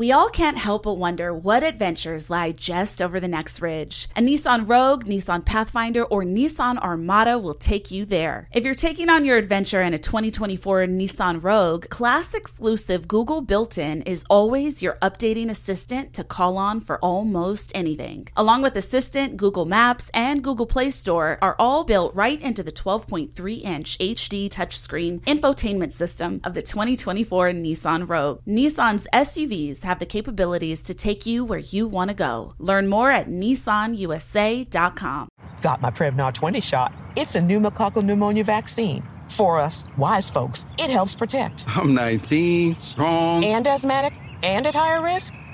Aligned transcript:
We 0.00 0.12
all 0.12 0.30
can't 0.30 0.56
help 0.56 0.84
but 0.84 0.94
wonder 0.94 1.34
what 1.34 1.62
adventures 1.62 2.30
lie 2.30 2.52
just 2.52 3.02
over 3.02 3.20
the 3.20 3.28
next 3.28 3.60
ridge. 3.60 4.08
A 4.16 4.22
Nissan 4.22 4.66
Rogue, 4.66 5.04
Nissan 5.04 5.44
Pathfinder, 5.44 6.04
or 6.04 6.22
Nissan 6.22 6.78
Armada 6.78 7.38
will 7.38 7.52
take 7.52 7.90
you 7.90 8.06
there. 8.06 8.48
If 8.50 8.64
you're 8.64 8.72
taking 8.72 9.10
on 9.10 9.26
your 9.26 9.36
adventure 9.36 9.82
in 9.82 9.92
a 9.92 9.98
2024 9.98 10.86
Nissan 10.86 11.44
Rogue, 11.44 11.90
class 11.90 12.32
exclusive 12.32 13.08
Google 13.08 13.42
built 13.42 13.76
in 13.76 14.00
is 14.04 14.24
always 14.30 14.80
your 14.80 14.96
updating 15.02 15.50
assistant 15.50 16.14
to 16.14 16.24
call 16.24 16.56
on 16.56 16.80
for 16.80 16.98
almost 17.00 17.70
anything. 17.74 18.26
Along 18.38 18.62
with 18.62 18.76
Assistant, 18.76 19.36
Google 19.36 19.66
Maps, 19.66 20.10
and 20.14 20.42
Google 20.42 20.64
Play 20.64 20.90
Store 20.92 21.36
are 21.42 21.56
all 21.58 21.84
built 21.84 22.14
right 22.14 22.40
into 22.40 22.62
the 22.62 22.72
12.3 22.72 23.62
inch 23.62 23.98
HD 23.98 24.48
touchscreen 24.48 25.20
infotainment 25.26 25.92
system 25.92 26.40
of 26.42 26.54
the 26.54 26.62
2024 26.62 27.50
Nissan 27.50 28.08
Rogue. 28.08 28.40
Nissan's 28.46 29.06
SUVs 29.12 29.89
have 29.90 29.98
the 29.98 30.06
capabilities 30.06 30.80
to 30.82 30.94
take 30.94 31.26
you 31.26 31.44
where 31.44 31.58
you 31.58 31.88
want 31.88 32.10
to 32.10 32.14
go. 32.14 32.54
Learn 32.58 32.88
more 32.88 33.10
at 33.10 33.28
nissanusa.com. 33.28 35.28
Got 35.62 35.82
my 35.82 35.90
Prevnar 35.90 36.32
20 36.32 36.60
shot. 36.60 36.94
It's 37.16 37.34
a 37.34 37.40
pneumococcal 37.40 38.04
pneumonia 38.04 38.44
vaccine. 38.44 39.02
For 39.28 39.58
us, 39.58 39.82
wise 39.98 40.30
folks, 40.30 40.64
it 40.78 40.90
helps 40.90 41.16
protect. 41.16 41.64
I'm 41.76 41.92
19, 41.92 42.76
strong, 42.76 43.44
and 43.44 43.66
asthmatic, 43.66 44.16
and 44.44 44.64
at 44.64 44.76
higher 44.76 45.02
risk. 45.02 45.34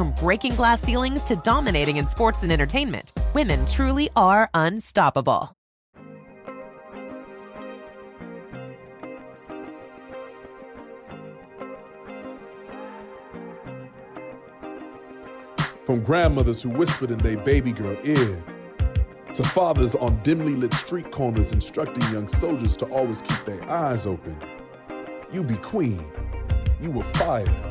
From 0.00 0.12
breaking 0.12 0.54
glass 0.54 0.80
ceilings 0.80 1.22
to 1.24 1.36
dominating 1.36 1.98
in 1.98 2.06
sports 2.06 2.42
and 2.42 2.50
entertainment, 2.50 3.12
women 3.34 3.66
truly 3.66 4.08
are 4.16 4.48
unstoppable. 4.54 5.54
From 15.84 16.02
grandmothers 16.02 16.62
who 16.62 16.70
whispered 16.70 17.10
in 17.10 17.18
their 17.18 17.36
baby 17.36 17.72
girl 17.72 17.98
ear, 18.02 18.42
to 19.34 19.42
fathers 19.42 19.94
on 19.94 20.18
dimly 20.22 20.54
lit 20.54 20.72
street 20.72 21.10
corners 21.10 21.52
instructing 21.52 22.10
young 22.10 22.26
soldiers 22.26 22.74
to 22.78 22.86
always 22.86 23.20
keep 23.20 23.44
their 23.44 23.70
eyes 23.70 24.06
open. 24.06 24.34
You 25.30 25.44
be 25.44 25.58
queen. 25.58 26.02
You 26.80 26.90
were 26.90 27.04
fire. 27.04 27.69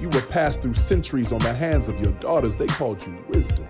You 0.00 0.08
were 0.08 0.22
passed 0.22 0.62
through 0.62 0.74
centuries 0.74 1.30
on 1.30 1.40
the 1.40 1.52
hands 1.52 1.88
of 1.88 2.00
your 2.00 2.12
daughters. 2.12 2.56
They 2.56 2.66
called 2.66 3.04
you 3.06 3.22
wisdom. 3.28 3.68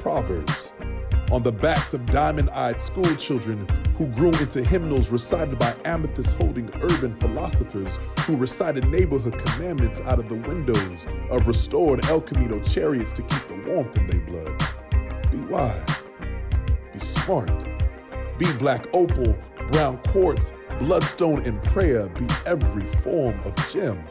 Proverbs. 0.00 0.72
On 1.30 1.44
the 1.44 1.52
backs 1.52 1.94
of 1.94 2.04
diamond 2.06 2.50
eyed 2.50 2.82
school 2.82 3.14
children 3.14 3.68
who 3.96 4.06
grew 4.08 4.32
into 4.32 4.64
hymnals 4.64 5.10
recited 5.10 5.60
by 5.60 5.76
amethyst 5.84 6.34
holding 6.38 6.68
urban 6.82 7.16
philosophers 7.20 8.00
who 8.26 8.36
recited 8.36 8.88
neighborhood 8.88 9.38
commandments 9.46 10.00
out 10.00 10.18
of 10.18 10.28
the 10.28 10.34
windows 10.34 11.06
of 11.30 11.46
restored 11.46 12.04
El 12.06 12.20
Camino 12.20 12.60
chariots 12.60 13.12
to 13.12 13.22
keep 13.22 13.46
the 13.46 13.70
warmth 13.70 13.96
in 13.96 14.08
their 14.08 14.20
blood. 14.22 14.60
Be 15.30 15.38
wise. 15.38 16.02
Be 16.92 16.98
smart. 16.98 17.64
Be 18.38 18.52
black 18.54 18.88
opal, 18.92 19.38
brown 19.70 19.98
quartz, 20.08 20.52
bloodstone, 20.80 21.42
and 21.44 21.62
prayer. 21.62 22.08
Be 22.08 22.26
every 22.44 22.86
form 22.96 23.38
of 23.44 23.54
gem. 23.70 24.02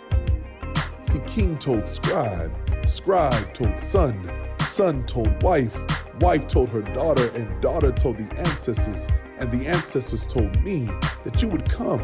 See, 1.12 1.20
king 1.28 1.58
told 1.58 1.90
scribe, 1.90 2.56
scribe 2.88 3.54
told 3.54 3.78
son, 3.78 4.32
son 4.62 5.06
told 5.06 5.44
wife, 5.44 5.76
wife 6.22 6.48
told 6.48 6.70
her 6.70 6.82
daughter, 6.82 7.30
and 7.36 7.62
daughter 7.62 7.92
told 7.92 8.18
the 8.18 8.34
ancestors, 8.38 9.10
and 9.38 9.52
the 9.52 9.68
ancestors 9.68 10.26
told 10.26 10.64
me 10.64 10.86
that 11.26 11.42
you 11.42 11.50
would 11.50 11.70
come 11.70 12.00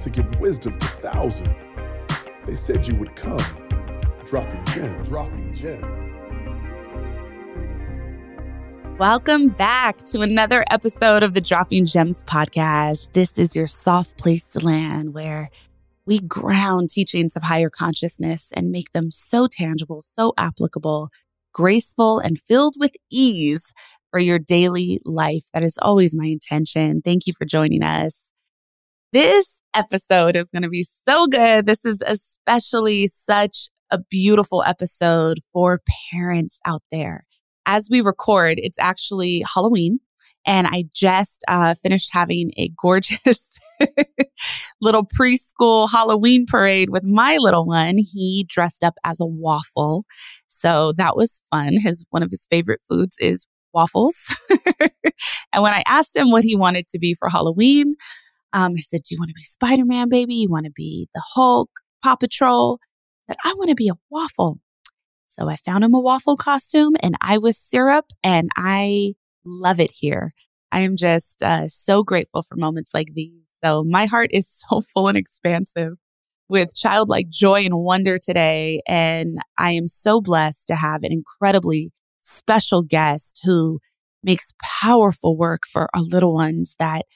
to 0.00 0.10
give 0.10 0.40
wisdom 0.40 0.76
to 0.80 0.86
thousands. 0.86 1.48
They 2.44 2.56
said 2.56 2.88
you 2.88 2.96
would 2.96 3.14
come, 3.14 3.38
dropping 4.26 4.64
gem, 4.64 5.04
dropping 5.04 5.54
gem. 5.54 6.04
Welcome 8.98 9.50
back 9.50 9.98
to 9.98 10.22
another 10.22 10.64
episode 10.72 11.22
of 11.22 11.34
the 11.34 11.40
Dropping 11.40 11.86
Gems 11.86 12.24
podcast. 12.24 13.12
This 13.12 13.38
is 13.38 13.54
your 13.54 13.68
soft 13.68 14.18
place 14.18 14.48
to 14.48 14.58
land 14.58 15.14
where 15.14 15.50
we 16.06 16.20
ground 16.20 16.90
teachings 16.90 17.34
of 17.36 17.42
higher 17.42 17.70
consciousness 17.70 18.50
and 18.54 18.70
make 18.70 18.92
them 18.92 19.10
so 19.10 19.46
tangible, 19.50 20.02
so 20.02 20.32
applicable, 20.36 21.08
graceful, 21.52 22.18
and 22.18 22.38
filled 22.38 22.74
with 22.78 22.92
ease 23.10 23.72
for 24.10 24.20
your 24.20 24.38
daily 24.38 25.00
life. 25.04 25.44
That 25.54 25.64
is 25.64 25.78
always 25.80 26.14
my 26.14 26.26
intention. 26.26 27.02
Thank 27.02 27.26
you 27.26 27.32
for 27.36 27.44
joining 27.44 27.82
us. 27.82 28.24
This 29.12 29.56
episode 29.74 30.36
is 30.36 30.48
going 30.50 30.62
to 30.62 30.68
be 30.68 30.84
so 31.06 31.26
good. 31.26 31.66
This 31.66 31.84
is 31.84 31.98
especially 32.06 33.06
such 33.06 33.68
a 33.90 33.98
beautiful 33.98 34.62
episode 34.66 35.38
for 35.52 35.80
parents 36.12 36.58
out 36.66 36.82
there. 36.90 37.24
As 37.66 37.88
we 37.90 38.00
record, 38.00 38.58
it's 38.58 38.78
actually 38.78 39.42
Halloween, 39.52 40.00
and 40.46 40.66
I 40.66 40.84
just 40.94 41.42
uh, 41.48 41.74
finished 41.82 42.10
having 42.12 42.50
a 42.56 42.70
gorgeous 42.80 43.18
little 44.80 45.06
preschool 45.06 45.90
Halloween 45.90 46.46
parade 46.46 46.90
with 46.90 47.04
my 47.04 47.36
little 47.38 47.66
one. 47.66 47.96
He 47.98 48.46
dressed 48.48 48.84
up 48.84 48.94
as 49.04 49.20
a 49.20 49.26
waffle. 49.26 50.04
So 50.46 50.92
that 50.96 51.16
was 51.16 51.40
fun. 51.50 51.76
His 51.78 52.06
one 52.10 52.22
of 52.22 52.30
his 52.30 52.46
favorite 52.50 52.80
foods 52.88 53.16
is 53.20 53.46
waffles. 53.72 54.16
and 54.80 55.62
when 55.62 55.72
I 55.72 55.82
asked 55.86 56.16
him 56.16 56.30
what 56.30 56.44
he 56.44 56.56
wanted 56.56 56.86
to 56.88 56.98
be 56.98 57.14
for 57.14 57.28
Halloween, 57.28 57.96
um, 58.52 58.74
I 58.76 58.80
said, 58.80 59.00
Do 59.02 59.14
you 59.14 59.20
want 59.20 59.30
to 59.30 59.34
be 59.34 59.42
Spider 59.42 59.84
Man, 59.84 60.08
baby? 60.08 60.34
You 60.34 60.48
want 60.48 60.66
to 60.66 60.72
be 60.72 61.08
the 61.14 61.22
Hulk, 61.34 61.70
Paw 62.02 62.16
Patrol? 62.16 62.78
Said, 63.28 63.36
I 63.44 63.54
want 63.56 63.70
to 63.70 63.74
be 63.74 63.88
a 63.88 63.98
waffle. 64.10 64.58
So 65.28 65.48
I 65.48 65.56
found 65.56 65.82
him 65.82 65.94
a 65.94 66.00
waffle 66.00 66.36
costume 66.36 66.94
and 67.00 67.16
I 67.20 67.38
was 67.38 67.58
syrup 67.58 68.06
and 68.22 68.50
I 68.56 69.14
love 69.44 69.80
it 69.80 69.90
here. 69.90 70.32
I 70.70 70.80
am 70.80 70.96
just 70.96 71.42
uh, 71.42 71.66
so 71.66 72.04
grateful 72.04 72.42
for 72.42 72.56
moments 72.56 72.92
like 72.94 73.08
these. 73.14 73.43
So 73.64 73.84
my 73.84 74.06
heart 74.06 74.30
is 74.32 74.48
so 74.68 74.82
full 74.92 75.08
and 75.08 75.16
expansive 75.16 75.94
with 76.48 76.74
childlike 76.74 77.30
joy 77.30 77.64
and 77.64 77.78
wonder 77.78 78.18
today. 78.18 78.82
And 78.86 79.38
I 79.58 79.72
am 79.72 79.88
so 79.88 80.20
blessed 80.20 80.66
to 80.68 80.76
have 80.76 81.02
an 81.02 81.12
incredibly 81.12 81.90
special 82.20 82.82
guest 82.82 83.40
who 83.44 83.80
makes 84.22 84.52
powerful 84.62 85.36
work 85.36 85.62
for 85.70 85.88
our 85.94 86.02
little 86.02 86.34
ones 86.34 86.76
that 86.78 87.06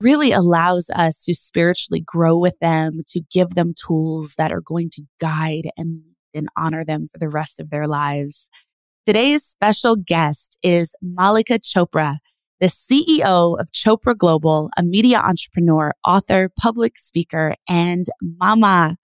really 0.00 0.32
allows 0.32 0.90
us 0.94 1.22
to 1.24 1.34
spiritually 1.34 2.02
grow 2.04 2.38
with 2.38 2.58
them, 2.60 3.02
to 3.06 3.20
give 3.30 3.50
them 3.50 3.72
tools 3.74 4.34
that 4.36 4.52
are 4.52 4.60
going 4.60 4.88
to 4.90 5.02
guide 5.20 5.70
and, 5.76 6.02
and 6.34 6.48
honor 6.56 6.84
them 6.84 7.04
for 7.10 7.18
the 7.18 7.28
rest 7.28 7.60
of 7.60 7.70
their 7.70 7.86
lives. 7.86 8.48
Today's 9.06 9.44
special 9.44 9.96
guest 9.96 10.58
is 10.62 10.94
Mallika 11.04 11.58
Chopra, 11.60 12.18
the 12.62 12.68
CEO 12.68 13.58
of 13.58 13.72
Chopra 13.72 14.16
Global, 14.16 14.70
a 14.78 14.84
media 14.84 15.18
entrepreneur, 15.18 15.92
author, 16.06 16.48
public 16.56 16.96
speaker, 16.96 17.56
and 17.68 18.06
mama. 18.20 18.96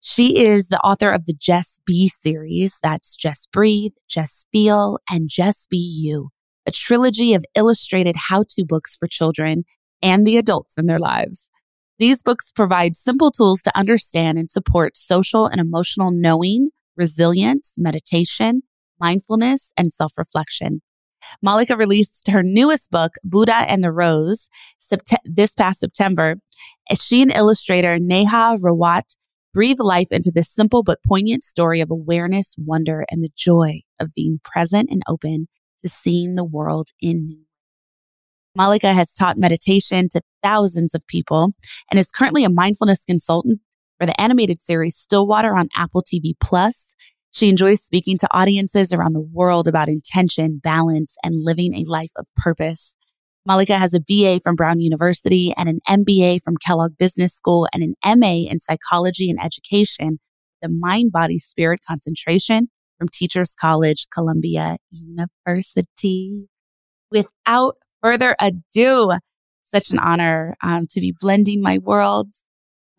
She 0.00 0.38
is 0.38 0.68
the 0.68 0.78
author 0.78 1.10
of 1.10 1.26
the 1.26 1.34
Just 1.34 1.80
Be 1.84 2.06
series. 2.06 2.78
That's 2.80 3.16
Just 3.16 3.50
Breathe, 3.50 3.90
Just 4.08 4.46
Feel, 4.52 5.00
and 5.10 5.28
Just 5.28 5.68
Be 5.68 5.78
You, 5.78 6.28
a 6.64 6.70
trilogy 6.70 7.34
of 7.34 7.44
illustrated 7.56 8.14
how 8.16 8.44
to 8.50 8.64
books 8.64 8.94
for 8.94 9.08
children 9.08 9.64
and 10.00 10.24
the 10.24 10.36
adults 10.36 10.74
in 10.78 10.86
their 10.86 11.00
lives. 11.00 11.48
These 11.98 12.22
books 12.22 12.52
provide 12.52 12.94
simple 12.94 13.32
tools 13.32 13.62
to 13.62 13.76
understand 13.76 14.38
and 14.38 14.48
support 14.48 14.96
social 14.96 15.46
and 15.46 15.60
emotional 15.60 16.12
knowing, 16.12 16.70
resilience, 16.96 17.72
meditation, 17.76 18.62
mindfulness, 19.00 19.72
and 19.76 19.92
self 19.92 20.12
reflection. 20.16 20.82
Mallika 21.44 21.76
released 21.76 22.28
her 22.28 22.42
newest 22.42 22.90
book, 22.90 23.12
Buddha 23.24 23.64
and 23.68 23.82
the 23.82 23.92
Rose, 23.92 24.48
sept- 24.80 25.16
this 25.24 25.54
past 25.54 25.80
September. 25.80 26.36
She 26.98 27.22
and 27.22 27.32
illustrator 27.32 27.98
Neha 27.98 28.56
Rawat 28.62 29.16
breathe 29.52 29.80
life 29.80 30.08
into 30.10 30.32
this 30.34 30.52
simple 30.52 30.82
but 30.82 30.98
poignant 31.06 31.42
story 31.44 31.80
of 31.80 31.90
awareness, 31.90 32.54
wonder, 32.58 33.04
and 33.10 33.22
the 33.22 33.30
joy 33.36 33.80
of 34.00 34.14
being 34.14 34.40
present 34.42 34.90
and 34.90 35.02
open 35.08 35.48
to 35.82 35.88
seeing 35.88 36.34
the 36.34 36.44
world 36.44 36.88
in 37.00 37.26
new 37.26 37.44
Mallika 38.58 38.92
has 38.94 39.14
taught 39.14 39.38
meditation 39.38 40.08
to 40.10 40.20
thousands 40.42 40.94
of 40.94 41.06
people 41.06 41.52
and 41.90 41.98
is 41.98 42.10
currently 42.10 42.44
a 42.44 42.50
mindfulness 42.50 43.04
consultant 43.04 43.60
for 43.98 44.06
the 44.06 44.20
animated 44.20 44.60
series 44.60 44.96
Stillwater 44.96 45.56
on 45.56 45.68
Apple 45.74 46.02
TV 46.02 46.34
Plus 46.40 46.94
she 47.32 47.48
enjoys 47.48 47.82
speaking 47.82 48.18
to 48.18 48.28
audiences 48.30 48.92
around 48.92 49.14
the 49.14 49.20
world 49.20 49.66
about 49.66 49.88
intention, 49.88 50.60
balance, 50.62 51.16
and 51.24 51.42
living 51.42 51.74
a 51.74 51.90
life 51.90 52.10
of 52.16 52.26
purpose. 52.36 52.94
Mallika 53.48 53.76
has 53.78 53.94
a 53.94 54.00
BA 54.00 54.40
from 54.44 54.54
Brown 54.54 54.80
University 54.80 55.52
and 55.56 55.68
an 55.68 55.80
MBA 55.88 56.42
from 56.44 56.56
Kellogg 56.58 56.96
Business 56.98 57.34
School 57.34 57.66
and 57.72 57.82
an 57.82 58.18
MA 58.20 58.48
in 58.50 58.60
psychology 58.60 59.30
and 59.30 59.42
education, 59.42 60.20
the 60.60 60.68
mind 60.68 61.10
body 61.10 61.38
spirit 61.38 61.80
concentration 61.88 62.68
from 62.98 63.08
Teachers 63.08 63.54
College, 63.58 64.06
Columbia 64.12 64.76
University. 64.90 66.48
Without 67.10 67.76
further 68.02 68.36
ado, 68.38 69.12
such 69.74 69.90
an 69.90 69.98
honor 69.98 70.54
um, 70.62 70.86
to 70.90 71.00
be 71.00 71.14
blending 71.18 71.62
my 71.62 71.78
worlds 71.78 72.44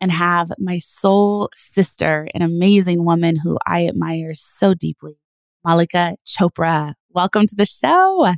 and 0.00 0.12
have 0.12 0.50
my 0.58 0.78
soul 0.78 1.50
sister, 1.54 2.28
an 2.34 2.42
amazing 2.42 3.04
woman 3.04 3.36
who 3.36 3.58
I 3.66 3.86
admire 3.86 4.34
so 4.34 4.74
deeply, 4.74 5.18
Mallika 5.66 6.16
Chopra. 6.26 6.94
Welcome 7.10 7.46
to 7.46 7.54
the 7.54 7.64
show. 7.64 8.34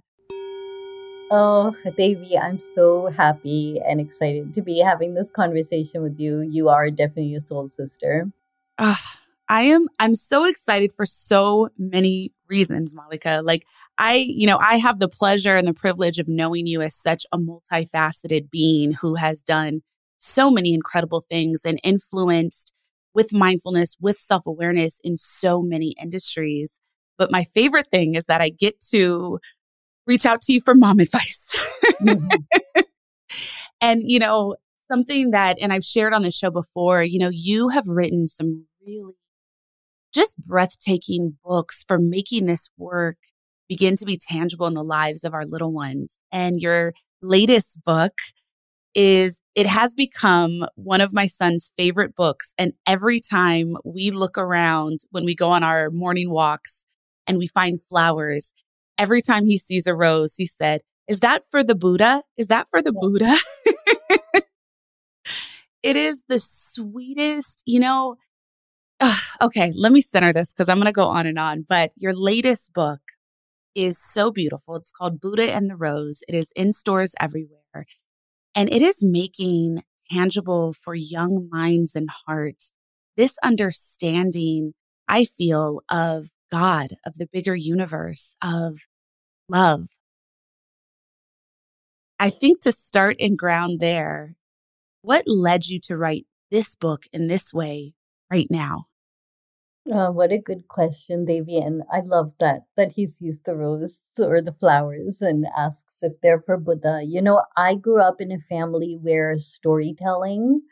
Oh, 1.31 1.75
Devi, 1.97 2.38
I'm 2.38 2.61
so 2.61 3.06
happy 3.06 3.81
and 3.85 4.00
excited 4.00 4.55
to 4.55 4.62
be 4.62 4.79
having 4.79 5.14
this 5.14 5.29
conversation 5.29 6.03
with 6.03 6.20
you. 6.20 6.43
You 6.43 6.69
are 6.69 6.91
definitely 6.91 7.35
a 7.35 7.41
soul 7.41 7.69
sister. 7.69 8.31
Uh, 8.79 8.94
I 9.49 9.62
am 9.62 9.88
I'm 9.99 10.14
so 10.14 10.44
excited 10.44 10.93
for 10.93 11.06
so 11.06 11.69
many 11.79 12.32
reasons, 12.49 12.94
Mallika. 12.94 13.44
Like 13.44 13.67
I, 13.99 14.14
you 14.14 14.47
know, 14.47 14.58
I 14.58 14.76
have 14.76 14.99
the 14.99 15.08
pleasure 15.08 15.56
and 15.56 15.67
the 15.67 15.75
privilege 15.75 16.19
of 16.19 16.29
knowing 16.29 16.67
you 16.67 16.82
as 16.82 16.97
such 16.97 17.26
a 17.32 17.38
multifaceted 17.38 18.50
being 18.50 18.93
who 18.93 19.14
has 19.14 19.43
done 19.43 19.82
so 20.26 20.50
many 20.50 20.75
incredible 20.75 21.20
things 21.20 21.62
and 21.64 21.81
influenced 21.82 22.73
with 23.14 23.32
mindfulness, 23.32 23.96
with 24.00 24.19
self 24.19 24.46
awareness 24.46 25.00
in 25.02 25.17
so 25.17 25.62
many 25.62 25.94
industries. 26.00 26.78
But 27.19 27.31
my 27.31 27.44
favorite 27.44 27.88
thing 27.90 28.14
is 28.14 28.26
that 28.26 28.40
I 28.40 28.50
get 28.50 28.78
to 28.90 29.38
reach 30.06 30.26
out 30.26 30.40
to 30.43 30.52
you 30.52 30.61
for 30.61 30.75
mom 30.75 31.00
advice. 31.00 31.46
mm-hmm. 32.02 32.81
and, 33.81 34.02
you 34.05 34.19
know, 34.19 34.56
something 34.88 35.31
that, 35.31 35.56
and 35.61 35.73
I've 35.73 35.84
shared 35.84 36.12
on 36.12 36.23
the 36.23 36.31
show 36.31 36.50
before, 36.50 37.02
you 37.02 37.19
know, 37.19 37.31
you 37.32 37.69
have 37.70 37.88
written 37.88 38.26
some 38.26 38.67
really 38.87 39.14
just 40.14 40.37
breathtaking 40.38 41.37
books 41.44 41.84
for 41.87 41.99
making 41.99 42.46
this 42.46 42.70
work 42.79 43.17
begin 43.69 43.96
to 43.96 44.05
be 44.05 44.17
tangible 44.17 44.67
in 44.67 44.75
the 44.75 44.84
lives 44.84 45.25
of 45.25 45.34
our 45.34 45.44
little 45.44 45.72
ones. 45.72 46.19
And 46.32 46.61
your 46.61 46.94
latest 47.20 47.82
book, 47.84 48.12
is 48.96 49.38
it 49.54 49.66
has 49.66 49.94
become 49.94 50.64
one 50.75 51.02
of 51.02 51.12
my 51.12 51.26
son's 51.26 51.70
favorite 51.76 52.16
books. 52.16 52.54
And 52.58 52.72
every 52.87 53.20
time 53.20 53.76
we 53.84 54.10
look 54.10 54.38
around 54.38 55.00
when 55.10 55.25
we 55.25 55.37
go 55.37 55.50
on 55.50 55.62
our 55.62 55.90
morning 55.90 56.31
walks 56.31 56.82
and 57.26 57.38
we 57.38 57.46
find 57.46 57.78
flowers, 57.88 58.52
every 58.96 59.20
time 59.20 59.46
he 59.46 59.58
sees 59.58 59.87
a 59.87 59.94
rose, 59.94 60.34
he 60.37 60.46
said, 60.46 60.81
Is 61.08 61.20
that 61.20 61.44
for 61.50 61.62
the 61.62 61.75
Buddha? 61.75 62.22
Is 62.38 62.48
that 62.48 62.69
for 62.70 62.81
the 62.81 62.93
Buddha? 62.93 63.37
it 65.82 65.96
is 65.96 66.22
the 66.28 66.38
sweetest, 66.38 67.62
you 67.66 67.78
know. 67.78 68.16
Okay, 69.43 69.70
let 69.75 69.93
me 69.93 70.00
center 70.00 70.32
this 70.32 70.54
because 70.54 70.70
I'm 70.70 70.78
going 70.78 70.87
to 70.87 70.93
go 70.93 71.08
on 71.08 71.26
and 71.26 71.38
on. 71.38 71.67
But 71.69 71.93
your 71.96 72.15
latest 72.15 72.72
book 72.72 73.00
is 73.74 73.98
so 73.98 74.31
beautiful. 74.31 74.74
It's 74.76 74.91
called 74.91 75.20
Buddha 75.20 75.53
and 75.53 75.69
the 75.69 75.76
Rose. 75.76 76.22
It 76.26 76.34
is 76.34 76.50
in 76.56 76.72
stores 76.72 77.15
everywhere. 77.20 77.84
And 78.56 78.72
it 78.72 78.81
is 78.81 79.05
making 79.05 79.82
tangible 80.10 80.72
for 80.72 80.94
young 80.94 81.51
minds 81.53 81.94
and 81.94 82.08
hearts 82.27 82.72
this 83.15 83.36
understanding, 83.43 84.72
I 85.06 85.25
feel, 85.25 85.82
of 85.91 86.29
God, 86.51 86.94
of 87.05 87.17
the 87.17 87.29
bigger 87.31 87.55
universe, 87.55 88.34
of 88.43 88.79
love. 89.48 89.89
I 92.19 92.31
think 92.31 92.60
to 92.63 92.72
start 92.72 93.17
and 93.20 93.36
ground 93.36 93.79
there, 93.79 94.36
what 95.03 95.29
led 95.29 95.67
you 95.67 95.79
to 95.81 95.96
write 95.96 96.27
this 96.51 96.75
book 96.75 97.05
in 97.13 97.27
this 97.27 97.53
way 97.53 97.93
right 98.31 98.46
now? 98.51 98.86
Oh, 99.93 100.10
what 100.10 100.32
a 100.32 100.38
good 100.38 100.66
question, 100.69 101.26
Davian. 101.26 101.81
I 101.93 102.00
love 102.00 102.32
that 102.40 102.62
that 102.76 102.93
he 102.93 103.06
sees 103.06 103.40
the 103.40 103.56
rose 103.56 104.00
or 104.19 104.40
the 104.43 104.52
flowers 104.52 105.20
and 105.20 105.46
asks 105.56 106.02
if 106.02 106.12
they're 106.22 106.40
for 106.43 106.56
Buddha. 106.56 107.02
You 107.05 107.22
know, 107.22 107.43
I 107.56 107.76
grew 107.76 108.00
up 108.00 108.20
in 108.20 108.32
a 108.32 108.38
family 108.40 108.98
where 109.00 109.36
storytelling 109.38 110.62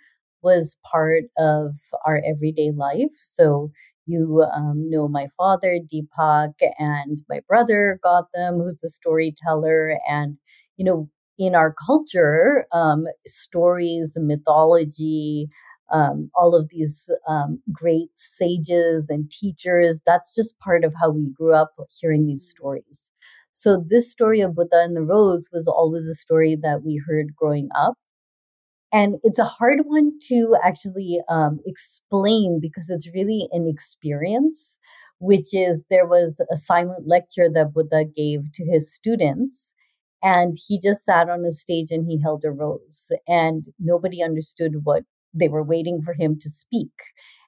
was 0.43 0.77
part 0.85 1.25
of 1.39 1.75
our 2.05 2.21
everyday 2.27 2.71
life. 2.73 3.13
So 3.17 3.71
you 4.07 4.43
um, 4.53 4.91
know 4.91 5.07
my 5.09 5.29
father, 5.37 5.79
Deepak, 5.79 6.55
and 6.79 7.23
my 7.29 7.41
brother 7.49 8.01
Gotham, 8.03 8.59
who's 8.61 8.83
a 8.85 8.89
storyteller. 8.91 9.99
And, 10.09 10.39
you 10.77 10.85
know, 10.85 11.09
in 11.39 11.55
our 11.55 11.73
culture, 11.87 12.67
um, 12.73 13.07
stories, 13.27 14.17
mythology, 14.21 15.49
um, 15.95 16.31
all 16.37 16.55
of 16.55 16.69
these 16.71 17.09
um, 17.29 17.61
great 17.73 18.11
sages 18.17 19.09
and 19.09 19.31
teachers. 19.31 20.01
That's 20.07 20.35
just 20.35 20.59
part 20.59 20.85
of 20.85 20.93
how 21.01 21.11
we 21.11 21.29
grew 21.33 21.55
up 21.55 21.75
hearing 22.01 22.27
these 22.27 22.49
stories. 22.49 23.09
So, 23.53 23.85
this 23.89 24.11
story 24.11 24.41
of 24.41 24.57
Buddha 24.57 24.83
and 24.83 24.97
the 24.97 25.03
Rose 25.03 25.49
was 25.53 25.69
always 25.69 26.07
a 26.07 26.15
story 26.15 26.57
that 26.63 26.83
we 26.85 27.03
heard 27.07 27.37
growing 27.37 27.69
up. 27.77 27.95
And 28.93 29.17
it's 29.25 29.39
a 29.39 29.45
hard 29.45 29.81
one 29.87 30.13
to 30.29 30.57
actually 30.63 31.21
um, 31.29 31.61
explain 31.67 32.61
because 32.61 32.91
it's 32.91 33.09
really 33.15 33.49
an 33.53 33.69
experience, 33.69 34.79
which 35.19 35.53
is 35.53 35.85
there 35.91 36.07
was 36.07 36.41
a 36.53 36.57
silent 36.57 37.07
lecture 37.09 37.49
that 37.51 37.73
Buddha 37.75 38.05
gave 38.05 38.53
to 38.55 38.65
his 38.65 38.93
students 38.95 39.73
and 40.23 40.57
he 40.67 40.79
just 40.81 41.05
sat 41.05 41.29
on 41.29 41.45
a 41.45 41.53
stage 41.53 41.91
and 41.91 42.07
he 42.07 42.21
held 42.21 42.45
a 42.45 42.51
rose 42.51 43.07
and 43.29 43.67
nobody 43.79 44.23
understood 44.23 44.85
what 44.85 45.05
they 45.35 45.49
were 45.49 45.63
waiting 45.63 46.01
for 46.03 46.15
him 46.15 46.39
to 46.41 46.51
speak. 46.51 46.93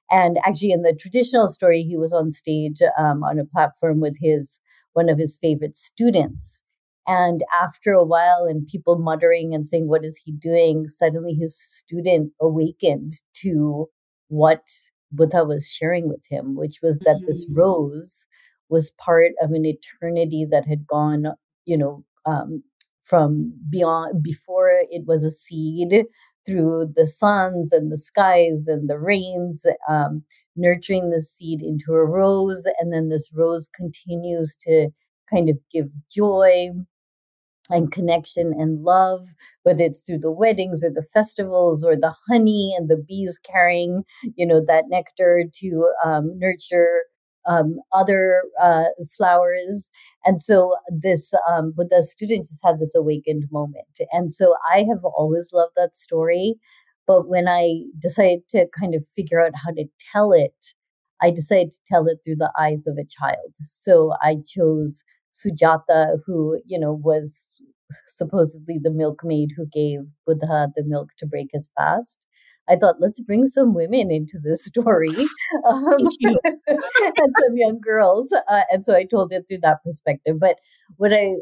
And 0.09 0.37
actually 0.45 0.71
in 0.71 0.83
the 0.83 0.93
traditional 0.93 1.49
story 1.49 1.83
he 1.83 1.97
was 1.97 2.13
on 2.13 2.31
stage 2.31 2.81
um, 2.97 3.23
on 3.23 3.39
a 3.39 3.45
platform 3.45 3.99
with 3.99 4.17
his 4.21 4.59
one 4.93 5.09
of 5.09 5.17
his 5.17 5.37
favorite 5.37 5.75
students. 5.75 6.61
And 7.07 7.43
after 7.61 7.93
a 7.93 8.03
while 8.03 8.45
and 8.49 8.67
people 8.67 8.97
muttering 8.97 9.53
and 9.53 9.65
saying 9.65 9.87
what 9.87 10.05
is 10.05 10.19
he 10.23 10.31
doing? 10.31 10.87
suddenly 10.87 11.33
his 11.33 11.59
student 11.59 12.31
awakened 12.41 13.13
to 13.41 13.89
what 14.29 14.61
buddha 15.11 15.45
was 15.45 15.69
sharing 15.69 16.09
with 16.09 16.25
him 16.29 16.55
which 16.55 16.79
was 16.83 16.99
that 16.99 17.15
mm-hmm. 17.15 17.27
this 17.27 17.47
rose 17.49 18.25
was 18.69 18.91
part 18.91 19.31
of 19.41 19.51
an 19.51 19.65
eternity 19.65 20.45
that 20.49 20.65
had 20.65 20.85
gone 20.85 21.27
you 21.65 21.77
know 21.77 22.03
um, 22.25 22.61
from 23.07 23.53
beyond 23.69 24.21
before 24.21 24.69
it 24.69 25.05
was 25.05 25.23
a 25.23 25.31
seed 25.31 26.05
through 26.45 26.91
the 26.95 27.07
suns 27.07 27.71
and 27.71 27.91
the 27.91 27.97
skies 27.97 28.67
and 28.67 28.89
the 28.89 28.99
rains, 28.99 29.65
um, 29.89 30.23
nurturing 30.55 31.09
the 31.09 31.21
seed 31.21 31.61
into 31.61 31.93
a 31.93 32.05
rose. 32.05 32.63
And 32.79 32.93
then 32.93 33.09
this 33.09 33.29
rose 33.33 33.69
continues 33.75 34.57
to 34.61 34.89
kind 35.29 35.49
of 35.49 35.57
give 35.71 35.89
joy 36.09 36.69
and 37.69 37.91
connection 37.91 38.53
and 38.57 38.83
love, 38.83 39.27
whether 39.63 39.83
it's 39.83 40.01
through 40.01 40.19
the 40.19 40.31
weddings 40.31 40.83
or 40.83 40.89
the 40.89 41.05
festivals 41.13 41.83
or 41.83 41.95
the 41.95 42.13
honey 42.29 42.73
and 42.77 42.89
the 42.89 43.03
bees 43.07 43.39
carrying, 43.43 44.03
you 44.35 44.45
know, 44.45 44.63
that 44.65 44.85
nectar 44.87 45.43
to 45.53 45.89
um, 46.05 46.37
nurture 46.39 47.01
um, 47.47 47.77
other 47.93 48.43
uh, 48.61 48.85
flowers. 49.15 49.89
And 50.25 50.41
so 50.41 50.75
this 50.89 51.33
um, 51.49 51.71
Buddha 51.71 52.03
student 52.03 52.45
just 52.45 52.61
had 52.63 52.79
this 52.79 52.95
awakened 52.95 53.45
moment. 53.51 53.85
And 54.11 54.33
so 54.33 54.55
I 54.71 54.79
have 54.79 55.03
always 55.03 55.49
loved 55.53 55.73
that 55.77 55.95
story. 55.95 56.55
But 57.07 57.29
when 57.29 57.47
I 57.47 57.83
decided 57.99 58.47
to 58.49 58.67
kind 58.77 58.93
of 58.93 59.05
figure 59.15 59.41
out 59.41 59.53
how 59.55 59.71
to 59.71 59.85
tell 60.11 60.33
it, 60.33 60.55
I 61.21 61.31
decided 61.31 61.71
to 61.71 61.79
tell 61.87 62.05
it 62.07 62.19
through 62.23 62.35
the 62.35 62.51
eyes 62.59 62.85
of 62.85 62.97
a 62.97 63.05
child. 63.05 63.53
So 63.59 64.13
I 64.21 64.37
chose 64.45 65.03
Sujata, 65.31 66.17
who, 66.25 66.59
you 66.65 66.79
know, 66.79 66.93
was 66.93 67.53
supposedly 68.07 68.77
the 68.81 68.91
milkmaid 68.91 69.51
who 69.55 69.65
gave 69.67 69.99
Buddha 70.25 70.67
the 70.75 70.83
milk 70.83 71.11
to 71.17 71.25
break 71.25 71.49
his 71.53 71.69
fast. 71.77 72.25
I 72.69 72.75
thought, 72.75 72.99
let's 72.99 73.21
bring 73.21 73.47
some 73.47 73.73
women 73.73 74.11
into 74.11 74.39
this 74.43 74.65
story 74.65 75.15
um, 75.69 75.97
and 76.67 77.33
some 77.39 77.55
young 77.55 77.79
girls. 77.81 78.31
Uh, 78.31 78.61
and 78.71 78.85
so 78.85 78.95
I 78.95 79.05
told 79.05 79.31
it 79.31 79.45
through 79.47 79.59
that 79.61 79.83
perspective. 79.83 80.39
But 80.39 80.57
what 80.97 81.13
I 81.13 81.35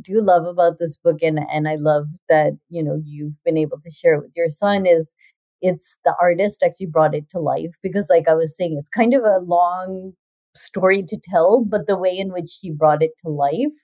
do 0.00 0.20
love 0.20 0.46
about 0.46 0.78
this 0.78 0.96
book, 0.96 1.18
and, 1.22 1.40
and 1.50 1.68
I 1.68 1.76
love 1.76 2.06
that, 2.28 2.52
you 2.68 2.82
know, 2.82 3.00
you've 3.04 3.42
been 3.44 3.56
able 3.56 3.80
to 3.80 3.90
share 3.90 4.14
it 4.14 4.22
with 4.22 4.32
your 4.36 4.48
son 4.48 4.86
is 4.86 5.12
it's 5.62 5.98
the 6.04 6.14
artist 6.20 6.62
actually 6.62 6.86
brought 6.86 7.14
it 7.14 7.28
to 7.30 7.38
life 7.38 7.74
because 7.82 8.08
like 8.08 8.28
I 8.28 8.34
was 8.34 8.56
saying, 8.56 8.76
it's 8.78 8.88
kind 8.88 9.14
of 9.14 9.22
a 9.22 9.38
long 9.38 10.12
story 10.54 11.02
to 11.02 11.18
tell, 11.22 11.64
but 11.64 11.86
the 11.86 11.98
way 11.98 12.16
in 12.16 12.32
which 12.32 12.48
she 12.48 12.70
brought 12.70 13.02
it 13.02 13.12
to 13.24 13.30
life, 13.30 13.74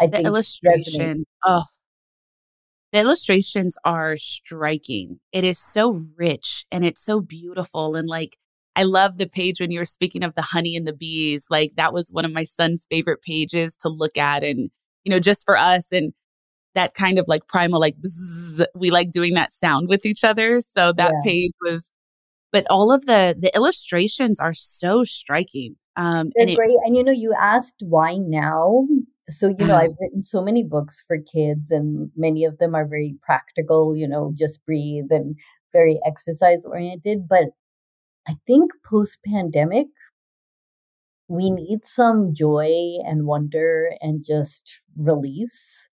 I 0.00 0.06
the 0.06 0.18
think 0.18 0.26
illustration. 0.26 1.24
Oh, 1.44 1.64
the 2.92 3.00
illustrations 3.00 3.76
are 3.84 4.16
striking. 4.16 5.18
It 5.32 5.44
is 5.44 5.58
so 5.58 6.06
rich 6.16 6.64
and 6.70 6.84
it's 6.84 7.04
so 7.04 7.20
beautiful. 7.20 7.96
And 7.96 8.08
like, 8.08 8.36
I 8.76 8.82
love 8.84 9.18
the 9.18 9.26
page 9.26 9.60
when 9.60 9.70
you 9.70 9.78
were 9.78 9.84
speaking 9.84 10.22
of 10.22 10.34
the 10.34 10.42
honey 10.42 10.76
and 10.76 10.86
the 10.86 10.92
bees. 10.92 11.46
Like, 11.50 11.72
that 11.76 11.92
was 11.92 12.10
one 12.10 12.24
of 12.24 12.32
my 12.32 12.44
son's 12.44 12.86
favorite 12.90 13.22
pages 13.22 13.74
to 13.76 13.88
look 13.88 14.16
at. 14.16 14.44
And, 14.44 14.70
you 15.04 15.10
know, 15.10 15.18
just 15.18 15.44
for 15.46 15.56
us 15.56 15.90
and 15.92 16.12
that 16.74 16.94
kind 16.94 17.18
of 17.18 17.24
like 17.26 17.46
primal, 17.48 17.80
like, 17.80 17.96
bzzz, 17.96 18.66
we 18.74 18.90
like 18.90 19.10
doing 19.10 19.34
that 19.34 19.50
sound 19.50 19.88
with 19.88 20.04
each 20.04 20.24
other. 20.24 20.60
So 20.60 20.92
that 20.92 21.12
yeah. 21.12 21.20
page 21.24 21.52
was, 21.62 21.90
but 22.52 22.66
all 22.68 22.92
of 22.92 23.06
the, 23.06 23.34
the 23.38 23.50
illustrations 23.56 24.38
are 24.38 24.54
so 24.54 25.04
striking. 25.04 25.76
Um, 25.96 26.30
They're 26.36 26.48
and 26.48 26.56
great. 26.56 26.76
And, 26.84 26.96
you 26.96 27.02
know, 27.02 27.12
you 27.12 27.32
asked 27.32 27.76
why 27.80 28.16
now 28.18 28.86
so 29.28 29.48
you 29.58 29.66
know 29.66 29.74
uh-huh. 29.74 29.84
i've 29.84 29.96
written 30.00 30.22
so 30.22 30.42
many 30.42 30.62
books 30.62 31.02
for 31.06 31.18
kids 31.18 31.70
and 31.70 32.10
many 32.16 32.44
of 32.44 32.58
them 32.58 32.74
are 32.74 32.86
very 32.86 33.16
practical 33.22 33.96
you 33.96 34.06
know 34.06 34.32
just 34.34 34.64
breathe 34.64 35.10
and 35.10 35.36
very 35.72 35.98
exercise 36.06 36.64
oriented 36.64 37.28
but 37.28 37.44
i 38.28 38.34
think 38.46 38.70
post 38.84 39.18
pandemic 39.26 39.88
we 41.28 41.50
need 41.50 41.84
some 41.84 42.32
joy 42.32 42.70
and 43.04 43.26
wonder 43.26 43.90
and 44.00 44.24
just 44.24 44.78
release 44.96 45.88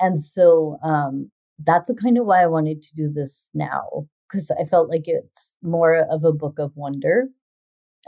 and 0.00 0.20
so 0.20 0.76
um 0.82 1.30
that's 1.64 1.86
the 1.86 1.94
kind 1.94 2.18
of 2.18 2.26
why 2.26 2.42
i 2.42 2.46
wanted 2.46 2.82
to 2.82 2.94
do 2.96 3.08
this 3.12 3.48
now 3.54 4.06
because 4.28 4.50
i 4.60 4.64
felt 4.64 4.90
like 4.90 5.04
it's 5.06 5.52
more 5.62 5.94
of 6.10 6.24
a 6.24 6.32
book 6.32 6.58
of 6.58 6.72
wonder 6.74 7.28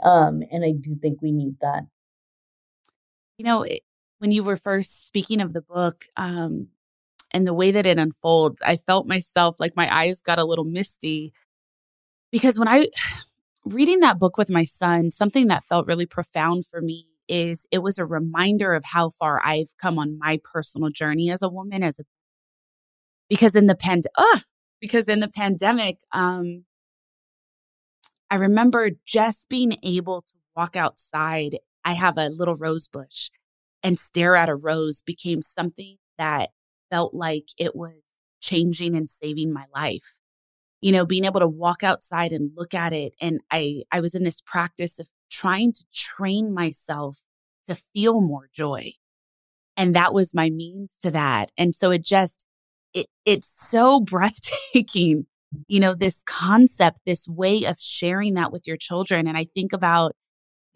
um 0.03 0.41
and 0.51 0.65
i 0.65 0.73
do 0.73 0.95
think 1.01 1.21
we 1.21 1.31
need 1.31 1.55
that 1.61 1.83
you 3.37 3.45
know 3.45 3.63
it, 3.63 3.81
when 4.19 4.31
you 4.31 4.43
were 4.43 4.55
first 4.55 5.07
speaking 5.07 5.41
of 5.41 5.53
the 5.53 5.61
book 5.61 6.05
um, 6.15 6.69
and 7.31 7.45
the 7.45 7.53
way 7.53 7.71
that 7.71 7.85
it 7.85 7.99
unfolds, 7.99 8.61
I 8.65 8.77
felt 8.77 9.07
myself 9.07 9.57
like 9.59 9.75
my 9.75 9.93
eyes 9.93 10.21
got 10.21 10.39
a 10.39 10.45
little 10.45 10.65
misty 10.65 11.33
because 12.31 12.57
when 12.59 12.67
I 12.67 12.87
reading 13.65 13.99
that 13.99 14.19
book 14.19 14.37
with 14.37 14.49
my 14.49 14.63
son, 14.63 15.11
something 15.11 15.47
that 15.47 15.63
felt 15.63 15.87
really 15.87 16.05
profound 16.05 16.65
for 16.65 16.81
me 16.81 17.07
is 17.27 17.67
it 17.71 17.79
was 17.79 17.99
a 17.99 18.05
reminder 18.05 18.73
of 18.73 18.85
how 18.85 19.09
far 19.09 19.41
I've 19.43 19.75
come 19.77 19.99
on 19.99 20.17
my 20.17 20.39
personal 20.43 20.89
journey 20.89 21.29
as 21.29 21.41
a 21.41 21.49
woman, 21.49 21.83
as 21.83 21.99
a 21.99 22.03
because 23.29 23.55
in 23.55 23.67
the 23.67 23.75
pand 23.75 24.07
uh, 24.15 24.39
because 24.79 25.07
in 25.07 25.19
the 25.19 25.27
pandemic, 25.27 25.99
um, 26.13 26.63
I 28.31 28.35
remember 28.35 28.91
just 29.05 29.49
being 29.49 29.77
able 29.83 30.21
to 30.21 30.33
walk 30.55 30.75
outside. 30.75 31.57
I 31.83 31.93
have 31.93 32.17
a 32.17 32.29
little 32.29 32.55
rose 32.55 32.87
bush 32.87 33.29
and 33.83 33.97
stare 33.97 34.35
at 34.35 34.49
a 34.49 34.55
rose 34.55 35.01
became 35.01 35.41
something 35.41 35.97
that 36.17 36.49
felt 36.89 37.13
like 37.13 37.45
it 37.57 37.75
was 37.75 37.93
changing 38.41 38.95
and 38.95 39.09
saving 39.09 39.53
my 39.53 39.65
life. 39.73 40.17
You 40.81 40.91
know, 40.91 41.05
being 41.05 41.25
able 41.25 41.39
to 41.39 41.47
walk 41.47 41.83
outside 41.83 42.31
and 42.31 42.51
look 42.55 42.73
at 42.73 42.93
it. 42.93 43.13
And 43.19 43.41
I, 43.51 43.83
I 43.91 43.99
was 43.99 44.13
in 44.13 44.23
this 44.23 44.41
practice 44.41 44.99
of 44.99 45.07
trying 45.29 45.73
to 45.73 45.83
train 45.93 46.53
myself 46.53 47.23
to 47.67 47.75
feel 47.75 48.21
more 48.21 48.47
joy. 48.53 48.91
And 49.75 49.93
that 49.95 50.13
was 50.13 50.33
my 50.33 50.49
means 50.49 50.97
to 51.01 51.11
that. 51.11 51.51
And 51.57 51.73
so 51.73 51.91
it 51.91 52.03
just, 52.03 52.45
it, 52.93 53.07
it's 53.25 53.47
so 53.47 53.99
breathtaking, 54.05 55.25
you 55.67 55.79
know, 55.79 55.93
this 55.93 56.21
concept, 56.25 57.01
this 57.05 57.27
way 57.27 57.63
of 57.65 57.79
sharing 57.79 58.35
that 58.35 58.51
with 58.51 58.67
your 58.67 58.77
children. 58.77 59.27
And 59.27 59.37
I 59.37 59.45
think 59.55 59.73
about 59.73 60.13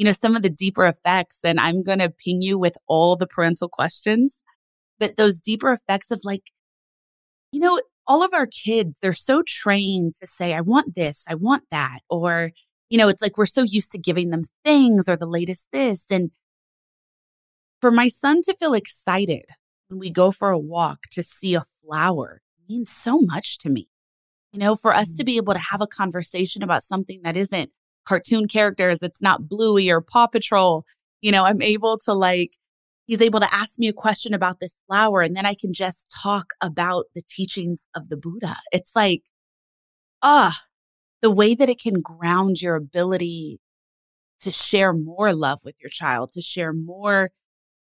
you 0.01 0.05
know, 0.05 0.13
some 0.13 0.35
of 0.35 0.41
the 0.41 0.49
deeper 0.49 0.87
effects. 0.87 1.41
And 1.43 1.59
I'm 1.59 1.83
going 1.83 1.99
to 1.99 2.09
ping 2.09 2.41
you 2.41 2.57
with 2.57 2.75
all 2.87 3.15
the 3.15 3.27
parental 3.27 3.69
questions. 3.69 4.39
But 4.99 5.15
those 5.15 5.39
deeper 5.39 5.71
effects 5.71 6.09
of 6.09 6.21
like, 6.23 6.49
you 7.51 7.59
know, 7.59 7.79
all 8.07 8.23
of 8.23 8.33
our 8.33 8.47
kids, 8.47 8.97
they're 8.99 9.13
so 9.13 9.43
trained 9.45 10.15
to 10.15 10.25
say, 10.25 10.55
I 10.55 10.61
want 10.61 10.95
this, 10.95 11.23
I 11.27 11.35
want 11.35 11.65
that. 11.69 11.99
Or, 12.09 12.49
you 12.89 12.97
know, 12.97 13.09
it's 13.09 13.21
like 13.21 13.37
we're 13.37 13.45
so 13.45 13.61
used 13.61 13.91
to 13.91 13.99
giving 13.99 14.31
them 14.31 14.41
things 14.65 15.07
or 15.07 15.15
the 15.15 15.27
latest 15.27 15.67
this. 15.71 16.07
And 16.09 16.31
for 17.79 17.91
my 17.91 18.07
son 18.07 18.41
to 18.45 18.57
feel 18.59 18.73
excited 18.73 19.45
when 19.89 19.99
we 19.99 20.09
go 20.09 20.31
for 20.31 20.49
a 20.49 20.57
walk 20.57 21.01
to 21.11 21.21
see 21.21 21.53
a 21.53 21.65
flower 21.85 22.41
means 22.67 22.89
so 22.89 23.19
much 23.19 23.59
to 23.59 23.69
me. 23.69 23.87
You 24.51 24.61
know, 24.61 24.75
for 24.75 24.95
us 24.95 25.13
to 25.13 25.21
mm. 25.21 25.27
be 25.27 25.37
able 25.37 25.53
to 25.53 25.59
have 25.59 25.79
a 25.79 25.85
conversation 25.85 26.63
about 26.63 26.81
something 26.81 27.21
that 27.23 27.37
isn't 27.37 27.69
cartoon 28.11 28.45
characters. 28.45 29.01
It's 29.01 29.21
not 29.21 29.47
Bluey 29.47 29.89
or 29.89 30.01
Paw 30.01 30.27
Patrol. 30.27 30.85
You 31.21 31.31
know, 31.31 31.45
I'm 31.45 31.61
able 31.61 31.97
to 31.99 32.13
like, 32.13 32.57
he's 33.05 33.21
able 33.21 33.39
to 33.39 33.53
ask 33.53 33.79
me 33.79 33.87
a 33.87 33.93
question 33.93 34.33
about 34.33 34.59
this 34.59 34.81
flower 34.85 35.21
and 35.21 35.33
then 35.33 35.45
I 35.45 35.53
can 35.53 35.71
just 35.71 36.13
talk 36.21 36.47
about 36.59 37.05
the 37.15 37.21
teachings 37.21 37.87
of 37.95 38.09
the 38.09 38.17
Buddha. 38.17 38.57
It's 38.73 38.91
like, 38.97 39.23
ah, 40.21 40.59
the 41.21 41.31
way 41.31 41.55
that 41.55 41.69
it 41.69 41.79
can 41.79 42.01
ground 42.01 42.61
your 42.61 42.75
ability 42.75 43.61
to 44.41 44.51
share 44.51 44.91
more 44.91 45.31
love 45.31 45.59
with 45.63 45.75
your 45.79 45.89
child, 45.89 46.33
to 46.33 46.41
share 46.41 46.73
more 46.73 47.31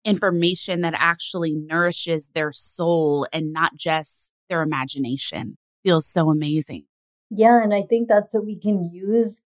information 0.04 0.80
that 0.80 0.94
actually 0.96 1.54
nourishes 1.54 2.30
their 2.34 2.50
soul 2.50 3.28
and 3.32 3.52
not 3.52 3.76
just 3.76 4.32
their 4.48 4.62
imagination 4.62 5.56
feels 5.84 6.08
so 6.08 6.30
amazing. 6.30 6.82
Yeah, 7.30 7.62
and 7.62 7.72
I 7.72 7.82
think 7.82 8.08
that's 8.08 8.34
what 8.34 8.44
we 8.44 8.58
can 8.58 8.90
use 8.92 9.40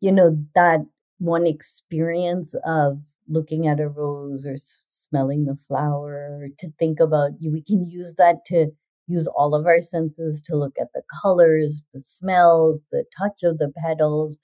you 0.00 0.12
know, 0.12 0.36
that 0.54 0.80
one 1.18 1.46
experience 1.46 2.54
of 2.64 3.02
looking 3.28 3.66
at 3.66 3.80
a 3.80 3.88
rose 3.88 4.46
or 4.46 4.56
smelling 4.88 5.44
the 5.44 5.56
flower 5.56 6.48
to 6.58 6.70
think 6.78 6.98
about 7.00 7.32
you 7.40 7.52
we 7.52 7.62
can 7.62 7.84
use 7.90 8.14
that 8.16 8.44
to 8.46 8.66
use 9.06 9.26
all 9.36 9.54
of 9.54 9.66
our 9.66 9.80
senses 9.82 10.40
to 10.40 10.56
look 10.56 10.72
at 10.80 10.88
the 10.94 11.02
colors 11.22 11.84
the 11.92 12.00
smells 12.00 12.80
the 12.92 13.04
touch 13.18 13.42
of 13.42 13.58
the 13.58 13.70
petals 13.84 14.38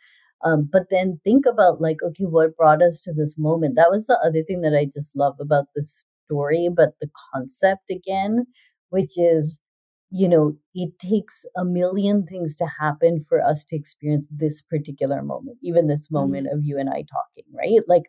um, 0.44 0.68
but 0.70 0.90
then 0.90 1.18
think 1.24 1.46
about 1.46 1.80
like 1.80 1.98
okay 2.04 2.24
what 2.24 2.56
brought 2.56 2.82
us 2.82 3.00
to 3.00 3.12
this 3.14 3.38
moment? 3.38 3.76
That 3.76 3.88
was 3.90 4.06
the 4.06 4.18
other 4.22 4.42
thing 4.42 4.60
that 4.62 4.74
i 4.74 4.84
just 4.84 5.14
love 5.16 5.36
about 5.40 5.66
this 5.74 6.04
story 6.26 6.68
but 6.74 6.94
the 7.00 7.08
concept 7.32 7.90
again 7.90 8.46
which 8.90 9.18
is, 9.18 9.58
you 10.16 10.28
know, 10.28 10.56
it 10.76 10.96
takes 11.00 11.44
a 11.56 11.64
million 11.64 12.24
things 12.24 12.54
to 12.54 12.66
happen 12.66 13.20
for 13.28 13.42
us 13.42 13.64
to 13.64 13.74
experience 13.74 14.28
this 14.30 14.62
particular 14.62 15.22
moment, 15.22 15.58
even 15.60 15.88
this 15.88 16.08
moment 16.08 16.46
mm-hmm. 16.46 16.56
of 16.56 16.64
you 16.64 16.78
and 16.78 16.88
I 16.88 17.02
talking, 17.02 17.44
right? 17.52 17.80
Like 17.88 18.04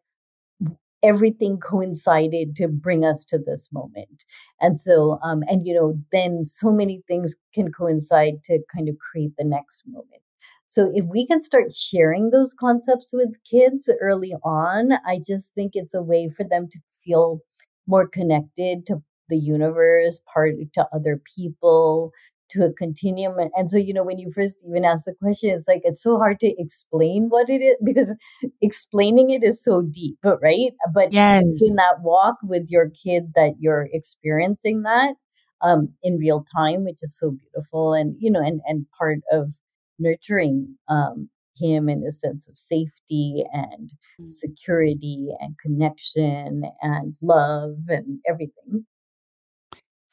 everything 1.02 1.58
coincided 1.58 2.56
to 2.58 2.68
bring 2.68 3.04
us 3.04 3.26
to 3.26 3.40
this 3.40 3.70
moment. 3.72 4.24
And 4.62 4.80
so, 4.80 5.18
um, 5.24 5.42
and 5.48 5.66
you 5.66 5.74
know, 5.74 6.00
then 6.12 6.46
so 6.46 6.72
many 6.72 7.02
things 7.08 7.34
can 7.56 7.72
coincide 7.72 8.44
to 8.44 8.60
kind 8.72 8.88
of 8.88 9.00
create 9.00 9.32
the 9.40 9.44
next 9.44 9.86
moment. 9.88 10.22
So 10.68 10.92
if 10.94 11.06
we 11.06 11.26
can 11.26 11.42
start 11.42 11.72
sharing 11.72 12.30
those 12.30 12.54
concepts 12.54 13.14
with 13.14 13.34
kids 13.50 13.90
early 14.00 14.36
on, 14.44 14.92
I 15.08 15.22
just 15.26 15.56
think 15.56 15.72
it's 15.74 15.96
a 15.96 16.04
way 16.04 16.30
for 16.30 16.44
them 16.44 16.70
to 16.70 16.80
feel 17.04 17.40
more 17.88 18.08
connected 18.08 18.86
to 18.86 19.02
the 19.30 19.38
universe, 19.38 20.22
part 20.32 20.56
to 20.74 20.88
other 20.94 21.22
people, 21.36 22.12
to 22.50 22.66
a 22.66 22.74
continuum. 22.74 23.50
And 23.56 23.70
so, 23.70 23.78
you 23.78 23.94
know, 23.94 24.04
when 24.04 24.20
you 24.20 24.32
first 24.32 24.64
even 24.68 24.86
ask 24.86 25.06
the 25.06 25.14
question, 25.14 25.50
it's 25.52 25.68
like 25.68 25.82
it's 25.84 26.02
so 26.02 26.18
hard 26.18 26.40
to 26.42 26.54
explain 26.60 27.28
what 27.30 27.50
it 27.50 27.62
is 27.62 27.76
because 27.84 28.14
explaining 28.62 29.32
it 29.32 29.44
is 29.44 29.64
so 29.64 29.82
deep, 29.82 30.18
But 30.22 30.40
right? 30.42 30.74
But 30.94 31.12
yes. 31.12 31.44
in 31.44 31.76
that 31.76 32.02
walk 32.02 32.36
with 32.44 32.68
your 32.70 32.90
kid 32.90 33.34
that 33.36 33.54
you're 33.60 33.90
experiencing 33.92 34.84
that 34.84 35.16
um, 35.62 35.90
in 36.04 36.18
real 36.18 36.46
time, 36.56 36.84
which 36.84 37.00
is 37.02 37.18
so 37.18 37.32
beautiful, 37.32 37.94
and 37.94 38.16
you 38.20 38.30
know, 38.32 38.42
and 38.42 38.62
and 38.66 38.86
part 38.98 39.20
of 39.32 39.52
nurturing 40.00 40.76
um, 40.88 41.30
him 41.58 41.90
in 41.90 42.04
a 42.04 42.12
sense 42.12 42.48
of 42.48 42.58
safety 42.58 43.44
and 43.54 43.94
mm. 44.20 44.32
security 44.32 45.30
and 45.40 45.58
connection 45.58 46.64
and 46.82 47.16
love 47.22 47.78
and 47.88 48.20
everything. 48.28 48.86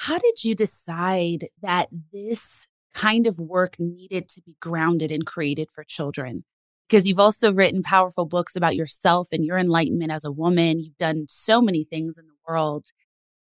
How 0.02 0.18
did 0.18 0.42
you 0.42 0.56
decide 0.56 1.44
that 1.60 1.88
this 2.12 2.66
kind 2.92 3.28
of 3.28 3.38
work 3.38 3.76
needed 3.78 4.28
to 4.30 4.42
be 4.42 4.56
grounded 4.58 5.12
and 5.12 5.24
created 5.24 5.70
for 5.70 5.84
children? 5.84 6.42
Because 6.88 7.06
you've 7.06 7.20
also 7.20 7.52
written 7.52 7.84
powerful 7.84 8.26
books 8.26 8.56
about 8.56 8.74
yourself 8.74 9.28
and 9.30 9.44
your 9.44 9.58
enlightenment 9.58 10.10
as 10.10 10.24
a 10.24 10.32
woman. 10.32 10.80
You've 10.80 10.96
done 10.96 11.26
so 11.28 11.62
many 11.62 11.84
things 11.84 12.18
in 12.18 12.26
the 12.26 12.34
world. 12.48 12.86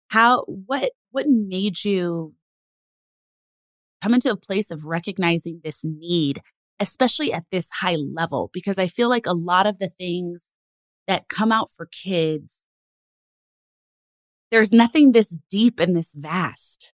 How 0.09 0.43
what 0.43 0.91
what 1.09 1.25
made 1.27 1.83
you 1.83 2.35
come 4.03 4.13
into 4.13 4.29
a 4.29 4.37
place 4.37 4.69
of 4.69 4.85
recognizing 4.85 5.61
this 5.63 5.83
need, 5.83 6.43
especially 6.79 7.33
at 7.33 7.45
this 7.49 7.71
high 7.71 7.95
level? 7.95 8.51
Because 8.53 8.77
I 8.77 8.85
feel 8.85 9.09
like 9.09 9.25
a 9.25 9.33
lot 9.33 9.65
of 9.65 9.79
the 9.79 9.89
things 9.89 10.51
that 11.07 11.27
come 11.27 11.51
out 11.51 11.71
for 11.71 11.87
kids 11.87 12.60
there's 14.51 14.71
nothing 14.73 15.11
this 15.11 15.29
deep 15.49 15.79
and 15.79 15.95
this 15.95 16.13
vast. 16.13 16.91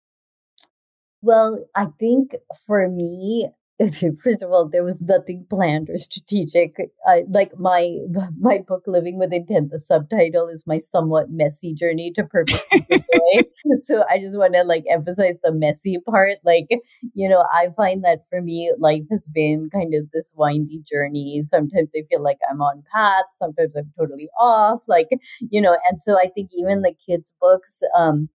Well, 1.23 1.65
I 1.75 1.87
think 1.99 2.37
for 2.67 2.89
me, 2.89 3.49
first 4.23 4.42
of 4.42 4.50
all, 4.50 4.68
there 4.68 4.85
was 4.85 5.00
nothing 5.02 5.45
planned 5.50 5.90
or 5.90 5.99
strategic. 5.99 6.76
I, 7.06 7.25
like 7.28 7.52
my 7.59 7.99
my 8.40 8.59
book, 8.66 8.85
Living 8.87 9.18
with 9.18 9.33
Intent. 9.33 9.71
The 9.71 9.78
subtitle 9.80 10.49
is 10.49 10.64
my 10.66 10.78
somewhat 10.78 11.30
messy 11.30 11.75
journey 11.75 12.11
to 12.14 12.25
purpose 12.25 12.64
so 13.80 14.04
I 14.09 14.18
just 14.18 14.38
want 14.38 14.54
to 14.54 14.62
like 14.62 14.85
emphasize 14.90 15.37
the 15.42 15.52
messy 15.52 15.99
part. 16.09 16.38
Like 16.45 16.68
you 17.14 17.28
know, 17.28 17.45
I 17.52 17.68
find 17.76 18.02
that 18.04 18.21
for 18.30 18.40
me, 18.40 18.73
life 18.78 19.04
has 19.11 19.28
been 19.28 19.68
kind 19.71 19.95
of 19.95 20.11
this 20.11 20.33
windy 20.35 20.83
journey. 20.90 21.42
Sometimes 21.45 21.92
I 21.95 22.02
feel 22.09 22.23
like 22.23 22.38
I'm 22.50 22.62
on 22.62 22.83
path. 22.95 23.26
Sometimes 23.37 23.76
I'm 23.76 23.92
totally 23.99 24.28
off. 24.40 24.85
Like 24.88 25.09
you 25.50 25.61
know, 25.61 25.76
and 25.88 26.00
so 26.00 26.18
I 26.18 26.28
think 26.35 26.50
even 26.56 26.83
the 26.83 26.95
kids' 27.06 27.33
books. 27.40 27.80
um 27.99 28.28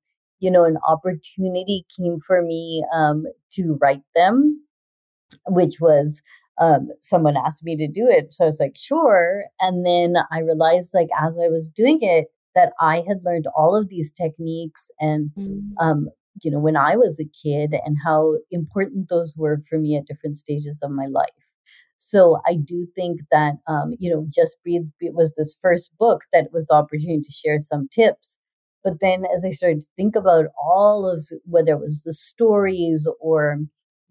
you 0.43 0.49
know, 0.49 0.63
an 0.65 0.77
opportunity 0.87 1.85
came 1.95 2.17
for 2.25 2.41
me 2.41 2.83
um, 2.91 3.25
to 3.51 3.77
write 3.79 4.01
them 4.15 4.59
which 5.47 5.79
was 5.79 6.21
um, 6.59 6.89
someone 7.01 7.37
asked 7.37 7.63
me 7.63 7.75
to 7.77 7.87
do 7.87 8.07
it. 8.07 8.33
So 8.33 8.43
I 8.43 8.47
was 8.47 8.59
like, 8.59 8.75
sure. 8.75 9.43
And 9.59 9.85
then 9.85 10.15
I 10.31 10.39
realized, 10.39 10.91
like, 10.93 11.09
as 11.19 11.39
I 11.39 11.47
was 11.47 11.69
doing 11.69 11.99
it, 12.01 12.27
that 12.53 12.73
I 12.79 13.03
had 13.07 13.23
learned 13.23 13.47
all 13.55 13.75
of 13.75 13.89
these 13.89 14.11
techniques 14.11 14.91
and, 14.99 15.31
mm. 15.37 15.61
um, 15.79 16.09
you 16.41 16.51
know, 16.51 16.59
when 16.59 16.75
I 16.75 16.97
was 16.97 17.19
a 17.19 17.25
kid 17.25 17.73
and 17.85 17.97
how 18.03 18.37
important 18.51 19.09
those 19.09 19.33
were 19.35 19.61
for 19.69 19.79
me 19.79 19.95
at 19.95 20.05
different 20.05 20.37
stages 20.37 20.81
of 20.83 20.91
my 20.91 21.07
life. 21.07 21.29
So 21.97 22.39
I 22.45 22.55
do 22.55 22.87
think 22.95 23.21
that, 23.31 23.55
um, 23.67 23.93
you 23.99 24.11
know, 24.11 24.25
Just 24.27 24.61
Breathe 24.63 24.87
it 24.99 25.13
was 25.13 25.33
this 25.33 25.55
first 25.61 25.91
book 25.97 26.23
that 26.33 26.51
was 26.51 26.65
the 26.65 26.73
opportunity 26.73 27.21
to 27.21 27.31
share 27.31 27.59
some 27.59 27.87
tips. 27.89 28.37
But 28.83 28.99
then 28.99 29.25
as 29.33 29.45
I 29.45 29.51
started 29.51 29.81
to 29.81 29.87
think 29.95 30.15
about 30.15 30.45
all 30.61 31.07
of 31.07 31.27
whether 31.45 31.73
it 31.73 31.79
was 31.79 32.01
the 32.03 32.13
stories 32.13 33.07
or 33.19 33.59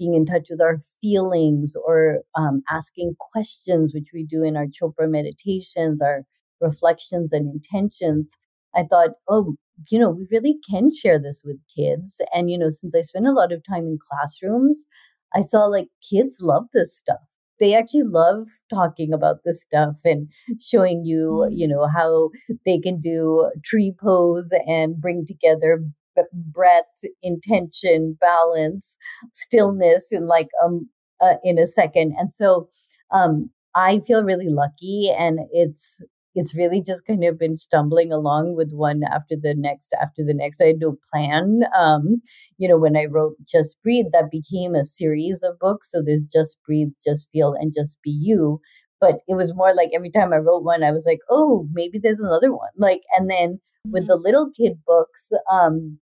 being 0.01 0.15
in 0.15 0.25
touch 0.25 0.49
with 0.51 0.63
our 0.63 0.79
feelings 1.03 1.77
or 1.87 2.21
um, 2.35 2.63
asking 2.71 3.15
questions, 3.33 3.93
which 3.95 4.09
we 4.15 4.25
do 4.25 4.43
in 4.43 4.57
our 4.57 4.67
Chopra 4.67 5.09
meditations, 5.09 6.01
our 6.01 6.23
reflections 6.61 7.33
and 7.33 7.47
intentions. 7.53 8.31
I 8.75 8.85
thought, 8.85 9.11
oh, 9.29 9.57
you 9.91 9.99
know, 9.99 10.11
we 10.11 10.27
really 10.31 10.57
can 10.69 10.91
share 10.91 11.19
this 11.19 11.43
with 11.45 11.59
kids. 11.77 12.17
And, 12.35 12.51
you 12.51 12.59
know, 12.59 12.71
since 12.71 12.95
I 12.95 13.03
spend 13.03 13.27
a 13.27 13.33
lot 13.33 13.53
of 13.53 13.63
time 13.69 13.85
in 13.85 13.99
classrooms, 14.11 14.87
I 15.35 15.43
saw 15.43 15.67
like 15.67 15.89
kids 16.09 16.39
love 16.41 16.65
this 16.73 16.97
stuff. 16.97 17.21
They 17.59 17.75
actually 17.75 18.05
love 18.05 18.47
talking 18.71 19.13
about 19.13 19.41
this 19.45 19.63
stuff 19.63 19.99
and 20.05 20.33
showing 20.61 21.05
you, 21.05 21.47
you 21.51 21.67
mm. 21.67 21.73
know, 21.73 21.87
how 21.95 22.31
they 22.65 22.79
can 22.79 23.03
do 23.03 23.51
tree 23.63 23.93
pose 24.01 24.51
and 24.67 24.99
bring 24.99 25.27
together 25.27 25.85
breadth, 26.33 27.05
intention, 27.23 28.17
balance, 28.21 28.97
stillness 29.33 30.09
in 30.11 30.27
like 30.27 30.49
um 30.65 30.89
uh, 31.21 31.35
in 31.45 31.59
a 31.59 31.67
second. 31.67 32.15
And 32.19 32.31
so 32.31 32.69
um 33.13 33.51
I 33.75 34.01
feel 34.01 34.25
really 34.25 34.49
lucky 34.49 35.11
and 35.17 35.41
it's 35.53 36.01
it's 36.37 36.55
really 36.57 36.81
just 36.81 37.05
kind 37.07 37.25
of 37.25 37.39
been 37.39 37.57
stumbling 37.57 38.13
along 38.13 38.55
with 38.55 38.71
one 38.73 39.03
after 39.03 39.35
the 39.41 39.55
next 39.57 39.95
after 40.01 40.25
the 40.25 40.35
next. 40.35 40.61
I 40.63 40.67
had 40.67 40.79
no 40.79 40.97
plan. 41.13 41.63
Um, 41.77 42.23
you 42.59 42.69
know, 42.69 42.79
when 42.79 42.97
I 42.97 43.07
wrote 43.07 43.35
Just 43.45 43.83
Breathe, 43.83 44.07
that 44.13 44.31
became 44.31 44.75
a 44.77 44.85
series 44.85 45.43
of 45.43 45.59
books. 45.59 45.91
So 45.91 46.03
there's 46.05 46.25
Just 46.25 46.59
Breathe, 46.67 46.91
Just 47.05 47.29
Feel, 47.33 47.55
and 47.59 47.73
Just 47.77 47.99
Be 48.03 48.11
You. 48.11 48.61
But 49.01 49.21
it 49.29 49.35
was 49.35 49.55
more 49.55 49.75
like 49.75 49.91
every 49.95 50.11
time 50.11 50.33
I 50.33 50.39
wrote 50.39 50.63
one, 50.63 50.83
I 50.83 50.93
was 50.93 51.07
like, 51.07 51.21
oh, 51.31 51.67
maybe 51.73 51.99
there's 51.99 52.21
another 52.21 52.53
one. 52.53 52.69
Like, 52.77 53.01
and 53.17 53.31
then 53.31 53.61
with 53.87 54.07
the 54.07 54.15
mm-hmm. 54.15 54.25
little 54.25 54.51
kid 54.55 54.79
books, 54.87 55.31
um, 55.51 55.99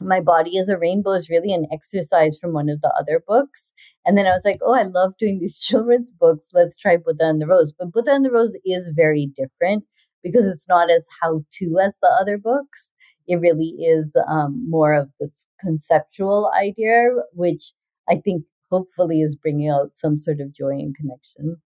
my 0.00 0.20
body 0.20 0.56
is 0.56 0.68
a 0.68 0.78
rainbow 0.78 1.12
is 1.12 1.28
really 1.28 1.52
an 1.52 1.66
exercise 1.70 2.38
from 2.38 2.52
one 2.54 2.68
of 2.68 2.80
the 2.80 2.92
other 2.98 3.22
books. 3.26 3.70
And 4.06 4.16
then 4.16 4.26
i 4.26 4.30
was 4.30 4.44
like 4.44 4.60
oh 4.62 4.74
i 4.74 4.84
love 4.84 5.12
doing 5.18 5.38
these 5.38 5.60
children's 5.66 6.10
books. 6.10 6.46
Let's 6.52 6.76
try 6.76 6.96
buddha 6.96 7.28
and 7.28 7.40
the 7.40 7.46
rose. 7.46 7.72
But 7.78 7.92
buddha 7.92 8.12
and 8.12 8.24
the 8.24 8.30
rose 8.32 8.56
is 8.64 8.92
very 8.96 9.30
different 9.36 9.84
because 10.22 10.46
it's 10.46 10.68
not 10.68 10.90
as 10.90 11.06
how 11.20 11.44
to 11.58 11.78
as 11.82 11.96
the 12.00 12.08
other 12.20 12.38
books. 12.38 12.90
It 13.26 13.36
really 13.36 13.76
is 13.78 14.16
um, 14.28 14.64
more 14.68 14.94
of 14.94 15.08
this 15.20 15.46
conceptual 15.60 16.50
idea 16.58 17.10
which 17.32 17.72
i 18.08 18.16
think 18.16 18.44
hopefully 18.70 19.20
is 19.20 19.36
bringing 19.36 19.68
out 19.68 19.90
some 19.94 20.18
sort 20.18 20.40
of 20.40 20.52
joy 20.52 20.70
and 20.70 20.96
connection 20.96 21.56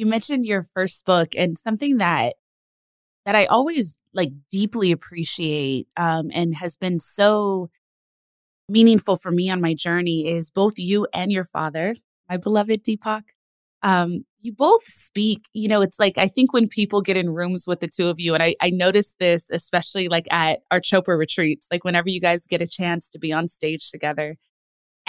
you 0.00 0.06
mentioned 0.06 0.46
your 0.46 0.66
first 0.74 1.04
book 1.04 1.36
and 1.36 1.58
something 1.58 1.98
that 1.98 2.34
that 3.26 3.36
I 3.36 3.44
always 3.44 3.94
like 4.14 4.30
deeply 4.50 4.92
appreciate 4.92 5.88
um, 5.98 6.30
and 6.32 6.54
has 6.54 6.74
been 6.76 6.98
so 6.98 7.68
meaningful 8.66 9.16
for 9.16 9.30
me 9.30 9.50
on 9.50 9.60
my 9.60 9.74
journey 9.74 10.26
is 10.26 10.50
both 10.50 10.78
you 10.78 11.06
and 11.12 11.30
your 11.30 11.44
father, 11.44 11.94
my 12.30 12.38
beloved 12.38 12.82
Deepak. 12.82 13.24
Um, 13.82 14.24
you 14.38 14.52
both 14.52 14.84
speak, 14.84 15.48
you 15.52 15.68
know, 15.68 15.82
it's 15.82 15.98
like 15.98 16.16
I 16.16 16.28
think 16.28 16.54
when 16.54 16.66
people 16.66 17.02
get 17.02 17.18
in 17.18 17.28
rooms 17.28 17.64
with 17.66 17.80
the 17.80 17.88
two 17.88 18.08
of 18.08 18.18
you, 18.18 18.32
and 18.32 18.42
I, 18.42 18.54
I 18.62 18.70
noticed 18.70 19.16
this 19.18 19.50
especially 19.50 20.08
like 20.08 20.26
at 20.32 20.60
our 20.70 20.80
Chopra 20.80 21.18
retreats, 21.18 21.66
like 21.70 21.84
whenever 21.84 22.08
you 22.08 22.20
guys 22.20 22.46
get 22.46 22.62
a 22.62 22.66
chance 22.66 23.10
to 23.10 23.18
be 23.18 23.34
on 23.34 23.48
stage 23.48 23.90
together, 23.90 24.36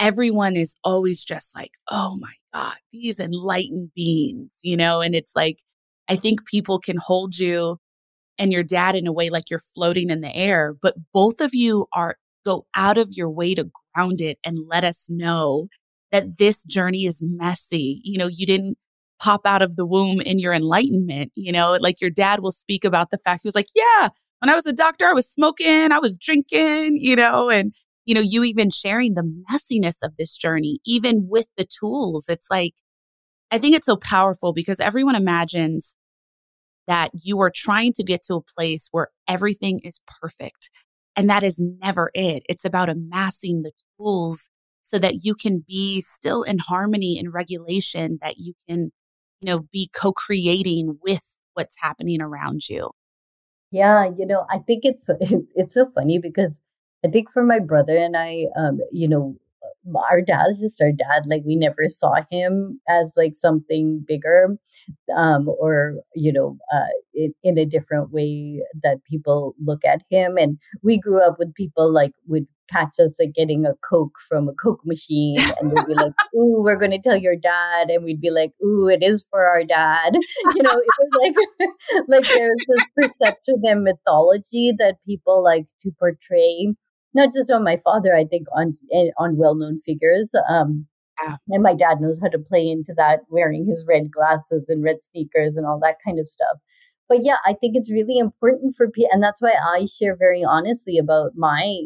everyone 0.02 0.56
is 0.56 0.74
always 0.82 1.24
just 1.24 1.54
like, 1.54 1.70
oh 1.88 2.18
my 2.20 2.32
God, 2.52 2.74
these 2.92 3.20
enlightened 3.20 3.92
beings, 3.94 4.58
you 4.60 4.76
know, 4.76 5.00
and 5.00 5.14
it's 5.14 5.36
like, 5.36 5.58
I 6.08 6.16
think 6.16 6.44
people 6.44 6.80
can 6.80 6.96
hold 6.96 7.38
you 7.38 7.78
and 8.36 8.52
your 8.52 8.64
dad 8.64 8.96
in 8.96 9.06
a 9.06 9.12
way 9.12 9.30
like 9.30 9.48
you're 9.48 9.62
floating 9.74 10.10
in 10.10 10.20
the 10.20 10.34
air, 10.34 10.74
but 10.82 10.96
both 11.14 11.40
of 11.40 11.54
you 11.54 11.86
are 11.94 12.16
go 12.44 12.66
out 12.74 12.98
of 12.98 13.10
your 13.12 13.30
way 13.30 13.54
to 13.54 13.70
ground 13.94 14.20
it 14.20 14.38
and 14.44 14.58
let 14.66 14.82
us 14.82 15.08
know 15.08 15.68
that 16.10 16.36
this 16.36 16.64
journey 16.64 17.04
is 17.04 17.22
messy. 17.22 18.00
You 18.02 18.18
know, 18.18 18.26
you 18.26 18.44
didn't 18.44 18.76
pop 19.20 19.46
out 19.46 19.62
of 19.62 19.76
the 19.76 19.86
womb 19.86 20.20
in 20.20 20.40
your 20.40 20.52
enlightenment, 20.52 21.30
you 21.36 21.52
know, 21.52 21.78
like 21.80 22.00
your 22.00 22.10
dad 22.10 22.40
will 22.40 22.50
speak 22.50 22.84
about 22.84 23.12
the 23.12 23.18
fact 23.18 23.42
he 23.44 23.46
was 23.46 23.54
like, 23.54 23.68
yeah, 23.76 24.08
when 24.40 24.50
I 24.50 24.56
was 24.56 24.66
a 24.66 24.72
doctor, 24.72 25.06
I 25.06 25.12
was 25.12 25.30
smoking, 25.30 25.92
I 25.92 26.00
was 26.00 26.16
drinking, 26.16 26.96
you 26.96 27.14
know, 27.14 27.48
and 27.48 27.72
you 28.04 28.14
know, 28.14 28.20
you 28.20 28.44
even 28.44 28.70
sharing 28.70 29.14
the 29.14 29.42
messiness 29.50 29.98
of 30.02 30.16
this 30.16 30.36
journey, 30.36 30.80
even 30.84 31.28
with 31.28 31.46
the 31.56 31.64
tools. 31.64 32.26
It's 32.28 32.46
like, 32.50 32.74
I 33.50 33.58
think 33.58 33.76
it's 33.76 33.86
so 33.86 33.96
powerful 33.96 34.52
because 34.52 34.80
everyone 34.80 35.14
imagines 35.14 35.94
that 36.86 37.10
you 37.22 37.40
are 37.40 37.52
trying 37.54 37.92
to 37.94 38.02
get 38.02 38.22
to 38.24 38.34
a 38.34 38.42
place 38.42 38.88
where 38.90 39.08
everything 39.28 39.80
is 39.80 40.00
perfect. 40.20 40.70
And 41.14 41.28
that 41.30 41.42
is 41.42 41.58
never 41.58 42.10
it. 42.14 42.42
It's 42.48 42.64
about 42.64 42.88
amassing 42.88 43.62
the 43.62 43.72
tools 43.98 44.48
so 44.82 44.98
that 44.98 45.24
you 45.24 45.34
can 45.34 45.64
be 45.66 46.00
still 46.00 46.42
in 46.42 46.58
harmony 46.58 47.18
and 47.18 47.32
regulation, 47.32 48.18
that 48.22 48.38
you 48.38 48.54
can, 48.68 48.90
you 49.40 49.46
know, 49.46 49.60
be 49.70 49.90
co 49.94 50.12
creating 50.12 50.98
with 51.02 51.24
what's 51.54 51.76
happening 51.80 52.20
around 52.20 52.68
you. 52.68 52.90
Yeah, 53.70 54.10
you 54.16 54.26
know, 54.26 54.46
I 54.50 54.58
think 54.58 54.84
it's 54.84 55.08
it's 55.54 55.74
so 55.74 55.88
funny 55.94 56.18
because 56.18 56.58
I 57.04 57.08
think 57.08 57.30
for 57.30 57.42
my 57.42 57.58
brother 57.58 57.96
and 57.96 58.16
I, 58.16 58.46
um, 58.56 58.78
you 58.92 59.08
know, 59.08 59.36
our 60.10 60.20
dad's 60.20 60.60
just 60.60 60.80
our 60.80 60.92
dad. 60.92 61.24
Like 61.26 61.42
we 61.44 61.56
never 61.56 61.88
saw 61.88 62.14
him 62.30 62.80
as 62.88 63.12
like 63.16 63.34
something 63.34 64.04
bigger, 64.06 64.56
um, 65.16 65.48
or 65.48 65.94
you 66.14 66.32
know, 66.32 66.58
uh, 66.72 66.86
in, 67.14 67.34
in 67.42 67.58
a 67.58 67.66
different 67.66 68.12
way 68.12 68.62
that 68.82 69.02
people 69.04 69.54
look 69.64 69.84
at 69.84 70.02
him. 70.10 70.36
And 70.38 70.58
we 70.82 70.98
grew 71.00 71.20
up 71.20 71.36
with 71.38 71.54
people 71.54 71.92
like 71.92 72.12
would 72.26 72.46
catch 72.70 72.94
us 73.00 73.16
like 73.18 73.34
getting 73.34 73.66
a 73.66 73.74
coke 73.88 74.16
from 74.28 74.48
a 74.48 74.54
coke 74.54 74.80
machine, 74.86 75.36
and 75.60 75.70
they'd 75.70 75.86
be 75.86 75.94
like, 75.94 76.12
"Ooh, 76.36 76.62
we're 76.62 76.78
going 76.78 76.92
to 76.92 77.00
tell 77.00 77.16
your 77.16 77.36
dad," 77.36 77.90
and 77.90 78.04
we'd 78.04 78.20
be 78.20 78.30
like, 78.30 78.52
"Ooh, 78.64 78.88
it 78.88 79.02
is 79.02 79.24
for 79.30 79.44
our 79.46 79.64
dad." 79.64 80.12
You 80.54 80.62
know, 80.62 80.70
it 80.72 80.94
was 81.00 81.10
like 81.20 81.68
like 82.08 82.24
there's 82.28 82.64
this 82.68 82.84
perception 82.96 83.62
and 83.64 83.84
mythology 83.84 84.72
that 84.78 84.96
people 85.06 85.42
like 85.42 85.66
to 85.80 85.90
portray 85.98 86.74
not 87.14 87.32
just 87.32 87.50
on 87.50 87.64
my 87.64 87.78
father, 87.84 88.14
I 88.14 88.24
think 88.24 88.46
on 88.56 88.74
eh, 88.92 89.10
on 89.18 89.36
well 89.36 89.54
known 89.54 89.80
figures. 89.80 90.32
Um. 90.48 90.86
And 91.50 91.62
my 91.62 91.74
dad 91.74 92.00
knows 92.00 92.18
how 92.20 92.28
to 92.30 92.38
play 92.38 92.68
into 92.68 92.94
that, 92.96 93.20
wearing 93.28 93.66
his 93.66 93.84
red 93.86 94.10
glasses 94.10 94.68
and 94.68 94.82
red 94.82 94.96
sneakers 95.02 95.56
and 95.56 95.66
all 95.66 95.78
that 95.80 95.98
kind 96.04 96.18
of 96.18 96.28
stuff. 96.28 96.58
But 97.08 97.18
yeah, 97.22 97.36
I 97.46 97.52
think 97.54 97.76
it's 97.76 97.92
really 97.92 98.18
important 98.18 98.74
for 98.76 98.90
people, 98.90 99.10
and 99.12 99.22
that's 99.22 99.40
why 99.40 99.52
I 99.52 99.84
share 99.86 100.16
very 100.16 100.42
honestly 100.42 100.98
about 100.98 101.32
my 101.36 101.82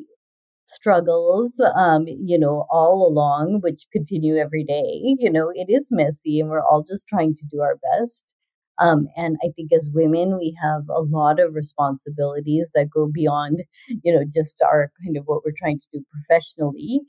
struggles 0.66 1.52
um 1.76 2.06
you 2.08 2.38
know 2.38 2.66
all 2.70 3.06
along 3.06 3.60
which 3.62 3.86
continue 3.92 4.36
every 4.36 4.64
day 4.64 5.00
you 5.18 5.30
know 5.30 5.50
it 5.54 5.66
is 5.68 5.88
messy 5.92 6.40
and 6.40 6.50
we're 6.50 6.62
all 6.62 6.82
just 6.82 7.06
trying 7.08 7.34
to 7.34 7.44
do 7.50 7.60
our 7.60 7.76
best 7.76 8.34
um, 8.78 9.08
and 9.16 9.36
I 9.42 9.48
think 9.56 9.72
as 9.72 9.88
women, 9.92 10.36
we 10.36 10.56
have 10.62 10.82
a 10.88 11.02
lot 11.02 11.40
of 11.40 11.54
responsibilities 11.54 12.70
that 12.74 12.90
go 12.90 13.08
beyond, 13.12 13.64
you 14.02 14.14
know, 14.14 14.24
just 14.24 14.62
our 14.62 14.90
kind 15.04 15.16
of 15.16 15.24
what 15.24 15.42
we're 15.44 15.52
trying 15.56 15.78
to 15.78 15.86
do 15.92 16.04
professionally. 16.12 17.00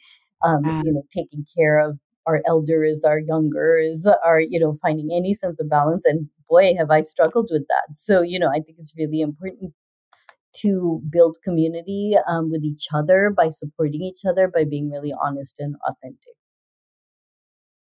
Um, 0.44 0.64
you 0.64 0.94
know, 0.94 1.02
taking 1.12 1.48
care 1.58 1.80
of 1.80 1.98
our 2.28 2.44
elders, 2.46 3.04
our 3.04 3.18
youngers, 3.18 4.06
our, 4.24 4.40
you 4.40 4.60
know, 4.60 4.76
finding 4.82 5.10
any 5.12 5.34
sense 5.34 5.60
of 5.60 5.68
balance. 5.68 6.06
And 6.06 6.30
boy, 6.48 6.76
have 6.78 6.92
I 6.92 7.02
struggled 7.02 7.50
with 7.52 7.66
that. 7.70 7.98
So, 7.98 8.22
you 8.22 8.38
know, 8.38 8.50
I 8.50 8.60
think 8.60 8.78
it's 8.78 8.94
really 8.96 9.22
important 9.22 9.74
to 10.58 11.02
build 11.10 11.38
community 11.44 12.16
um, 12.28 12.52
with 12.52 12.64
each 12.64 12.88
other 12.94 13.32
by 13.36 13.50
supporting 13.50 14.02
each 14.02 14.22
other, 14.28 14.48
by 14.48 14.64
being 14.64 14.92
really 14.92 15.14
honest 15.24 15.56
and 15.58 15.76
authentic. 15.88 16.36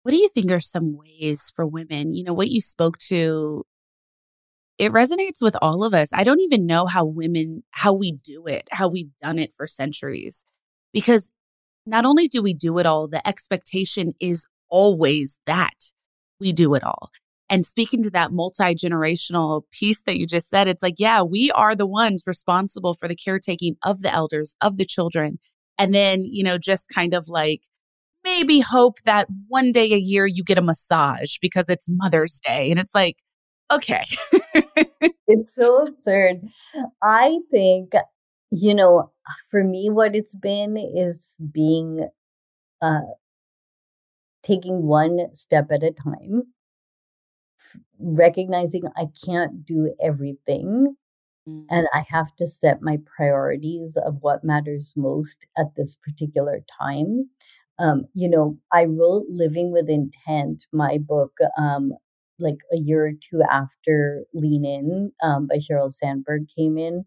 What 0.03 0.11
do 0.11 0.17
you 0.17 0.29
think 0.29 0.51
are 0.51 0.59
some 0.59 0.97
ways 0.97 1.51
for 1.55 1.65
women? 1.65 2.13
You 2.13 2.23
know, 2.23 2.33
what 2.33 2.51
you 2.51 2.61
spoke 2.61 2.97
to 3.09 3.65
it 4.83 4.91
resonates 4.91 5.41
with 5.41 5.55
all 5.61 5.83
of 5.83 5.93
us. 5.93 6.09
I 6.13 6.23
don't 6.23 6.41
even 6.41 6.65
know 6.65 6.85
how 6.85 7.05
women, 7.05 7.63
how 7.71 7.93
we 7.93 8.13
do 8.13 8.45
it, 8.47 8.67
how 8.71 8.87
we've 8.87 9.15
done 9.21 9.39
it 9.39 9.53
for 9.55 9.67
centuries. 9.67 10.43
Because 10.91 11.29
not 11.85 12.05
only 12.05 12.27
do 12.27 12.41
we 12.41 12.53
do 12.53 12.77
it 12.79 12.85
all, 12.85 13.07
the 13.07 13.25
expectation 13.27 14.13
is 14.19 14.45
always 14.69 15.37
that 15.45 15.91
we 16.39 16.51
do 16.51 16.73
it 16.75 16.83
all. 16.83 17.09
And 17.49 17.65
speaking 17.65 18.01
to 18.03 18.09
that 18.11 18.31
multi 18.31 18.73
generational 18.73 19.63
piece 19.71 20.01
that 20.03 20.17
you 20.17 20.25
just 20.25 20.49
said, 20.49 20.67
it's 20.67 20.81
like, 20.81 20.95
yeah, 20.97 21.21
we 21.21 21.51
are 21.51 21.75
the 21.75 21.85
ones 21.85 22.23
responsible 22.25 22.93
for 22.93 23.07
the 23.07 23.15
caretaking 23.15 23.75
of 23.83 24.01
the 24.01 24.11
elders, 24.11 24.55
of 24.61 24.77
the 24.77 24.85
children. 24.85 25.39
And 25.77 25.93
then, 25.93 26.23
you 26.25 26.43
know, 26.43 26.57
just 26.57 26.89
kind 26.89 27.13
of 27.13 27.27
like 27.27 27.61
maybe 28.23 28.59
hope 28.59 28.95
that 29.05 29.27
one 29.47 29.71
day 29.71 29.91
a 29.93 29.97
year 29.97 30.25
you 30.25 30.43
get 30.43 30.57
a 30.57 30.61
massage 30.61 31.37
because 31.41 31.69
it's 31.69 31.87
Mother's 31.89 32.39
Day. 32.39 32.71
And 32.71 32.79
it's 32.79 32.95
like, 32.95 33.17
okay. 33.73 34.03
it's 35.27 35.53
so 35.53 35.87
absurd. 35.87 36.41
I 37.01 37.39
think, 37.51 37.93
you 38.51 38.73
know, 38.73 39.11
for 39.49 39.63
me, 39.63 39.89
what 39.89 40.15
it's 40.15 40.35
been 40.35 40.77
is 40.77 41.35
being, 41.51 42.07
uh, 42.81 43.01
taking 44.43 44.83
one 44.83 45.33
step 45.33 45.71
at 45.71 45.83
a 45.83 45.91
time, 45.91 46.43
recognizing 47.99 48.83
I 48.97 49.07
can't 49.25 49.65
do 49.65 49.93
everything. 50.01 50.95
Mm. 51.47 51.65
And 51.69 51.87
I 51.93 52.05
have 52.09 52.35
to 52.37 52.47
set 52.47 52.81
my 52.81 52.99
priorities 53.17 53.97
of 53.97 54.17
what 54.21 54.43
matters 54.43 54.93
most 54.95 55.47
at 55.57 55.75
this 55.75 55.95
particular 55.95 56.63
time. 56.79 57.29
Um, 57.79 58.05
you 58.13 58.29
know, 58.29 58.57
I 58.71 58.85
wrote 58.85 59.25
Living 59.29 59.71
with 59.71 59.89
Intent, 59.89 60.67
my 60.71 60.99
book, 60.99 61.37
um, 61.57 61.93
like 62.43 62.59
a 62.71 62.77
year 62.77 63.05
or 63.05 63.11
two 63.13 63.41
after 63.49 64.25
Lean 64.33 64.65
In 64.65 65.11
um, 65.23 65.47
by 65.47 65.55
Sheryl 65.55 65.93
Sandberg 65.93 66.47
came 66.55 66.77
in. 66.77 67.05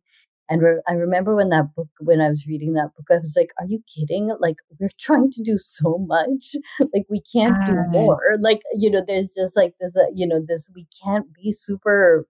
And 0.48 0.62
re- 0.62 0.82
I 0.88 0.92
remember 0.92 1.34
when 1.34 1.48
that 1.48 1.74
book, 1.74 1.88
when 2.00 2.20
I 2.20 2.28
was 2.28 2.46
reading 2.46 2.74
that 2.74 2.94
book, 2.96 3.06
I 3.10 3.16
was 3.16 3.34
like, 3.36 3.50
"Are 3.58 3.66
you 3.66 3.82
kidding? 3.92 4.30
Like 4.38 4.56
we're 4.78 4.90
trying 5.00 5.30
to 5.32 5.42
do 5.42 5.58
so 5.58 5.98
much, 5.98 6.56
like 6.94 7.06
we 7.10 7.20
can't 7.20 7.56
do 7.66 7.76
more. 7.90 8.36
Like 8.38 8.62
you 8.74 8.90
know, 8.90 9.02
there's 9.06 9.34
just 9.34 9.56
like 9.56 9.74
this, 9.80 9.96
uh, 9.96 10.06
you 10.14 10.26
know, 10.26 10.40
this 10.46 10.70
we 10.74 10.86
can't 11.02 11.26
be 11.34 11.52
super 11.52 12.26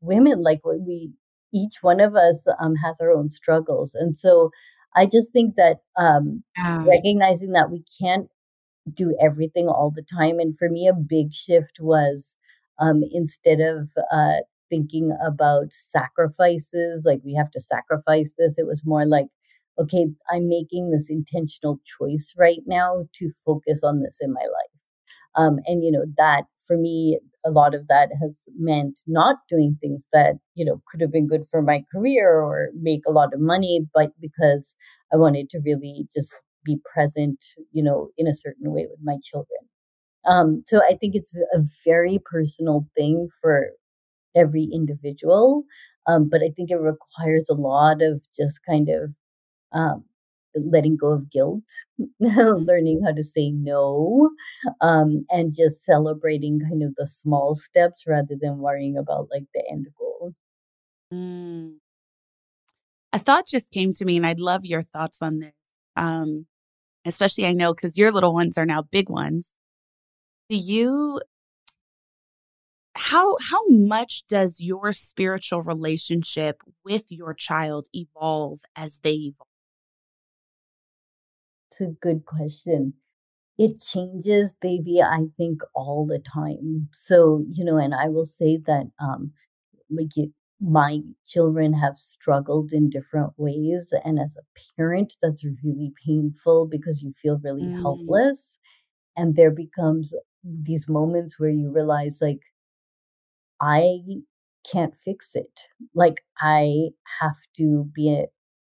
women. 0.00 0.42
Like 0.42 0.60
we, 0.64 1.10
each 1.52 1.82
one 1.82 2.00
of 2.00 2.14
us 2.14 2.46
um, 2.60 2.74
has 2.76 3.00
our 3.00 3.12
own 3.12 3.28
struggles, 3.28 3.94
and 3.94 4.18
so 4.18 4.50
I 4.96 5.06
just 5.06 5.32
think 5.32 5.56
that 5.56 5.80
um, 5.96 6.42
recognizing 6.86 7.52
that 7.52 7.70
we 7.70 7.84
can't 8.00 8.28
do 8.94 9.14
everything 9.20 9.68
all 9.68 9.92
the 9.94 10.02
time, 10.02 10.38
and 10.38 10.56
for 10.56 10.70
me, 10.70 10.88
a 10.88 10.94
big 10.94 11.34
shift 11.34 11.78
was 11.80 12.34
um, 12.78 13.02
instead 13.12 13.60
of 13.60 13.90
uh, 14.12 14.38
thinking 14.70 15.16
about 15.24 15.72
sacrifices, 15.72 17.04
like 17.04 17.20
we 17.24 17.34
have 17.34 17.50
to 17.52 17.60
sacrifice 17.60 18.34
this, 18.38 18.58
it 18.58 18.66
was 18.66 18.82
more 18.84 19.06
like, 19.06 19.26
okay, 19.78 20.06
I'm 20.30 20.48
making 20.48 20.90
this 20.90 21.08
intentional 21.10 21.80
choice 21.98 22.34
right 22.36 22.60
now 22.66 23.06
to 23.16 23.30
focus 23.44 23.82
on 23.84 24.02
this 24.02 24.18
in 24.20 24.32
my 24.32 24.42
life. 24.42 24.80
Um, 25.36 25.58
and, 25.66 25.84
you 25.84 25.92
know, 25.92 26.04
that 26.16 26.44
for 26.66 26.76
me, 26.76 27.18
a 27.44 27.50
lot 27.50 27.74
of 27.74 27.86
that 27.88 28.10
has 28.20 28.44
meant 28.58 29.00
not 29.06 29.36
doing 29.48 29.76
things 29.80 30.04
that, 30.12 30.34
you 30.54 30.64
know, 30.64 30.82
could 30.88 31.00
have 31.00 31.12
been 31.12 31.28
good 31.28 31.46
for 31.48 31.62
my 31.62 31.84
career 31.92 32.40
or 32.40 32.70
make 32.80 33.02
a 33.06 33.12
lot 33.12 33.32
of 33.32 33.40
money, 33.40 33.86
but 33.94 34.10
because 34.20 34.74
I 35.12 35.16
wanted 35.16 35.48
to 35.50 35.60
really 35.64 36.06
just 36.14 36.42
be 36.64 36.78
present, 36.92 37.42
you 37.72 37.82
know, 37.82 38.10
in 38.18 38.26
a 38.26 38.34
certain 38.34 38.72
way 38.72 38.86
with 38.90 38.98
my 39.02 39.16
children. 39.22 39.60
Um, 40.26 40.62
so 40.66 40.80
I 40.88 40.96
think 40.96 41.14
it's 41.14 41.34
a 41.54 41.60
very 41.84 42.18
personal 42.24 42.86
thing 42.96 43.28
for 43.40 43.70
every 44.36 44.64
individual. 44.72 45.64
Um, 46.06 46.28
but 46.28 46.42
I 46.42 46.50
think 46.56 46.70
it 46.70 46.76
requires 46.76 47.48
a 47.48 47.54
lot 47.54 48.02
of 48.02 48.22
just 48.34 48.60
kind 48.66 48.88
of 48.88 49.10
um, 49.72 50.04
letting 50.54 50.96
go 50.96 51.12
of 51.12 51.30
guilt, 51.30 51.64
learning 52.20 53.02
how 53.04 53.12
to 53.12 53.22
say 53.22 53.50
no, 53.50 54.30
um, 54.80 55.26
and 55.30 55.52
just 55.54 55.84
celebrating 55.84 56.60
kind 56.60 56.82
of 56.82 56.94
the 56.96 57.06
small 57.06 57.54
steps 57.54 58.04
rather 58.06 58.34
than 58.40 58.58
worrying 58.58 58.96
about 58.96 59.28
like 59.30 59.44
the 59.54 59.62
end 59.70 59.86
goal. 59.98 60.34
Mm. 61.12 61.74
A 63.12 63.18
thought 63.18 63.46
just 63.46 63.70
came 63.70 63.92
to 63.94 64.04
me, 64.04 64.16
and 64.16 64.26
I'd 64.26 64.40
love 64.40 64.64
your 64.64 64.82
thoughts 64.82 65.18
on 65.20 65.40
this. 65.40 65.52
Um, 65.96 66.46
especially, 67.04 67.46
I 67.46 67.52
know 67.52 67.74
because 67.74 67.98
your 67.98 68.12
little 68.12 68.34
ones 68.34 68.56
are 68.58 68.66
now 68.66 68.82
big 68.82 69.08
ones 69.10 69.52
do 70.48 70.56
you 70.56 71.20
how 72.94 73.36
how 73.50 73.66
much 73.68 74.26
does 74.28 74.60
your 74.60 74.92
spiritual 74.92 75.62
relationship 75.62 76.62
with 76.84 77.04
your 77.10 77.32
child 77.32 77.86
evolve 77.94 78.60
as 78.74 79.00
they 79.00 79.12
evolve? 79.12 79.48
It's 81.70 81.80
a 81.80 81.92
good 82.00 82.24
question. 82.24 82.94
It 83.56 83.80
changes, 83.80 84.54
baby, 84.60 85.00
I 85.00 85.26
think 85.36 85.60
all 85.74 86.06
the 86.06 86.18
time. 86.18 86.88
So, 86.92 87.44
you 87.50 87.64
know, 87.64 87.76
and 87.76 87.94
I 87.94 88.08
will 88.08 88.26
say 88.26 88.58
that 88.66 88.86
um 88.98 89.32
like 89.90 90.16
you, 90.16 90.32
my 90.60 91.00
children 91.24 91.72
have 91.72 91.96
struggled 91.98 92.72
in 92.72 92.90
different 92.90 93.32
ways 93.36 93.94
and 94.04 94.18
as 94.18 94.36
a 94.36 94.76
parent 94.76 95.14
that's 95.22 95.44
really 95.64 95.92
painful 96.04 96.66
because 96.66 97.00
you 97.00 97.14
feel 97.22 97.38
really 97.44 97.62
mm. 97.62 97.80
helpless 97.80 98.58
and 99.16 99.36
there 99.36 99.52
becomes 99.52 100.14
these 100.44 100.88
moments 100.88 101.38
where 101.38 101.50
you 101.50 101.70
realize 101.72 102.18
like 102.20 102.40
I 103.60 104.00
can't 104.70 104.96
fix 104.96 105.34
it. 105.34 105.60
Like 105.94 106.22
I 106.40 106.90
have 107.20 107.36
to 107.56 107.90
be 107.94 108.24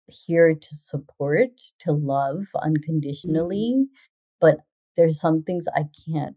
here 0.08 0.54
to 0.54 0.76
support, 0.76 1.50
to 1.80 1.92
love 1.92 2.48
mm-hmm. 2.56 2.68
unconditionally, 2.68 3.86
but 4.40 4.58
there's 4.98 5.20
some 5.20 5.44
things 5.44 5.66
I 5.76 5.84
can't 6.06 6.36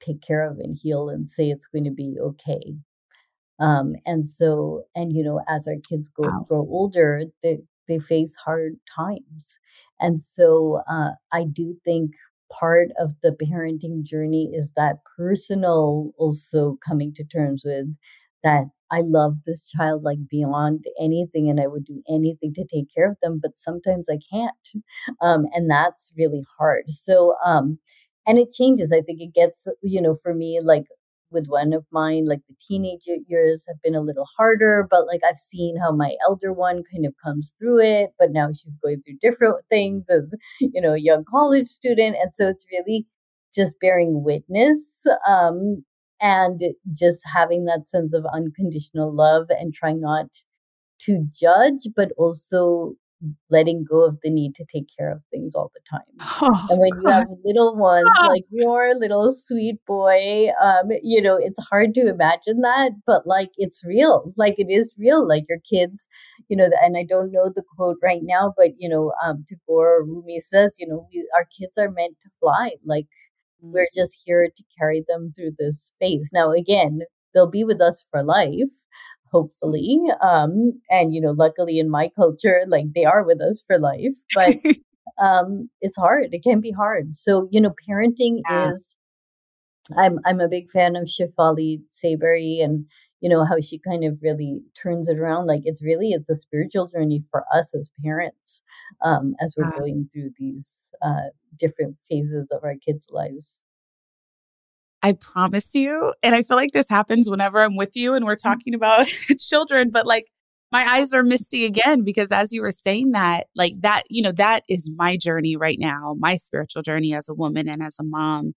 take 0.00 0.22
care 0.22 0.42
of 0.42 0.58
and 0.58 0.76
heal 0.76 1.08
and 1.10 1.28
say 1.28 1.50
it's 1.50 1.66
going 1.66 1.84
to 1.84 1.90
be 1.90 2.16
okay. 2.20 2.74
Um, 3.58 3.94
and 4.06 4.26
so, 4.26 4.84
and 4.94 5.12
you 5.12 5.22
know, 5.22 5.42
as 5.48 5.68
our 5.68 5.76
kids 5.86 6.08
go 6.08 6.22
wow. 6.22 6.46
grow 6.48 6.60
older, 6.60 7.22
they, 7.42 7.58
they 7.88 7.98
face 7.98 8.34
hard 8.34 8.76
times. 8.94 9.58
And 10.00 10.20
so 10.22 10.80
uh, 10.88 11.10
I 11.32 11.44
do 11.44 11.76
think 11.84 12.12
part 12.52 12.88
of 12.98 13.12
the 13.22 13.32
parenting 13.32 14.02
journey 14.02 14.50
is 14.54 14.72
that 14.76 14.98
personal 15.16 16.12
also 16.18 16.78
coming 16.86 17.12
to 17.14 17.24
terms 17.24 17.62
with 17.64 17.86
that 18.42 18.64
I 18.90 19.02
love 19.02 19.36
this 19.46 19.70
child 19.70 20.02
like 20.02 20.18
beyond 20.28 20.84
anything 21.00 21.48
and 21.48 21.60
I 21.60 21.66
would 21.68 21.84
do 21.84 22.02
anything 22.08 22.52
to 22.54 22.64
take 22.66 22.92
care 22.92 23.08
of 23.10 23.16
them, 23.22 23.38
but 23.40 23.52
sometimes 23.56 24.08
I 24.08 24.18
can't. 24.30 24.50
Um, 25.22 25.46
and 25.54 25.68
that's 25.68 26.12
really 26.16 26.44
hard. 26.58 26.84
So, 26.88 27.34
um, 27.44 27.78
and 28.26 28.38
it 28.38 28.50
changes. 28.52 28.92
I 28.92 29.00
think 29.02 29.20
it 29.20 29.34
gets, 29.34 29.66
you 29.82 30.00
know, 30.00 30.14
for 30.14 30.34
me, 30.34 30.60
like 30.62 30.84
with 31.30 31.46
one 31.46 31.72
of 31.72 31.84
mine, 31.90 32.24
like 32.26 32.40
the 32.48 32.54
teenage 32.66 33.06
years 33.28 33.64
have 33.68 33.80
been 33.82 33.94
a 33.94 34.00
little 34.00 34.26
harder, 34.36 34.86
but 34.90 35.06
like 35.06 35.20
I've 35.28 35.38
seen 35.38 35.76
how 35.76 35.92
my 35.92 36.16
elder 36.26 36.52
one 36.52 36.82
kind 36.92 37.06
of 37.06 37.14
comes 37.22 37.54
through 37.58 37.80
it, 37.80 38.10
but 38.18 38.30
now 38.32 38.48
she's 38.52 38.76
going 38.82 39.02
through 39.02 39.18
different 39.20 39.56
things 39.70 40.08
as, 40.08 40.34
you 40.60 40.80
know, 40.80 40.94
a 40.94 40.98
young 40.98 41.24
college 41.28 41.66
student. 41.68 42.16
And 42.20 42.32
so 42.32 42.48
it's 42.48 42.66
really 42.72 43.06
just 43.54 43.74
bearing 43.80 44.22
witness 44.24 44.88
um, 45.26 45.84
and 46.20 46.60
just 46.92 47.22
having 47.34 47.64
that 47.64 47.88
sense 47.88 48.14
of 48.14 48.24
unconditional 48.32 49.14
love 49.14 49.46
and 49.50 49.72
trying 49.74 50.00
not 50.00 50.26
to 51.00 51.26
judge, 51.32 51.88
but 51.96 52.12
also 52.16 52.94
letting 53.50 53.84
go 53.88 54.02
of 54.04 54.18
the 54.22 54.30
need 54.30 54.54
to 54.54 54.64
take 54.64 54.86
care 54.96 55.12
of 55.12 55.20
things 55.30 55.54
all 55.54 55.70
the 55.74 55.80
time. 55.90 56.00
Oh, 56.42 56.66
and 56.70 56.80
when 56.80 57.02
you 57.02 57.08
have 57.10 57.26
little 57.44 57.76
ones 57.76 58.08
ah. 58.16 58.28
like 58.28 58.44
your 58.50 58.94
little 58.94 59.32
sweet 59.32 59.76
boy, 59.86 60.48
um, 60.62 60.90
you 61.02 61.20
know, 61.20 61.36
it's 61.36 61.58
hard 61.68 61.94
to 61.94 62.08
imagine 62.08 62.62
that, 62.62 62.92
but 63.06 63.26
like 63.26 63.50
it's 63.56 63.84
real. 63.84 64.32
Like 64.36 64.54
it 64.58 64.70
is 64.70 64.94
real. 64.98 65.26
Like 65.26 65.44
your 65.48 65.58
kids, 65.68 66.08
you 66.48 66.56
know, 66.56 66.70
and 66.82 66.96
I 66.96 67.04
don't 67.04 67.32
know 67.32 67.50
the 67.54 67.62
quote 67.76 67.98
right 68.02 68.22
now, 68.22 68.54
but 68.56 68.70
you 68.78 68.88
know, 68.88 69.12
um, 69.24 69.44
Tagore 69.46 70.04
Rumi 70.04 70.40
says, 70.40 70.76
you 70.78 70.86
know, 70.86 71.06
we, 71.12 71.28
our 71.36 71.46
kids 71.58 71.76
are 71.76 71.90
meant 71.90 72.16
to 72.22 72.30
fly. 72.40 72.72
Like 72.86 73.06
we're 73.60 73.84
mm. 73.84 73.94
just 73.94 74.18
here 74.24 74.48
to 74.54 74.64
carry 74.78 75.04
them 75.08 75.32
through 75.36 75.52
this 75.58 75.92
phase. 76.00 76.30
Now, 76.32 76.52
again, 76.52 77.00
they'll 77.34 77.50
be 77.50 77.64
with 77.64 77.80
us 77.80 78.04
for 78.10 78.22
life 78.22 78.70
hopefully 79.30 80.00
um 80.22 80.72
and 80.90 81.14
you 81.14 81.20
know 81.20 81.32
luckily 81.32 81.78
in 81.78 81.88
my 81.88 82.08
culture 82.14 82.64
like 82.66 82.86
they 82.94 83.04
are 83.04 83.24
with 83.24 83.40
us 83.40 83.62
for 83.66 83.78
life 83.78 84.16
but 84.34 84.54
um 85.18 85.68
it's 85.80 85.96
hard 85.96 86.28
it 86.32 86.42
can 86.42 86.60
be 86.60 86.70
hard. 86.70 87.16
So 87.16 87.48
you 87.50 87.60
know 87.60 87.74
parenting 87.88 88.40
yeah. 88.48 88.72
is 88.72 88.96
i'm 89.96 90.18
i'm 90.24 90.40
a 90.40 90.48
big 90.48 90.70
fan 90.70 90.96
of 90.96 91.08
shefali 91.08 91.80
tsabary 91.88 92.60
and 92.60 92.86
you 93.20 93.28
know 93.28 93.44
how 93.44 93.60
she 93.60 93.78
kind 93.78 94.04
of 94.04 94.18
really 94.22 94.60
turns 94.74 95.08
it 95.08 95.18
around 95.18 95.46
like 95.46 95.62
it's 95.64 95.82
really 95.82 96.10
it's 96.10 96.30
a 96.30 96.34
spiritual 96.34 96.88
journey 96.88 97.22
for 97.30 97.44
us 97.52 97.74
as 97.74 97.90
parents 98.02 98.62
um 99.02 99.34
as 99.40 99.54
we're 99.56 99.70
going 99.78 100.08
through 100.12 100.30
these 100.38 100.78
uh 101.02 101.28
different 101.58 101.96
phases 102.08 102.50
of 102.50 102.62
our 102.62 102.74
kids 102.84 103.06
lives 103.10 103.59
I 105.02 105.12
promise 105.12 105.74
you. 105.74 106.12
And 106.22 106.34
I 106.34 106.42
feel 106.42 106.56
like 106.56 106.72
this 106.72 106.88
happens 106.88 107.30
whenever 107.30 107.60
I'm 107.60 107.76
with 107.76 107.96
you 107.96 108.14
and 108.14 108.24
we're 108.24 108.36
mm. 108.36 108.42
talking 108.42 108.74
about 108.74 109.06
children, 109.38 109.90
but 109.90 110.06
like 110.06 110.26
my 110.72 110.84
eyes 110.84 111.12
are 111.12 111.22
misty 111.22 111.64
again 111.64 112.04
because 112.04 112.30
as 112.30 112.52
you 112.52 112.62
were 112.62 112.70
saying 112.70 113.12
that, 113.12 113.46
like 113.56 113.74
that, 113.80 114.04
you 114.08 114.22
know, 114.22 114.32
that 114.32 114.62
is 114.68 114.90
my 114.96 115.16
journey 115.16 115.56
right 115.56 115.78
now, 115.78 116.14
my 116.18 116.36
spiritual 116.36 116.82
journey 116.82 117.14
as 117.14 117.28
a 117.28 117.34
woman 117.34 117.68
and 117.68 117.82
as 117.82 117.96
a 117.98 118.04
mom. 118.04 118.52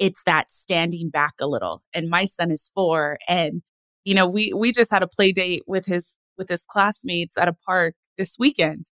It's 0.00 0.22
that 0.24 0.50
standing 0.50 1.10
back 1.10 1.34
a 1.40 1.46
little. 1.46 1.80
And 1.92 2.08
my 2.08 2.24
son 2.24 2.50
is 2.50 2.70
four. 2.74 3.16
And, 3.28 3.62
you 4.04 4.14
know, 4.14 4.26
we 4.26 4.52
we 4.52 4.72
just 4.72 4.90
had 4.90 5.04
a 5.04 5.06
play 5.06 5.30
date 5.30 5.62
with 5.68 5.86
his 5.86 6.18
with 6.36 6.48
his 6.48 6.64
classmates 6.68 7.36
at 7.38 7.46
a 7.46 7.52
park 7.52 7.94
this 8.18 8.36
weekend. 8.36 8.86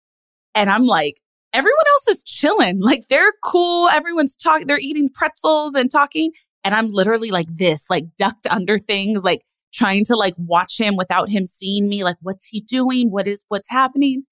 And 0.55 0.71
I'm 0.71 0.85
like, 0.85 1.21
everyone 1.53 1.85
else 1.95 2.17
is 2.17 2.23
chilling. 2.23 2.81
Like 2.81 3.09
they're 3.09 3.33
cool. 3.43 3.89
Everyone's 3.89 4.37
talking, 4.37 4.69
they're 4.69 4.79
eating 4.79 5.09
pretzels 5.13 5.75
and 5.75 5.91
talking. 5.91 6.33
And 6.65 6.75
I'm 6.75 6.89
literally 6.91 7.31
like 7.31 7.49
this, 7.51 7.91
like 7.91 8.05
ducked 8.17 8.47
under 8.49 8.79
things, 8.79 9.25
like 9.25 9.43
trying 9.73 10.05
to 10.05 10.17
like 10.17 10.35
watch 10.37 10.79
him 10.79 10.97
without 10.97 11.29
him 11.29 11.47
seeing 11.47 11.89
me. 11.89 12.05
Like, 12.05 12.17
what's 12.21 12.47
he 12.47 12.61
doing? 12.61 13.11
What 13.11 13.27
is, 13.27 13.45
what's 13.49 13.69
happening? 13.71 14.25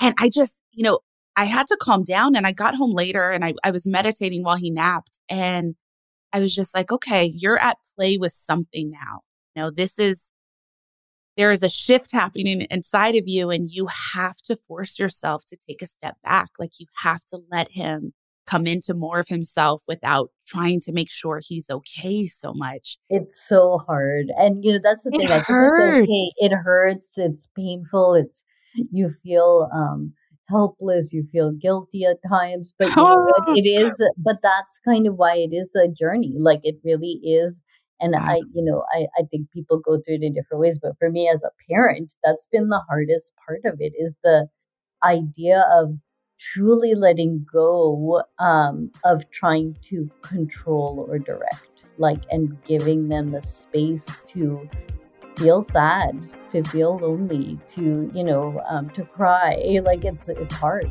And 0.00 0.14
I 0.18 0.28
just, 0.28 0.60
you 0.70 0.84
know, 0.84 1.00
I 1.36 1.44
had 1.44 1.66
to 1.66 1.76
calm 1.80 2.04
down 2.04 2.34
and 2.36 2.46
I 2.46 2.52
got 2.52 2.74
home 2.74 2.94
later 2.94 3.30
and 3.30 3.44
I, 3.44 3.54
I 3.62 3.70
was 3.70 3.86
meditating 3.86 4.42
while 4.42 4.56
he 4.56 4.70
napped. 4.70 5.18
And 5.28 5.74
I 6.32 6.40
was 6.40 6.54
just 6.54 6.74
like, 6.74 6.90
okay, 6.90 7.24
you're 7.26 7.58
at 7.58 7.76
play 7.96 8.18
with 8.18 8.32
something 8.32 8.90
now. 8.90 9.20
You 9.54 9.62
know, 9.62 9.70
this 9.70 9.98
is, 9.98 10.30
there 11.36 11.52
is 11.52 11.62
a 11.62 11.68
shift 11.68 12.12
happening 12.12 12.62
inside 12.70 13.14
of 13.14 13.24
you 13.26 13.50
and 13.50 13.70
you 13.70 13.86
have 14.14 14.36
to 14.38 14.56
force 14.56 14.98
yourself 14.98 15.44
to 15.46 15.56
take 15.56 15.82
a 15.82 15.86
step 15.86 16.16
back. 16.24 16.48
Like 16.58 16.80
you 16.80 16.86
have 17.02 17.24
to 17.26 17.38
let 17.50 17.70
him 17.70 18.14
come 18.48 18.66
into 18.66 18.94
more 18.94 19.20
of 19.20 19.28
himself 19.28 19.82
without 19.86 20.30
trying 20.46 20.80
to 20.80 20.92
make 20.92 21.10
sure 21.10 21.40
he's 21.42 21.68
okay 21.70 22.24
so 22.26 22.52
much. 22.54 22.98
It's 23.10 23.46
so 23.46 23.78
hard. 23.86 24.26
And 24.36 24.64
you 24.64 24.72
know, 24.72 24.80
that's 24.82 25.04
the 25.04 25.10
it 25.12 25.28
thing. 25.28 25.40
Hurts. 25.46 26.02
Okay. 26.02 26.32
It 26.38 26.52
hurts. 26.54 27.12
It's 27.16 27.48
painful. 27.56 28.14
It's 28.14 28.44
you 28.74 29.10
feel 29.10 29.68
um 29.74 30.12
helpless, 30.48 31.12
you 31.12 31.24
feel 31.30 31.52
guilty 31.52 32.04
at 32.04 32.16
times, 32.26 32.74
but 32.78 32.88
you 32.88 32.96
know 32.96 33.26
it 33.48 33.68
is 33.68 33.92
but 34.16 34.36
that's 34.42 34.80
kind 34.84 35.06
of 35.06 35.16
why 35.16 35.36
it 35.36 35.50
is 35.52 35.74
a 35.74 35.88
journey. 35.88 36.34
Like 36.38 36.60
it 36.62 36.76
really 36.84 37.20
is 37.22 37.60
and 38.00 38.14
I, 38.14 38.36
you 38.54 38.64
know, 38.64 38.84
I, 38.92 39.08
I 39.18 39.22
think 39.28 39.50
people 39.50 39.80
go 39.80 39.96
through 39.96 40.16
it 40.16 40.22
in 40.22 40.32
different 40.32 40.60
ways. 40.60 40.78
But 40.80 40.92
for 41.00 41.10
me 41.10 41.28
as 41.28 41.42
a 41.42 41.50
parent, 41.68 42.14
that's 42.22 42.46
been 42.52 42.68
the 42.68 42.80
hardest 42.88 43.32
part 43.44 43.60
of 43.64 43.80
it 43.80 43.92
is 43.98 44.16
the 44.22 44.46
idea 45.04 45.66
of 45.72 45.94
truly 46.38 46.94
letting 46.94 47.46
go 47.50 48.22
um, 48.38 48.90
of 49.04 49.28
trying 49.30 49.76
to 49.82 50.08
control 50.22 51.06
or 51.08 51.18
direct, 51.18 51.84
like, 51.98 52.22
and 52.30 52.56
giving 52.64 53.08
them 53.08 53.30
the 53.30 53.42
space 53.42 54.20
to 54.26 54.68
feel 55.36 55.62
sad, 55.62 56.28
to 56.50 56.62
feel 56.64 56.98
lonely, 56.98 57.58
to, 57.68 58.10
you 58.14 58.24
know, 58.24 58.60
um, 58.68 58.88
to 58.90 59.04
cry. 59.04 59.80
Like, 59.82 60.04
it's, 60.04 60.28
it's 60.28 60.54
hard. 60.54 60.90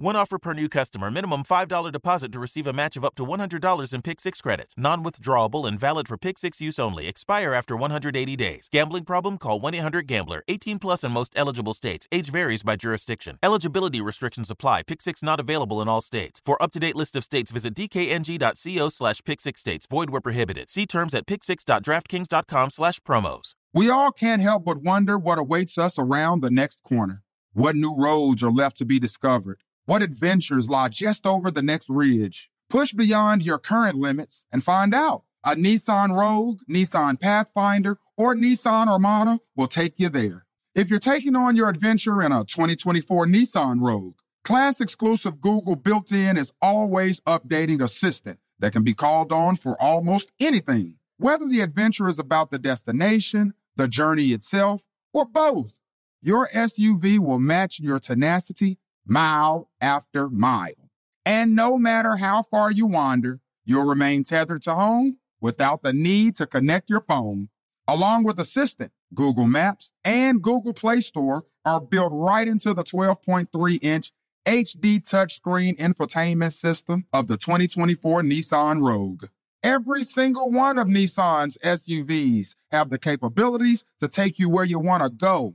One 0.00 0.14
offer 0.14 0.38
per 0.38 0.54
new 0.54 0.68
customer. 0.68 1.10
Minimum 1.10 1.42
$5 1.42 1.90
deposit 1.90 2.30
to 2.30 2.38
receive 2.38 2.68
a 2.68 2.72
match 2.72 2.96
of 2.96 3.04
up 3.04 3.16
to 3.16 3.26
$100 3.26 3.92
in 3.92 4.00
Pick 4.00 4.20
6 4.20 4.40
credits. 4.40 4.76
Non 4.78 5.02
withdrawable 5.02 5.66
and 5.66 5.76
valid 5.76 6.06
for 6.06 6.16
Pick 6.16 6.38
6 6.38 6.60
use 6.60 6.78
only. 6.78 7.08
Expire 7.08 7.52
after 7.52 7.74
180 7.74 8.36
days. 8.36 8.68
Gambling 8.70 9.02
problem? 9.02 9.38
Call 9.38 9.58
1 9.58 9.74
800 9.74 10.06
Gambler. 10.06 10.44
18 10.46 10.78
plus 10.78 11.02
in 11.02 11.10
most 11.10 11.32
eligible 11.34 11.74
states. 11.74 12.06
Age 12.12 12.30
varies 12.30 12.62
by 12.62 12.76
jurisdiction. 12.76 13.40
Eligibility 13.42 14.00
restrictions 14.00 14.52
apply. 14.52 14.84
Pick 14.84 15.02
6 15.02 15.20
not 15.24 15.40
available 15.40 15.82
in 15.82 15.88
all 15.88 16.00
states. 16.00 16.40
For 16.44 16.62
up 16.62 16.70
to 16.74 16.78
date 16.78 16.94
list 16.94 17.16
of 17.16 17.24
states, 17.24 17.50
visit 17.50 17.74
dkng.co 17.74 18.90
slash 18.90 19.24
pick 19.24 19.40
6 19.40 19.60
states. 19.60 19.86
Void 19.90 20.10
where 20.10 20.20
prohibited. 20.20 20.70
See 20.70 20.86
terms 20.86 21.12
at 21.12 21.26
pick6.draftkings.com 21.26 22.70
slash 22.70 23.00
promos. 23.00 23.54
We 23.74 23.90
all 23.90 24.12
can't 24.12 24.42
help 24.42 24.64
but 24.64 24.78
wonder 24.78 25.18
what 25.18 25.40
awaits 25.40 25.76
us 25.76 25.98
around 25.98 26.42
the 26.42 26.52
next 26.52 26.84
corner. 26.84 27.24
What 27.52 27.74
new 27.74 27.96
roads 27.96 28.44
are 28.44 28.52
left 28.52 28.76
to 28.76 28.84
be 28.84 29.00
discovered? 29.00 29.64
What 29.88 30.02
adventures 30.02 30.68
lie 30.68 30.90
just 30.90 31.26
over 31.26 31.50
the 31.50 31.62
next 31.62 31.88
ridge? 31.88 32.50
Push 32.68 32.92
beyond 32.92 33.42
your 33.42 33.58
current 33.58 33.96
limits 33.96 34.44
and 34.52 34.62
find 34.62 34.94
out. 34.94 35.22
A 35.44 35.54
Nissan 35.54 36.14
Rogue, 36.14 36.58
Nissan 36.68 37.18
Pathfinder, 37.18 37.98
or 38.14 38.34
Nissan 38.34 38.88
Armada 38.88 39.40
will 39.56 39.66
take 39.66 39.94
you 39.96 40.10
there. 40.10 40.44
If 40.74 40.90
you're 40.90 40.98
taking 40.98 41.34
on 41.34 41.56
your 41.56 41.70
adventure 41.70 42.20
in 42.20 42.32
a 42.32 42.44
2024 42.44 43.24
Nissan 43.28 43.80
Rogue, 43.80 44.16
class 44.44 44.82
exclusive 44.82 45.40
Google 45.40 45.74
built 45.74 46.12
in 46.12 46.36
is 46.36 46.52
always 46.60 47.20
updating 47.22 47.82
assistant 47.82 48.40
that 48.58 48.74
can 48.74 48.82
be 48.82 48.92
called 48.92 49.32
on 49.32 49.56
for 49.56 49.80
almost 49.80 50.32
anything, 50.38 50.96
whether 51.16 51.48
the 51.48 51.62
adventure 51.62 52.08
is 52.08 52.18
about 52.18 52.50
the 52.50 52.58
destination, 52.58 53.54
the 53.76 53.88
journey 53.88 54.32
itself, 54.32 54.84
or 55.14 55.24
both. 55.24 55.72
Your 56.20 56.46
SUV 56.48 57.18
will 57.18 57.38
match 57.38 57.80
your 57.80 57.98
tenacity 57.98 58.76
mile 59.08 59.70
after 59.80 60.28
mile. 60.28 60.90
And 61.24 61.54
no 61.54 61.76
matter 61.76 62.16
how 62.16 62.42
far 62.42 62.70
you 62.70 62.86
wander, 62.86 63.40
you'll 63.64 63.86
remain 63.86 64.24
tethered 64.24 64.62
to 64.62 64.74
home 64.74 65.18
without 65.40 65.82
the 65.82 65.92
need 65.92 66.36
to 66.36 66.46
connect 66.46 66.90
your 66.90 67.00
phone. 67.02 67.48
Along 67.86 68.24
with 68.24 68.38
Assistant, 68.38 68.92
Google 69.14 69.46
Maps 69.46 69.92
and 70.04 70.42
Google 70.42 70.74
Play 70.74 71.00
Store 71.00 71.44
are 71.64 71.80
built 71.80 72.12
right 72.12 72.46
into 72.46 72.74
the 72.74 72.84
12.3 72.84 73.78
inch 73.82 74.12
HD 74.46 75.06
touchscreen 75.06 75.76
infotainment 75.76 76.52
system 76.52 77.04
of 77.12 77.26
the 77.26 77.36
2024 77.36 78.22
Nissan 78.22 78.80
Rogue. 78.86 79.26
Every 79.62 80.04
single 80.04 80.50
one 80.50 80.78
of 80.78 80.86
Nissan's 80.86 81.58
SUVs 81.64 82.54
have 82.70 82.90
the 82.90 82.98
capabilities 82.98 83.84
to 84.00 84.08
take 84.08 84.38
you 84.38 84.48
where 84.48 84.64
you 84.64 84.78
want 84.78 85.02
to 85.02 85.10
go. 85.10 85.54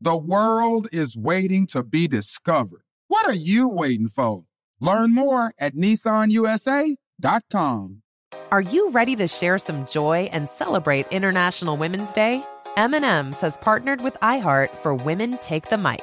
The 0.00 0.16
world 0.16 0.88
is 0.92 1.16
waiting 1.16 1.66
to 1.68 1.82
be 1.82 2.08
discovered. 2.08 2.83
What 3.14 3.28
are 3.28 3.32
you 3.32 3.68
waiting 3.68 4.08
for? 4.08 4.42
Learn 4.80 5.14
more 5.14 5.54
at 5.60 5.76
nissanusa.com. 5.76 8.02
Are 8.50 8.60
you 8.60 8.90
ready 8.90 9.14
to 9.14 9.28
share 9.28 9.58
some 9.58 9.86
joy 9.86 10.28
and 10.32 10.48
celebrate 10.48 11.06
International 11.12 11.76
Women's 11.76 12.12
Day? 12.12 12.44
M&M's 12.76 13.40
has 13.40 13.56
partnered 13.58 14.00
with 14.00 14.14
iHeart 14.14 14.76
for 14.78 14.96
Women 14.96 15.38
Take 15.38 15.68
the 15.68 15.78
Mic, 15.78 16.02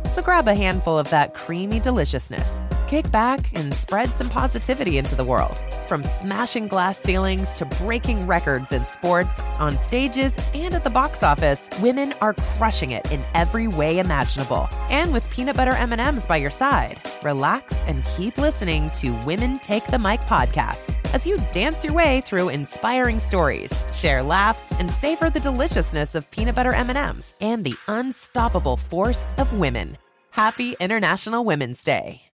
So 0.11 0.21
grab 0.21 0.49
a 0.49 0.53
handful 0.53 0.99
of 0.99 1.09
that 1.11 1.35
creamy 1.35 1.79
deliciousness. 1.79 2.61
Kick 2.89 3.09
back 3.11 3.49
and 3.57 3.73
spread 3.73 4.09
some 4.09 4.27
positivity 4.27 4.97
into 4.97 5.15
the 5.15 5.23
world. 5.23 5.63
From 5.87 6.03
smashing 6.03 6.67
glass 6.67 6.99
ceilings 6.99 7.53
to 7.53 7.65
breaking 7.65 8.27
records 8.27 8.73
in 8.73 8.83
sports, 8.83 9.39
on 9.57 9.77
stages, 9.77 10.37
and 10.53 10.73
at 10.73 10.83
the 10.83 10.89
box 10.89 11.23
office, 11.23 11.69
women 11.79 12.13
are 12.19 12.33
crushing 12.33 12.91
it 12.91 13.09
in 13.09 13.23
every 13.33 13.69
way 13.69 13.99
imaginable. 13.99 14.67
And 14.89 15.13
with 15.13 15.29
peanut 15.29 15.55
butter 15.55 15.71
M&Ms 15.71 16.27
by 16.27 16.35
your 16.35 16.49
side, 16.49 17.01
relax 17.23 17.73
and 17.87 18.03
keep 18.17 18.37
listening 18.37 18.89
to 18.95 19.11
Women 19.25 19.59
Take 19.59 19.87
the 19.87 19.99
Mic 19.99 20.19
podcasts 20.21 21.00
as 21.13 21.25
you 21.25 21.37
dance 21.51 21.83
your 21.83 21.93
way 21.93 22.21
through 22.21 22.49
inspiring 22.49 23.19
stories, 23.19 23.73
share 23.93 24.21
laughs, 24.23 24.71
and 24.73 24.89
savor 24.89 25.29
the 25.29 25.39
deliciousness 25.39 26.15
of 26.15 26.29
peanut 26.31 26.55
butter 26.55 26.73
M&Ms 26.73 27.33
and 27.41 27.63
the 27.63 27.75
unstoppable 27.87 28.77
force 28.77 29.25
of 29.37 29.59
women. 29.59 29.97
Happy 30.31 30.75
International 30.79 31.43
Women's 31.43 31.83
Day. 31.83 32.30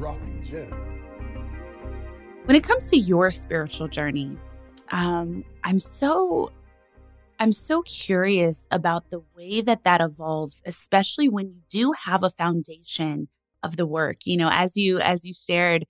Dropping 0.00 0.42
gem. 0.42 0.70
When 2.46 2.56
it 2.56 2.64
comes 2.64 2.88
to 2.88 2.96
your 2.96 3.30
spiritual 3.30 3.86
journey, 3.86 4.34
um, 4.92 5.44
I'm 5.62 5.78
so 5.78 6.50
I'm 7.38 7.52
so 7.52 7.82
curious 7.82 8.66
about 8.70 9.10
the 9.10 9.22
way 9.36 9.60
that 9.60 9.84
that 9.84 10.00
evolves, 10.00 10.62
especially 10.64 11.28
when 11.28 11.48
you 11.48 11.60
do 11.68 11.92
have 11.92 12.22
a 12.22 12.30
foundation 12.30 13.28
of 13.62 13.76
the 13.76 13.86
work. 13.86 14.24
You 14.24 14.38
know, 14.38 14.48
as 14.50 14.74
you 14.74 15.00
as 15.00 15.26
you 15.26 15.34
shared, 15.34 15.84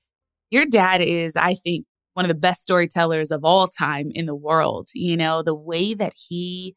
your 0.51 0.67
dad 0.67 1.03
is, 1.03 1.37
I 1.37 1.55
think, 1.55 1.85
one 2.15 2.25
of 2.25 2.31
the 2.31 2.35
best 2.35 2.63
storytellers 2.63 3.31
of 3.31 3.45
all 3.45 3.69
time 3.69 4.11
in 4.13 4.27
the 4.27 4.35
world. 4.35 4.89
You 4.93 5.17
know, 5.17 5.45
the 5.45 5.55
way 5.55 5.95
that 5.95 6.15
he, 6.17 6.75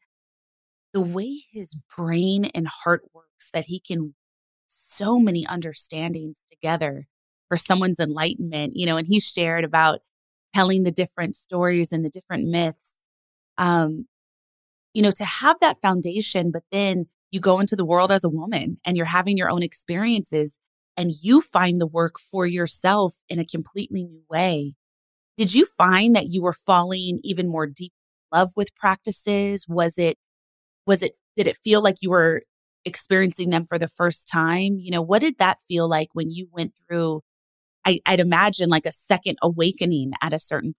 the 0.92 1.00
way 1.00 1.40
his 1.50 1.76
brain 1.96 2.44
and 2.54 2.68
heart 2.68 3.02
works, 3.12 3.50
that 3.52 3.64
he 3.64 3.80
can 3.80 4.14
so 4.68 5.18
many 5.18 5.44
understandings 5.48 6.44
together 6.48 7.08
for 7.54 7.58
someone's 7.58 8.00
enlightenment. 8.00 8.72
You 8.74 8.86
know, 8.86 8.96
and 8.96 9.06
he 9.06 9.20
shared 9.20 9.64
about 9.64 10.00
telling 10.54 10.82
the 10.82 10.90
different 10.90 11.36
stories 11.36 11.92
and 11.92 12.04
the 12.04 12.10
different 12.10 12.48
myths. 12.48 12.96
Um, 13.58 14.06
you 14.92 15.02
know, 15.02 15.12
to 15.12 15.24
have 15.24 15.56
that 15.60 15.80
foundation, 15.80 16.50
but 16.50 16.64
then 16.72 17.06
you 17.30 17.40
go 17.40 17.60
into 17.60 17.76
the 17.76 17.84
world 17.84 18.10
as 18.12 18.24
a 18.24 18.28
woman 18.28 18.78
and 18.84 18.96
you're 18.96 19.06
having 19.06 19.36
your 19.36 19.50
own 19.50 19.62
experiences 19.62 20.56
and 20.96 21.12
you 21.22 21.40
find 21.40 21.80
the 21.80 21.86
work 21.86 22.18
for 22.18 22.46
yourself 22.46 23.14
in 23.28 23.38
a 23.38 23.44
completely 23.44 24.04
new 24.04 24.22
way. 24.28 24.74
Did 25.36 25.52
you 25.54 25.66
find 25.76 26.14
that 26.14 26.28
you 26.28 26.42
were 26.42 26.52
falling 26.52 27.18
even 27.24 27.48
more 27.48 27.66
deep 27.66 27.92
in 28.32 28.38
love 28.38 28.52
with 28.56 28.74
practices? 28.76 29.66
Was 29.68 29.98
it, 29.98 30.16
was 30.86 31.02
it, 31.02 31.16
did 31.36 31.48
it 31.48 31.58
feel 31.62 31.82
like 31.82 31.96
you 32.00 32.10
were 32.10 32.42
experiencing 32.84 33.50
them 33.50 33.66
for 33.66 33.78
the 33.78 33.88
first 33.88 34.28
time? 34.28 34.78
You 34.78 34.92
know, 34.92 35.02
what 35.02 35.20
did 35.20 35.38
that 35.38 35.58
feel 35.68 35.88
like 35.88 36.08
when 36.12 36.30
you 36.30 36.48
went 36.52 36.78
through? 36.88 37.22
I, 37.84 38.00
I'd 38.06 38.20
imagine 38.20 38.68
like 38.68 38.86
a 38.86 38.92
second 38.92 39.38
awakening 39.42 40.12
at 40.22 40.32
a 40.32 40.38
certain 40.38 40.74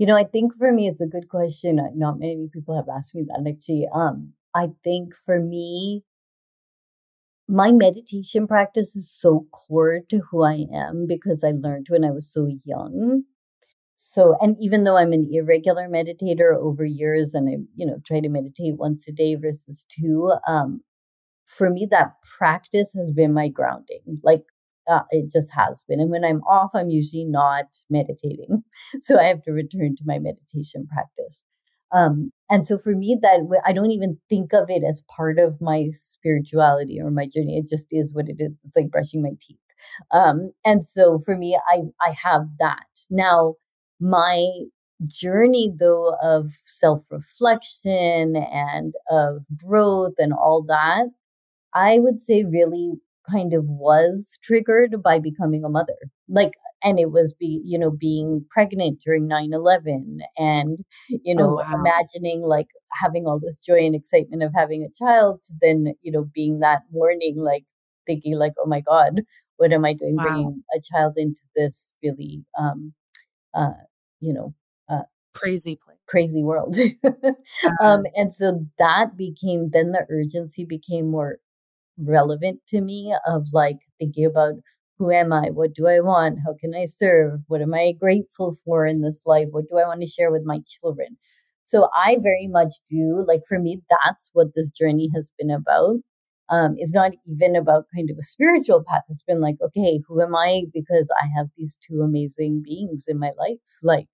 you 0.00 0.06
know, 0.06 0.16
I 0.16 0.24
think 0.24 0.54
for 0.54 0.72
me, 0.72 0.88
it's 0.88 1.02
a 1.02 1.06
good 1.06 1.28
question. 1.28 1.78
Not 1.94 2.18
many 2.18 2.48
people 2.50 2.74
have 2.74 2.88
asked 2.88 3.14
me 3.14 3.22
that 3.28 3.46
actually. 3.46 3.86
Um, 3.92 4.32
I 4.54 4.68
think 4.82 5.14
for 5.14 5.38
me, 5.38 6.04
my 7.46 7.70
meditation 7.70 8.46
practice 8.46 8.96
is 8.96 9.12
so 9.14 9.46
core 9.52 10.00
to 10.08 10.20
who 10.20 10.42
I 10.42 10.64
am 10.72 11.06
because 11.06 11.44
I 11.44 11.50
learned 11.50 11.88
when 11.90 12.02
I 12.02 12.12
was 12.12 12.32
so 12.32 12.48
young. 12.64 13.24
So, 13.94 14.36
and 14.40 14.56
even 14.58 14.84
though 14.84 14.96
I'm 14.96 15.12
an 15.12 15.28
irregular 15.30 15.86
meditator 15.86 16.56
over 16.56 16.86
years 16.86 17.34
and 17.34 17.50
I, 17.50 17.56
you 17.74 17.84
know, 17.84 17.98
try 18.06 18.20
to 18.20 18.28
meditate 18.30 18.78
once 18.78 19.06
a 19.06 19.12
day 19.12 19.34
versus 19.34 19.84
two, 19.90 20.32
um, 20.46 20.80
for 21.44 21.68
me, 21.68 21.86
that 21.90 22.14
practice 22.38 22.94
has 22.94 23.10
been 23.10 23.34
my 23.34 23.48
grounding. 23.48 24.00
Like 24.22 24.44
uh, 24.90 25.02
it 25.12 25.30
just 25.32 25.50
has 25.54 25.84
been. 25.88 26.00
And 26.00 26.10
when 26.10 26.24
I'm 26.24 26.42
off, 26.42 26.72
I'm 26.74 26.90
usually 26.90 27.26
not 27.26 27.66
meditating. 27.90 28.64
So 29.00 29.18
I 29.18 29.24
have 29.24 29.42
to 29.44 29.52
return 29.52 29.96
to 29.96 30.04
my 30.06 30.18
meditation 30.18 30.86
practice. 30.92 31.44
Um, 31.92 32.32
and 32.50 32.66
so 32.66 32.78
for 32.78 32.94
me, 32.94 33.18
that 33.22 33.40
I 33.66 33.72
don't 33.72 33.90
even 33.92 34.18
think 34.28 34.52
of 34.54 34.70
it 34.70 34.84
as 34.84 35.04
part 35.16 35.38
of 35.38 35.60
my 35.60 35.88
spirituality 35.92 37.00
or 37.00 37.10
my 37.10 37.26
journey. 37.26 37.58
It 37.58 37.68
just 37.68 37.88
is 37.92 38.14
what 38.14 38.28
it 38.28 38.36
is. 38.40 38.60
It's 38.64 38.76
like 38.76 38.90
brushing 38.90 39.22
my 39.22 39.32
teeth. 39.40 39.58
Um, 40.12 40.52
and 40.64 40.84
so 40.84 41.18
for 41.18 41.36
me, 41.36 41.58
I 41.72 41.82
I 42.06 42.12
have 42.22 42.48
that 42.58 42.86
now. 43.10 43.54
My 44.00 44.46
journey 45.06 45.72
though 45.78 46.14
of 46.22 46.50
self 46.66 47.04
reflection 47.10 48.36
and 48.36 48.94
of 49.10 49.44
growth 49.56 50.14
and 50.18 50.32
all 50.32 50.62
that, 50.68 51.06
I 51.74 51.98
would 52.00 52.20
say 52.20 52.44
really 52.44 52.94
kind 53.30 53.54
of 53.54 53.64
was 53.64 54.38
triggered 54.42 55.02
by 55.02 55.18
becoming 55.18 55.64
a 55.64 55.68
mother. 55.68 55.96
Like 56.28 56.52
and 56.82 56.98
it 56.98 57.10
was 57.10 57.34
be 57.34 57.60
you 57.64 57.78
know 57.78 57.90
being 57.90 58.44
pregnant 58.50 59.00
during 59.00 59.28
9-11 59.28 60.18
and 60.36 60.78
you 61.08 61.34
know 61.34 61.52
oh, 61.52 61.54
wow. 61.56 61.74
imagining 61.74 62.42
like 62.42 62.68
having 63.00 63.26
all 63.26 63.38
this 63.38 63.58
joy 63.58 63.78
and 63.78 63.94
excitement 63.94 64.42
of 64.42 64.52
having 64.54 64.82
a 64.82 65.04
child 65.04 65.42
to 65.44 65.52
then 65.60 65.94
you 66.02 66.12
know 66.12 66.28
being 66.34 66.60
that 66.60 66.82
morning 66.92 67.36
like 67.36 67.64
thinking 68.06 68.36
like 68.36 68.52
oh 68.58 68.66
my 68.66 68.80
god 68.80 69.22
what 69.56 69.72
am 69.72 69.84
i 69.84 69.92
doing 69.92 70.16
wow. 70.16 70.24
bringing 70.24 70.62
a 70.74 70.80
child 70.92 71.14
into 71.16 71.42
this 71.54 71.92
really 72.02 72.42
um 72.58 72.92
uh 73.54 73.72
you 74.20 74.32
know 74.32 74.54
uh 74.88 75.02
crazy 75.34 75.78
place 75.84 75.98
crazy 76.08 76.42
world 76.42 76.76
um 77.80 78.04
and 78.16 78.32
so 78.34 78.66
that 78.78 79.16
became 79.16 79.70
then 79.70 79.92
the 79.92 80.04
urgency 80.10 80.64
became 80.64 81.10
more 81.10 81.38
relevant 81.98 82.60
to 82.68 82.80
me 82.80 83.14
of 83.26 83.46
like 83.52 83.78
thinking 83.98 84.26
about 84.26 84.54
who 84.98 85.10
am 85.10 85.32
I? 85.32 85.48
What 85.50 85.74
do 85.74 85.86
I 85.86 86.00
want? 86.00 86.38
How 86.44 86.54
can 86.60 86.74
I 86.74 86.84
serve? 86.84 87.40
What 87.48 87.62
am 87.62 87.72
I 87.74 87.92
grateful 87.98 88.56
for 88.64 88.84
in 88.86 89.00
this 89.00 89.22
life? 89.26 89.48
What 89.50 89.64
do 89.70 89.78
I 89.78 89.86
want 89.86 90.02
to 90.02 90.06
share 90.06 90.30
with 90.30 90.42
my 90.44 90.60
children? 90.66 91.16
So 91.64 91.88
I 91.94 92.18
very 92.20 92.48
much 92.48 92.72
do 92.90 93.24
like 93.26 93.42
for 93.48 93.58
me, 93.58 93.80
that's 93.88 94.30
what 94.34 94.48
this 94.54 94.70
journey 94.70 95.08
has 95.14 95.30
been 95.38 95.50
about. 95.50 95.96
Um, 96.50 96.74
it's 96.78 96.92
not 96.92 97.12
even 97.26 97.56
about 97.56 97.84
kind 97.94 98.10
of 98.10 98.18
a 98.18 98.24
spiritual 98.24 98.82
path. 98.86 99.04
It's 99.08 99.22
been 99.22 99.40
like, 99.40 99.56
okay, 99.62 100.00
who 100.06 100.20
am 100.20 100.34
I? 100.34 100.64
Because 100.74 101.08
I 101.22 101.26
have 101.36 101.46
these 101.56 101.78
two 101.86 102.02
amazing 102.02 102.62
beings 102.64 103.04
in 103.06 103.18
my 103.20 103.30
life, 103.38 103.60
like, 103.82 104.08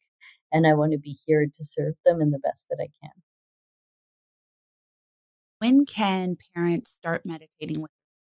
and 0.53 0.66
I 0.66 0.74
want 0.74 0.93
to 0.93 0.99
be 0.99 1.16
here 1.27 1.47
to 1.47 1.64
serve 1.64 1.95
them 2.05 2.20
in 2.20 2.31
the 2.31 2.39
best 2.39 2.66
that 2.70 2.79
I 2.81 2.89
can. 3.03 3.11
When 5.66 5.84
can 5.84 6.36
parents 6.54 6.90
start 6.90 7.26
meditating 7.26 7.80
with 7.82 7.90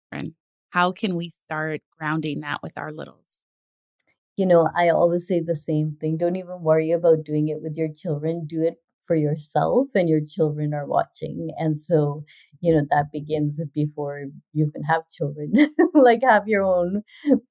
children? 0.09 0.36
how 0.69 0.93
can 0.93 1.17
we 1.17 1.27
start 1.27 1.81
grounding 1.97 2.39
that 2.39 2.63
with 2.63 2.77
our 2.77 2.93
littles? 2.93 3.39
You 4.38 4.45
know, 4.45 4.69
I 4.73 4.88
always 4.88 5.27
say 5.27 5.41
the 5.41 5.53
same 5.53 5.97
thing. 5.99 6.15
Don't 6.15 6.38
even 6.38 6.61
worry 6.61 6.91
about 6.91 7.25
doing 7.25 7.49
it 7.49 7.61
with 7.61 7.75
your 7.75 7.89
children. 7.93 8.45
Do 8.47 8.61
it 8.61 8.75
for 9.05 9.17
yourself 9.17 9.88
and 9.95 10.07
your 10.07 10.21
children 10.25 10.73
are 10.73 10.88
watching. 10.88 11.49
And 11.57 11.77
so, 11.77 12.23
you 12.61 12.73
know, 12.73 12.83
that 12.89 13.11
begins 13.11 13.61
before 13.73 14.23
you 14.53 14.67
even 14.69 14.83
have 14.83 15.09
children. 15.09 15.51
like 15.93 16.21
have 16.23 16.47
your 16.47 16.63
own 16.63 17.03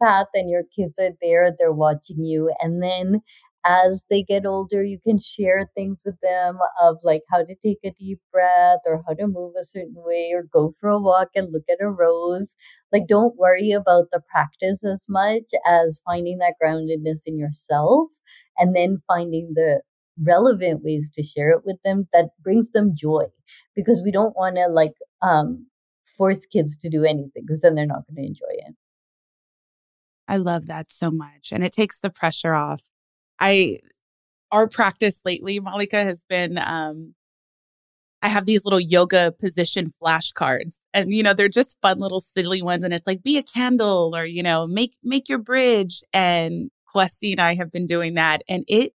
path 0.03 0.29
and 0.33 0.49
your 0.49 0.63
kids 0.75 0.95
are 0.99 1.11
there, 1.21 1.55
they're 1.59 1.73
watching 1.73 2.25
you. 2.25 2.51
And 2.63 2.83
then 2.83 3.21
as 3.65 4.05
they 4.11 4.23
get 4.23 4.45
older, 4.45 4.85
you 4.85 4.99
can 5.03 5.19
share 5.19 5.69
things 5.75 6.03
with 6.05 6.17
them 6.23 6.59
of 6.81 6.99
like 7.03 7.23
how 7.31 7.43
to 7.43 7.55
take 7.63 7.79
a 7.85 7.91
deep 7.91 8.21
breath 8.31 8.81
or 8.87 9.03
how 9.07 9.15
to 9.15 9.27
move 9.27 9.55
a 9.59 9.65
certain 9.65 9.95
way 9.97 10.33
or 10.35 10.43
go 10.43 10.75
for 10.81 10.91
a 10.91 11.01
walk 11.01 11.29
and 11.35 11.53
look 11.53 11.65
at 11.71 11.83
a 11.83 11.89
rose. 11.89 12.55
Like, 12.93 13.07
don't 13.07 13.37
worry 13.37 13.73
about 13.73 14.07
the 14.13 14.21
practice 14.31 14.85
as 14.85 15.07
much 15.09 15.51
as 15.67 16.03
finding 16.05 16.39
that 16.39 16.55
groundedness 16.63 17.23
in 17.27 17.39
yourself 17.39 18.13
and 18.59 18.77
then 18.77 18.99
finding 19.07 19.53
the 19.55 19.83
relevant 20.23 20.85
ways 20.85 21.11
to 21.15 21.23
share 21.23 21.51
it 21.51 21.63
with 21.65 21.77
them 21.85 22.07
that 22.13 22.27
brings 22.43 22.71
them 22.71 22.95
joy 22.95 23.25
because 23.75 24.01
we 24.05 24.13
don't 24.13 24.37
want 24.37 24.55
to 24.57 24.67
like 24.69 24.93
um 25.23 25.67
force 26.17 26.47
kids 26.47 26.77
to 26.77 26.89
do 26.89 27.03
anything 27.03 27.43
because 27.45 27.61
then 27.61 27.75
they're 27.75 27.87
not 27.87 28.07
going 28.07 28.23
to 28.23 28.29
enjoy 28.29 28.47
it. 28.51 28.75
I 30.29 30.37
love 30.37 30.67
that 30.67 30.91
so 30.91 31.11
much. 31.11 31.53
And 31.53 31.65
it 31.65 31.73
takes 31.73 32.01
the 32.01 32.11
pressure 32.11 32.55
off 32.55 32.83
I 33.45 33.81
our 34.51 34.67
practice 34.69 35.21
lately, 35.25 35.61
Mallika, 35.61 36.03
has 36.05 36.25
been 36.29 36.59
um 36.59 37.15
I 38.23 38.29
have 38.29 38.47
these 38.47 38.65
little 38.65 38.81
yoga 38.81 39.33
position 39.39 39.93
flashcards 40.03 40.79
and 40.95 41.13
you 41.13 41.23
know 41.23 41.35
they're 41.35 41.49
just 41.51 41.77
fun 41.83 41.99
little 41.99 42.21
silly 42.21 42.63
ones 42.63 42.83
and 42.83 42.95
it's 42.95 43.07
like 43.07 43.23
be 43.23 43.37
a 43.37 43.43
candle 43.43 44.17
or 44.17 44.25
you 44.25 44.43
know 44.43 44.67
make 44.67 44.97
make 45.03 45.29
your 45.29 45.39
bridge 45.39 46.03
and 46.15 46.71
Questy 46.95 47.33
and 47.33 47.41
I 47.41 47.55
have 47.55 47.71
been 47.71 47.87
doing 47.87 48.15
that 48.15 48.43
and 48.49 48.65
it 48.69 48.93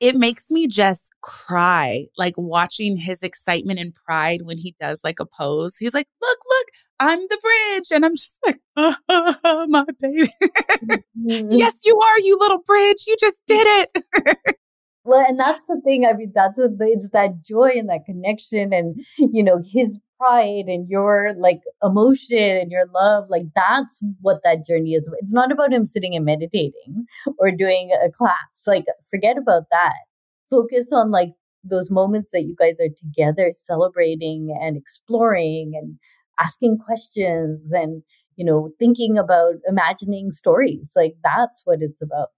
it 0.00 0.16
makes 0.16 0.50
me 0.50 0.66
just 0.66 1.10
cry 1.20 2.06
like 2.16 2.34
watching 2.38 2.96
his 2.96 3.22
excitement 3.22 3.78
and 3.78 3.94
pride 3.94 4.42
when 4.42 4.58
he 4.58 4.74
does 4.80 5.04
like 5.04 5.20
a 5.20 5.26
pose. 5.26 5.76
He's 5.76 5.94
like, 5.94 6.08
"Look, 6.20 6.38
look, 6.48 6.68
I'm 7.02 7.20
the 7.28 7.38
bridge. 7.42 7.88
And 7.90 8.04
I'm 8.04 8.14
just 8.14 8.38
like, 8.46 8.60
oh, 8.76 9.66
my 9.68 9.84
baby. 10.00 10.28
Mm-hmm. 11.22 11.52
yes, 11.52 11.78
you 11.84 11.96
are, 11.96 12.18
you 12.20 12.36
little 12.40 12.62
bridge. 12.66 13.04
You 13.06 13.14
just 13.20 13.38
did 13.46 13.64
it. 13.64 14.04
well, 15.04 15.24
and 15.24 15.38
that's 15.38 15.60
the 15.68 15.80
thing. 15.84 16.04
I 16.04 16.14
mean, 16.14 16.32
that's 16.34 16.58
a, 16.58 16.68
it's 16.80 17.10
that 17.10 17.44
joy 17.44 17.68
and 17.76 17.88
that 17.90 18.04
connection 18.06 18.72
and, 18.72 19.00
you 19.18 19.44
know, 19.44 19.62
his 19.64 20.00
pride 20.18 20.64
and 20.66 20.88
your 20.88 21.34
like 21.38 21.60
emotion 21.80 22.56
and 22.56 22.72
your 22.72 22.86
love. 22.92 23.26
Like, 23.28 23.44
that's 23.54 24.02
what 24.20 24.40
that 24.42 24.66
journey 24.66 24.94
is. 24.94 25.08
It's 25.20 25.32
not 25.32 25.52
about 25.52 25.72
him 25.72 25.84
sitting 25.84 26.16
and 26.16 26.24
meditating 26.24 27.06
or 27.38 27.52
doing 27.52 27.90
a 28.04 28.10
class. 28.10 28.34
Like, 28.66 28.86
forget 29.08 29.38
about 29.38 29.64
that. 29.70 29.94
Focus 30.50 30.88
on 30.90 31.12
like 31.12 31.30
those 31.62 31.90
moments 31.90 32.30
that 32.32 32.42
you 32.42 32.56
guys 32.58 32.80
are 32.80 32.92
together 32.96 33.52
celebrating 33.52 34.56
and 34.60 34.76
exploring 34.76 35.72
and 35.80 35.98
asking 36.40 36.78
questions 36.78 37.72
and 37.72 38.02
you 38.36 38.44
know 38.44 38.70
thinking 38.78 39.18
about 39.18 39.54
imagining 39.66 40.32
stories 40.32 40.92
like 40.96 41.14
that's 41.22 41.62
what 41.64 41.82
it's 41.82 42.02
about. 42.02 42.28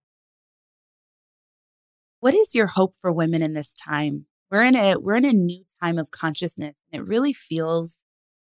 What 2.20 2.34
is 2.34 2.54
your 2.54 2.66
hope 2.66 2.94
for 3.00 3.12
women 3.12 3.42
in 3.42 3.52
this 3.52 3.74
time? 3.74 4.26
We're 4.50 4.64
in 4.64 4.76
a 4.76 4.96
we're 4.96 5.16
in 5.16 5.24
a 5.24 5.32
new 5.32 5.64
time 5.82 5.98
of 5.98 6.10
consciousness 6.10 6.78
and 6.92 7.02
it 7.02 7.08
really 7.08 7.32
feels 7.32 7.98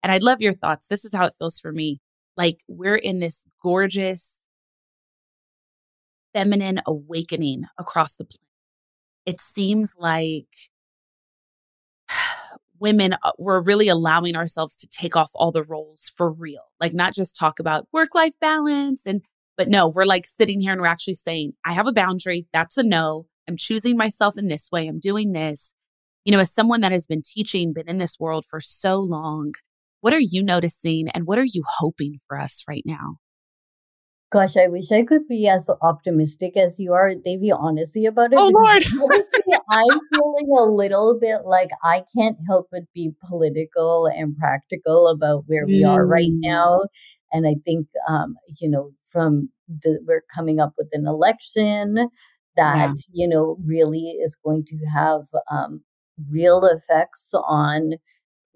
and 0.02 0.12
i'd 0.12 0.22
love 0.22 0.40
your 0.40 0.54
thoughts. 0.54 0.86
This 0.86 1.04
is 1.04 1.14
how 1.14 1.26
it 1.26 1.34
feels 1.38 1.60
for 1.60 1.72
me. 1.72 2.00
Like 2.36 2.56
we're 2.68 2.96
in 2.96 3.20
this 3.20 3.44
gorgeous 3.62 4.34
feminine 6.34 6.80
awakening 6.86 7.64
across 7.78 8.16
the 8.16 8.24
planet 8.24 8.46
it 9.26 9.40
seems 9.40 9.94
like 9.98 10.46
women 12.80 13.14
uh, 13.22 13.32
we're 13.38 13.60
really 13.60 13.88
allowing 13.88 14.36
ourselves 14.36 14.74
to 14.74 14.86
take 14.88 15.16
off 15.16 15.30
all 15.34 15.52
the 15.52 15.62
roles 15.62 16.12
for 16.16 16.30
real 16.30 16.62
like 16.80 16.92
not 16.94 17.14
just 17.14 17.36
talk 17.36 17.58
about 17.58 17.86
work 17.92 18.14
life 18.14 18.34
balance 18.40 19.02
and 19.06 19.22
but 19.56 19.68
no 19.68 19.88
we're 19.88 20.04
like 20.04 20.26
sitting 20.26 20.60
here 20.60 20.72
and 20.72 20.80
we're 20.80 20.86
actually 20.86 21.14
saying 21.14 21.52
i 21.64 21.72
have 21.72 21.86
a 21.86 21.92
boundary 21.92 22.46
that's 22.52 22.76
a 22.76 22.82
no 22.82 23.26
i'm 23.48 23.56
choosing 23.56 23.96
myself 23.96 24.36
in 24.36 24.48
this 24.48 24.68
way 24.70 24.86
i'm 24.86 25.00
doing 25.00 25.32
this. 25.32 25.72
You 26.24 26.32
know 26.32 26.40
as 26.40 26.52
someone 26.52 26.80
that 26.80 26.92
has 26.92 27.06
been 27.06 27.22
teaching 27.22 27.72
been 27.72 27.88
in 27.88 27.98
this 27.98 28.18
world 28.18 28.44
for 28.44 28.60
so 28.60 28.98
long 28.98 29.52
what 30.00 30.12
are 30.12 30.20
you 30.20 30.42
noticing 30.42 31.08
and 31.10 31.26
what 31.26 31.38
are 31.38 31.44
you 31.44 31.62
hoping 31.78 32.18
for 32.26 32.38
us 32.38 32.64
right 32.68 32.82
now 32.84 33.16
Gosh, 34.32 34.56
I 34.56 34.66
wish 34.66 34.90
I 34.90 35.04
could 35.04 35.28
be 35.28 35.46
as 35.46 35.70
optimistic 35.82 36.56
as 36.56 36.80
you 36.80 36.92
are, 36.92 37.14
Devi, 37.14 37.52
honestly 37.52 38.06
about 38.06 38.32
it. 38.32 38.38
Oh, 38.38 38.50
Lord. 38.52 38.84
I'm 39.70 40.00
feeling 40.12 40.48
a 40.58 40.64
little 40.64 41.16
bit 41.20 41.42
like 41.44 41.70
I 41.84 42.02
can't 42.16 42.36
help 42.48 42.68
but 42.72 42.82
be 42.92 43.12
political 43.24 44.06
and 44.06 44.36
practical 44.36 45.06
about 45.08 45.44
where 45.46 45.64
we 45.64 45.84
are 45.84 46.04
right 46.04 46.32
mm. 46.32 46.40
now. 46.40 46.82
And 47.32 47.46
I 47.46 47.54
think, 47.64 47.86
um, 48.08 48.34
you 48.60 48.68
know, 48.68 48.90
from 49.12 49.48
the, 49.68 50.00
we're 50.06 50.24
coming 50.34 50.58
up 50.60 50.74
with 50.76 50.88
an 50.92 51.06
election 51.06 52.08
that, 52.56 52.76
yeah. 52.88 52.92
you 53.12 53.28
know, 53.28 53.56
really 53.64 54.16
is 54.20 54.36
going 54.44 54.64
to 54.66 54.76
have 54.92 55.22
um, 55.50 55.82
real 56.32 56.64
effects 56.64 57.30
on 57.32 57.92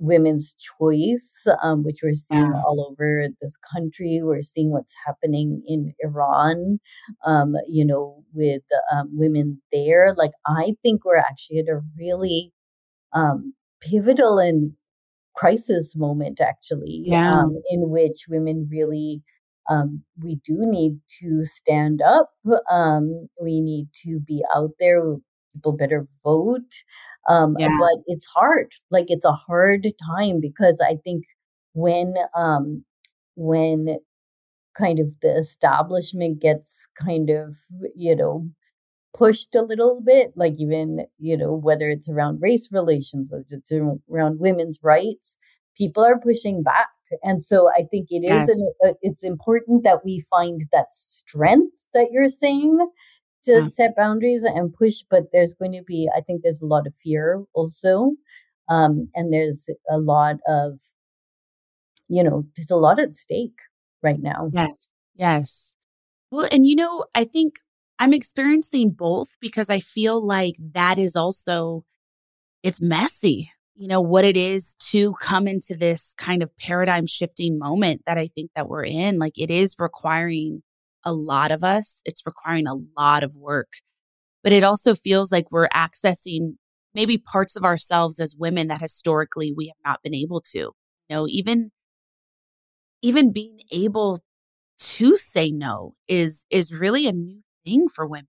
women's 0.01 0.55
choice, 0.55 1.46
um, 1.62 1.84
which 1.84 2.01
we're 2.03 2.14
seeing 2.14 2.53
all 2.53 2.88
over 2.90 3.28
this 3.40 3.57
country. 3.59 4.20
We're 4.22 4.42
seeing 4.42 4.72
what's 4.72 4.94
happening 5.07 5.62
in 5.66 5.94
Iran, 6.01 6.80
um, 7.24 7.55
you 7.68 7.84
know, 7.84 8.24
with 8.32 8.62
um, 8.92 9.11
women 9.12 9.61
there. 9.72 10.14
Like, 10.16 10.32
I 10.46 10.74
think 10.82 11.05
we're 11.05 11.18
actually 11.18 11.59
at 11.61 11.68
a 11.68 11.82
really 11.98 12.53
um, 13.12 13.55
pivotal 13.80 14.38
and 14.38 14.72
crisis 15.36 15.94
moment, 15.94 16.40
actually, 16.40 17.03
yeah. 17.05 17.38
Um, 17.38 17.61
in 17.70 17.90
which 17.90 18.26
women 18.28 18.68
really. 18.70 19.22
Um, 19.68 20.03
we 20.20 20.40
do 20.44 20.57
need 20.62 20.98
to 21.20 21.44
stand 21.44 22.03
up. 22.03 22.30
we 23.40 23.61
need 23.61 23.86
to 24.03 24.18
be 24.18 24.42
out 24.53 24.70
there. 24.80 25.14
People 25.55 25.72
better 25.72 26.07
vote. 26.24 26.82
Um, 27.28 27.57
yeah. 27.59 27.68
But 27.78 28.03
it's 28.07 28.26
hard. 28.26 28.72
Like 28.90 29.07
it's 29.09 29.24
a 29.24 29.32
hard 29.32 29.86
time 30.16 30.40
because 30.40 30.80
I 30.80 30.96
think 31.05 31.24
when 31.74 32.14
um, 32.34 32.84
when 33.36 33.98
kind 34.76 34.98
of 34.98 35.18
the 35.20 35.36
establishment 35.36 36.40
gets 36.40 36.86
kind 36.98 37.30
of 37.30 37.57
you 37.94 38.14
know 38.14 38.48
pushed 39.12 39.55
a 39.55 39.62
little 39.62 40.01
bit 40.01 40.32
like 40.36 40.55
even 40.59 41.05
you 41.18 41.36
know 41.36 41.53
whether 41.53 41.90
it's 41.90 42.09
around 42.09 42.40
race 42.40 42.68
relations 42.70 43.26
whether 43.30 43.44
it's 43.51 43.72
around 44.09 44.38
women's 44.38 44.78
rights 44.82 45.36
people 45.76 46.05
are 46.05 46.18
pushing 46.18 46.62
back 46.62 46.88
and 47.24 47.42
so 47.42 47.68
i 47.76 47.82
think 47.90 48.07
it 48.11 48.24
is 48.24 48.30
yes. 48.30 48.48
an, 48.48 48.72
uh, 48.86 48.92
it's 49.03 49.24
important 49.24 49.82
that 49.82 50.05
we 50.05 50.20
find 50.30 50.62
that 50.72 50.92
strength 50.92 51.84
that 51.92 52.07
you're 52.12 52.28
saying 52.28 52.78
to 53.45 53.53
yeah. 53.53 53.68
set 53.68 53.97
boundaries 53.97 54.45
and 54.45 54.72
push, 54.72 55.03
but 55.11 55.24
there's 55.32 55.55
going 55.55 55.72
to 55.72 55.82
be, 55.82 56.09
I 56.16 56.20
think 56.20 56.43
there's 56.43 56.61
a 56.61 56.66
lot 56.66 56.86
of 56.86 56.95
fear 56.95 57.43
also. 57.55 58.12
Um, 58.68 59.09
and 59.14 59.32
there's 59.32 59.68
a 59.91 59.99
lot 59.99 60.36
of, 60.47 60.80
you 62.09 62.22
know, 62.22 62.45
there's 62.57 62.70
a 62.70 62.76
lot 62.76 63.01
at 63.01 63.16
stake 63.16 63.59
right 64.03 64.20
now. 64.20 64.51
Yes. 64.53 64.88
Yes. 65.14 65.72
Well, 66.30 66.49
and 66.53 66.66
you 66.66 66.76
know, 66.76 67.05
I 67.14 67.24
think 67.24 67.59
I'm 67.99 68.14
experiencing 68.14 68.91
both 68.91 69.36
because 69.41 69.68
I 69.68 69.80
feel 69.80 70.24
like 70.24 70.55
that 70.72 70.99
is 70.99 71.16
also 71.16 71.84
it's 72.62 72.80
messy. 72.80 73.51
You 73.74 73.88
know, 73.88 74.01
what 74.03 74.24
it 74.24 74.36
is 74.36 74.74
to 74.91 75.14
come 75.14 75.49
into 75.49 75.74
this 75.74 76.14
kind 76.18 76.43
of 76.43 76.55
paradigm 76.59 77.07
shifting 77.07 77.59
moment 77.59 78.03
that 78.07 78.18
I 78.18 78.26
think 78.26 78.51
that 78.55 78.68
we're 78.68 78.84
in. 78.84 79.18
Like 79.18 79.38
it 79.38 79.51
is 79.51 79.74
requiring 79.78 80.62
a 81.05 81.12
lot 81.12 81.51
of 81.51 81.64
us. 81.64 82.01
It's 82.05 82.26
requiring 82.26 82.66
a 82.66 82.74
lot 82.96 83.22
of 83.22 83.34
work. 83.34 83.72
But 84.42 84.53
it 84.53 84.64
also 84.64 84.94
feels 84.94 85.30
like 85.30 85.51
we're 85.51 85.68
accessing 85.68 86.57
maybe 86.94 87.18
parts 87.18 87.57
of 87.57 87.64
ourselves 87.64 88.20
as 88.20 88.36
women 88.36 88.68
that 88.68 88.80
historically 88.80 89.53
we 89.53 89.68
have 89.68 89.76
not 89.84 90.03
been 90.03 90.14
able 90.14 90.40
to. 90.53 90.59
You 90.59 90.74
know, 91.11 91.26
even 91.28 91.70
even 93.03 93.32
being 93.32 93.61
able 93.70 94.18
to 94.78 95.16
say 95.16 95.51
no 95.51 95.94
is 96.09 96.44
is 96.51 96.72
really 96.72 97.07
a 97.07 97.12
new 97.12 97.42
thing 97.64 97.88
for 97.88 98.07
women. 98.07 98.28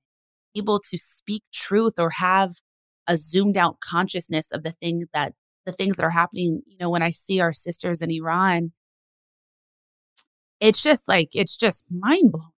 Able 0.55 0.79
to 0.79 0.97
speak 0.97 1.43
truth 1.53 1.93
or 1.97 2.11
have 2.11 2.51
a 3.07 3.15
zoomed 3.17 3.57
out 3.57 3.79
consciousness 3.79 4.51
of 4.51 4.63
the 4.63 4.71
thing 4.71 5.05
that 5.13 5.33
the 5.65 5.71
things 5.71 5.97
that 5.97 6.03
are 6.03 6.11
happening. 6.11 6.61
You 6.65 6.77
know, 6.79 6.89
when 6.89 7.01
I 7.01 7.09
see 7.09 7.39
our 7.39 7.53
sisters 7.53 8.01
in 8.01 8.11
Iran, 8.11 8.73
it's 10.59 10.81
just 10.81 11.07
like 11.07 11.29
it's 11.33 11.57
just 11.57 11.85
mind 11.89 12.31
blowing. 12.31 12.51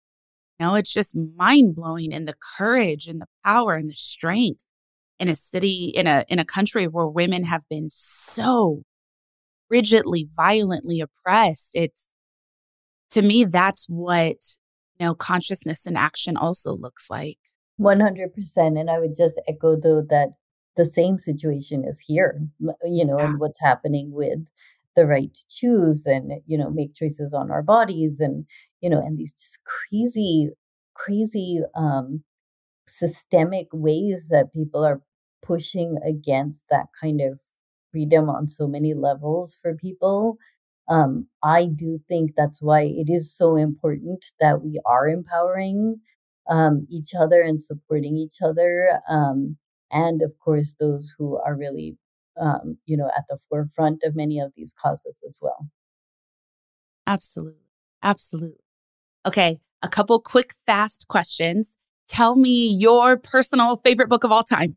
You 0.58 0.66
know, 0.66 0.74
it's 0.74 0.92
just 0.92 1.16
mind 1.36 1.74
blowing 1.74 2.12
and 2.12 2.28
the 2.28 2.36
courage 2.56 3.08
and 3.08 3.20
the 3.20 3.26
power 3.44 3.74
and 3.74 3.90
the 3.90 3.96
strength 3.96 4.62
in 5.22 5.28
a 5.28 5.36
city 5.36 5.92
in 5.94 6.08
a 6.08 6.24
in 6.28 6.40
a 6.40 6.44
country 6.44 6.88
where 6.88 7.06
women 7.06 7.44
have 7.44 7.62
been 7.70 7.88
so 7.90 8.82
rigidly 9.70 10.28
violently 10.34 11.00
oppressed 11.00 11.76
it's 11.76 12.08
to 13.10 13.22
me 13.22 13.44
that's 13.44 13.86
what 13.88 14.36
you 14.98 15.06
know 15.06 15.14
consciousness 15.14 15.86
and 15.86 15.96
action 15.96 16.36
also 16.36 16.76
looks 16.76 17.08
like 17.08 17.38
100% 17.80 18.80
and 18.80 18.90
i 18.90 18.98
would 18.98 19.14
just 19.16 19.40
echo 19.46 19.76
though 19.76 20.02
that 20.02 20.30
the 20.76 20.84
same 20.84 21.20
situation 21.20 21.84
is 21.86 22.00
here 22.00 22.40
you 22.84 23.04
know 23.04 23.18
yeah. 23.18 23.26
and 23.26 23.38
what's 23.38 23.60
happening 23.60 24.10
with 24.10 24.40
the 24.96 25.06
right 25.06 25.32
to 25.34 25.44
choose 25.48 26.06
and 26.06 26.32
you 26.46 26.58
know 26.58 26.70
make 26.70 26.94
choices 26.94 27.34
on 27.34 27.50
our 27.50 27.62
bodies 27.62 28.20
and 28.20 28.46
you 28.80 28.90
know 28.90 28.98
and 29.00 29.18
these 29.18 29.32
just 29.32 29.58
crazy 29.64 30.50
crazy 30.94 31.60
um 31.76 32.22
systemic 32.88 33.68
ways 33.72 34.28
that 34.30 34.52
people 34.52 34.84
are 34.84 35.00
pushing 35.42 35.98
against 36.06 36.64
that 36.70 36.86
kind 37.00 37.20
of 37.20 37.40
freedom 37.90 38.28
on 38.28 38.48
so 38.48 38.66
many 38.66 38.94
levels 38.94 39.58
for 39.62 39.74
people. 39.74 40.36
Um, 40.88 41.26
I 41.42 41.66
do 41.66 42.00
think 42.08 42.32
that's 42.36 42.60
why 42.60 42.82
it 42.82 43.08
is 43.08 43.34
so 43.36 43.56
important 43.56 44.24
that 44.40 44.62
we 44.62 44.80
are 44.86 45.08
empowering 45.08 46.00
um, 46.48 46.86
each 46.90 47.14
other 47.14 47.40
and 47.40 47.60
supporting 47.60 48.16
each 48.16 48.42
other. 48.42 49.00
Um, 49.08 49.56
and 49.90 50.22
of 50.22 50.32
course, 50.40 50.74
those 50.78 51.12
who 51.18 51.36
are 51.38 51.56
really, 51.56 51.96
um, 52.40 52.78
you 52.86 52.96
know, 52.96 53.10
at 53.16 53.24
the 53.28 53.38
forefront 53.48 54.02
of 54.04 54.16
many 54.16 54.38
of 54.38 54.52
these 54.56 54.74
causes 54.80 55.20
as 55.26 55.38
well. 55.40 55.68
Absolutely. 57.06 57.60
Absolutely. 58.02 58.64
Okay. 59.26 59.60
A 59.82 59.88
couple 59.88 60.20
quick, 60.20 60.54
fast 60.66 61.06
questions. 61.08 61.74
Tell 62.08 62.36
me 62.36 62.68
your 62.68 63.16
personal 63.16 63.76
favorite 63.76 64.08
book 64.08 64.24
of 64.24 64.32
all 64.32 64.42
time. 64.42 64.76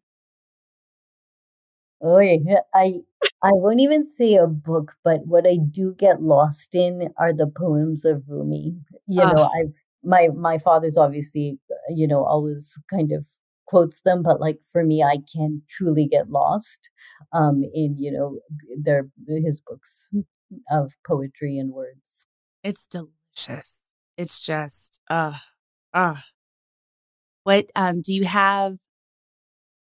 Oh, 2.02 2.20
yeah. 2.20 2.60
I 2.74 3.02
I 3.42 3.52
won't 3.54 3.80
even 3.80 4.06
say 4.18 4.36
a 4.36 4.48
book, 4.48 4.94
but 5.04 5.26
what 5.26 5.48
I 5.48 5.58
do 5.72 5.96
get 5.98 6.22
lost 6.22 6.76
in 6.76 7.10
are 7.18 7.34
the 7.34 7.48
poems 7.48 8.06
of 8.06 8.24
Rumi. 8.28 8.76
You 9.08 9.22
know, 9.22 9.50
I've 9.56 9.74
my 10.04 10.30
my 10.36 10.60
father's 10.60 10.98
obviously, 10.98 11.60
you 11.90 12.08
know, 12.08 12.24
always 12.24 12.78
kind 12.90 13.12
of 13.12 13.26
quotes 13.66 14.02
them, 14.02 14.24
but 14.24 14.40
like 14.40 14.60
for 14.72 14.84
me, 14.84 15.04
I 15.04 15.18
can 15.34 15.62
truly 15.70 16.08
get 16.08 16.30
lost 16.30 16.90
um 17.34 17.64
in, 17.74 17.98
you 17.98 18.12
know, 18.12 18.40
their 18.78 19.08
his 19.28 19.62
books 19.62 20.10
of 20.72 20.94
poetry 21.08 21.58
and 21.58 21.72
words. 21.72 22.28
It's 22.64 22.88
delicious. 22.88 23.82
It's 24.18 24.40
just 24.40 25.02
uh 25.10 25.38
uh 25.94 26.18
what 27.44 27.66
um 27.76 28.02
do 28.02 28.14
you 28.14 28.26
have 28.26 28.78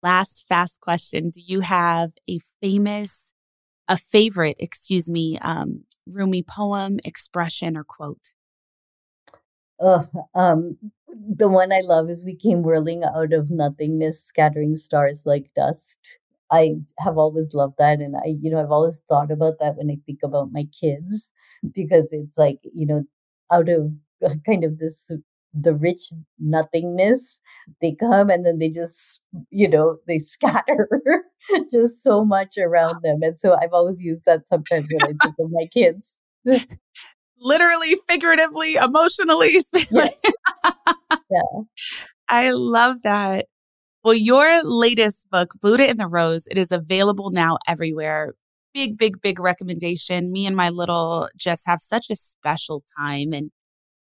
last 0.02 0.44
fast 0.48 0.80
question 0.80 1.30
do 1.30 1.40
you 1.44 1.60
have 1.60 2.10
a 2.28 2.38
famous 2.60 3.32
a 3.88 3.96
favorite 3.96 4.56
excuse 4.60 5.08
me 5.10 5.38
um 5.40 5.84
rumi 6.06 6.42
poem 6.42 6.98
expression 7.04 7.76
or 7.76 7.82
quote 7.84 8.32
Oh, 9.78 10.08
um, 10.34 10.78
the 11.36 11.48
one 11.48 11.72
I 11.72 11.80
love 11.80 12.10
is 12.10 12.24
we 12.24 12.34
came 12.36 12.62
whirling 12.62 13.02
out 13.04 13.32
of 13.32 13.50
nothingness, 13.50 14.22
scattering 14.24 14.76
stars 14.76 15.24
like 15.26 15.50
dust. 15.54 15.98
I 16.50 16.76
have 17.00 17.18
always 17.18 17.54
loved 17.54 17.74
that. 17.78 18.00
And 18.00 18.16
I, 18.16 18.36
you 18.40 18.50
know, 18.50 18.60
I've 18.60 18.70
always 18.70 19.00
thought 19.08 19.30
about 19.30 19.54
that 19.60 19.76
when 19.76 19.90
I 19.90 19.98
think 20.06 20.20
about 20.22 20.52
my 20.52 20.66
kids, 20.78 21.28
because 21.74 22.12
it's 22.12 22.38
like, 22.38 22.58
you 22.74 22.86
know, 22.86 23.04
out 23.52 23.68
of 23.68 23.92
uh, 24.24 24.34
kind 24.46 24.64
of 24.64 24.78
this 24.78 25.10
the 25.58 25.74
rich 25.74 26.12
nothingness 26.38 27.40
they 27.80 27.92
come 27.94 28.28
and 28.28 28.44
then 28.44 28.58
they 28.58 28.68
just 28.68 29.22
you 29.50 29.66
know 29.66 29.96
they 30.06 30.18
scatter 30.18 30.88
just 31.70 32.02
so 32.02 32.24
much 32.24 32.58
around 32.58 33.02
them 33.02 33.20
and 33.22 33.36
so 33.36 33.56
i've 33.62 33.72
always 33.72 34.02
used 34.02 34.24
that 34.26 34.46
sometimes 34.46 34.86
when 34.90 35.02
i 35.04 35.12
think 35.22 35.34
of 35.38 35.50
my 35.50 35.66
kids 35.72 36.16
literally 37.38 37.96
figuratively 38.08 38.76
emotionally 38.76 39.58
yeah. 39.90 40.08
yeah. 41.30 41.62
I 42.28 42.50
love 42.50 43.02
that. 43.02 43.46
Well 44.04 44.14
your 44.14 44.62
latest 44.64 45.28
book 45.30 45.52
buddha 45.60 45.88
and 45.88 46.00
the 46.00 46.06
rose 46.06 46.46
it 46.50 46.58
is 46.58 46.72
available 46.72 47.30
now 47.30 47.58
everywhere. 47.68 48.34
Big 48.74 48.98
big 48.98 49.20
big 49.20 49.40
recommendation. 49.40 50.32
Me 50.32 50.46
and 50.46 50.56
my 50.56 50.70
little 50.70 51.28
just 51.36 51.66
have 51.66 51.80
such 51.80 52.10
a 52.10 52.16
special 52.16 52.82
time 52.98 53.32
and 53.32 53.50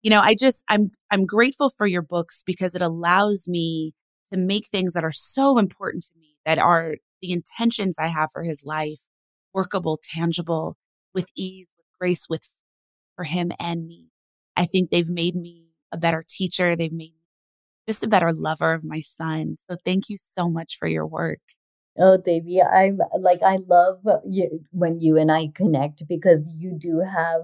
you 0.01 0.09
know, 0.09 0.21
I 0.21 0.35
just 0.35 0.63
I'm 0.69 0.91
I'm 1.11 1.25
grateful 1.25 1.69
for 1.69 1.85
your 1.87 2.01
books 2.01 2.43
because 2.45 2.75
it 2.75 2.81
allows 2.81 3.47
me 3.47 3.93
to 4.31 4.37
make 4.37 4.67
things 4.67 4.93
that 4.93 5.03
are 5.03 5.11
so 5.11 5.57
important 5.57 6.05
to 6.05 6.19
me 6.19 6.37
that 6.45 6.59
are 6.59 6.95
the 7.21 7.31
intentions 7.31 7.95
I 7.99 8.07
have 8.07 8.31
for 8.31 8.43
his 8.43 8.63
life 8.63 8.99
workable, 9.53 9.99
tangible, 10.01 10.77
with 11.13 11.27
ease, 11.35 11.69
with 11.75 11.85
grace, 11.99 12.27
with 12.29 12.41
for 13.19 13.25
him 13.25 13.51
and 13.59 13.85
me. 13.85 14.07
I 14.55 14.65
think 14.65 14.91
they've 14.91 15.09
made 15.09 15.35
me 15.35 15.65
a 15.91 15.97
better 15.97 16.23
teacher. 16.25 16.77
They've 16.77 16.89
made 16.89 17.11
me 17.11 17.25
just 17.85 18.01
a 18.01 18.07
better 18.07 18.31
lover 18.31 18.71
of 18.71 18.85
my 18.85 19.01
son. 19.01 19.57
So 19.57 19.75
thank 19.83 20.07
you 20.07 20.15
so 20.17 20.47
much 20.47 20.77
for 20.79 20.87
your 20.87 21.05
work. 21.05 21.41
Oh, 21.97 22.15
Devi, 22.15 22.61
I'm 22.61 22.99
like 23.19 23.43
I 23.43 23.57
love 23.67 23.99
you 24.25 24.61
when 24.71 25.01
you 25.01 25.17
and 25.17 25.29
I 25.29 25.49
connect 25.53 26.07
because 26.07 26.49
you 26.55 26.71
do 26.71 26.99
have 27.01 27.41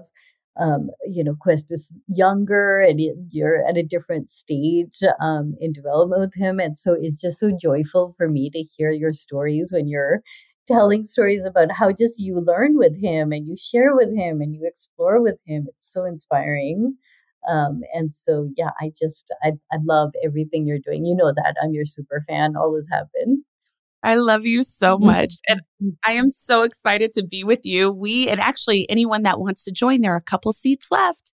um, 0.58 0.88
you 1.06 1.22
know, 1.22 1.36
Quest 1.38 1.70
is 1.70 1.92
younger 2.08 2.80
and 2.80 2.98
you're 3.30 3.62
at 3.68 3.76
a 3.76 3.82
different 3.82 4.30
stage 4.30 5.00
um, 5.20 5.54
in 5.60 5.74
development 5.74 6.22
with 6.22 6.34
him. 6.34 6.58
And 6.58 6.78
so 6.78 6.96
it's 6.98 7.20
just 7.20 7.38
so 7.38 7.50
joyful 7.60 8.14
for 8.16 8.26
me 8.30 8.48
to 8.48 8.62
hear 8.62 8.90
your 8.90 9.12
stories 9.12 9.70
when 9.70 9.86
you're 9.86 10.22
telling 10.66 11.04
stories 11.04 11.44
about 11.44 11.70
how 11.72 11.92
just 11.92 12.18
you 12.18 12.40
learn 12.40 12.76
with 12.76 13.00
him 13.00 13.32
and 13.32 13.46
you 13.46 13.56
share 13.56 13.94
with 13.94 14.14
him 14.14 14.40
and 14.40 14.54
you 14.54 14.62
explore 14.64 15.22
with 15.22 15.40
him. 15.46 15.66
It's 15.68 15.92
so 15.92 16.04
inspiring. 16.04 16.96
Um, 17.48 17.80
and 17.94 18.12
so, 18.12 18.50
yeah, 18.56 18.70
I 18.80 18.90
just, 18.98 19.32
I, 19.42 19.52
I 19.72 19.76
love 19.84 20.12
everything 20.24 20.66
you're 20.66 20.78
doing. 20.78 21.04
You 21.04 21.14
know 21.14 21.32
that 21.32 21.54
I'm 21.62 21.72
your 21.72 21.86
super 21.86 22.24
fan, 22.26 22.56
always 22.56 22.88
have 22.90 23.06
been. 23.14 23.44
I 24.02 24.16
love 24.16 24.44
you 24.44 24.62
so 24.62 24.98
much. 25.00 25.34
And 25.48 25.60
I 26.04 26.12
am 26.12 26.30
so 26.30 26.62
excited 26.62 27.12
to 27.12 27.24
be 27.24 27.44
with 27.44 27.64
you. 27.64 27.92
We, 27.92 28.28
and 28.28 28.40
actually, 28.40 28.88
anyone 28.90 29.22
that 29.22 29.40
wants 29.40 29.64
to 29.64 29.72
join, 29.72 30.00
there 30.00 30.12
are 30.14 30.16
a 30.16 30.22
couple 30.22 30.52
seats 30.52 30.88
left. 30.90 31.32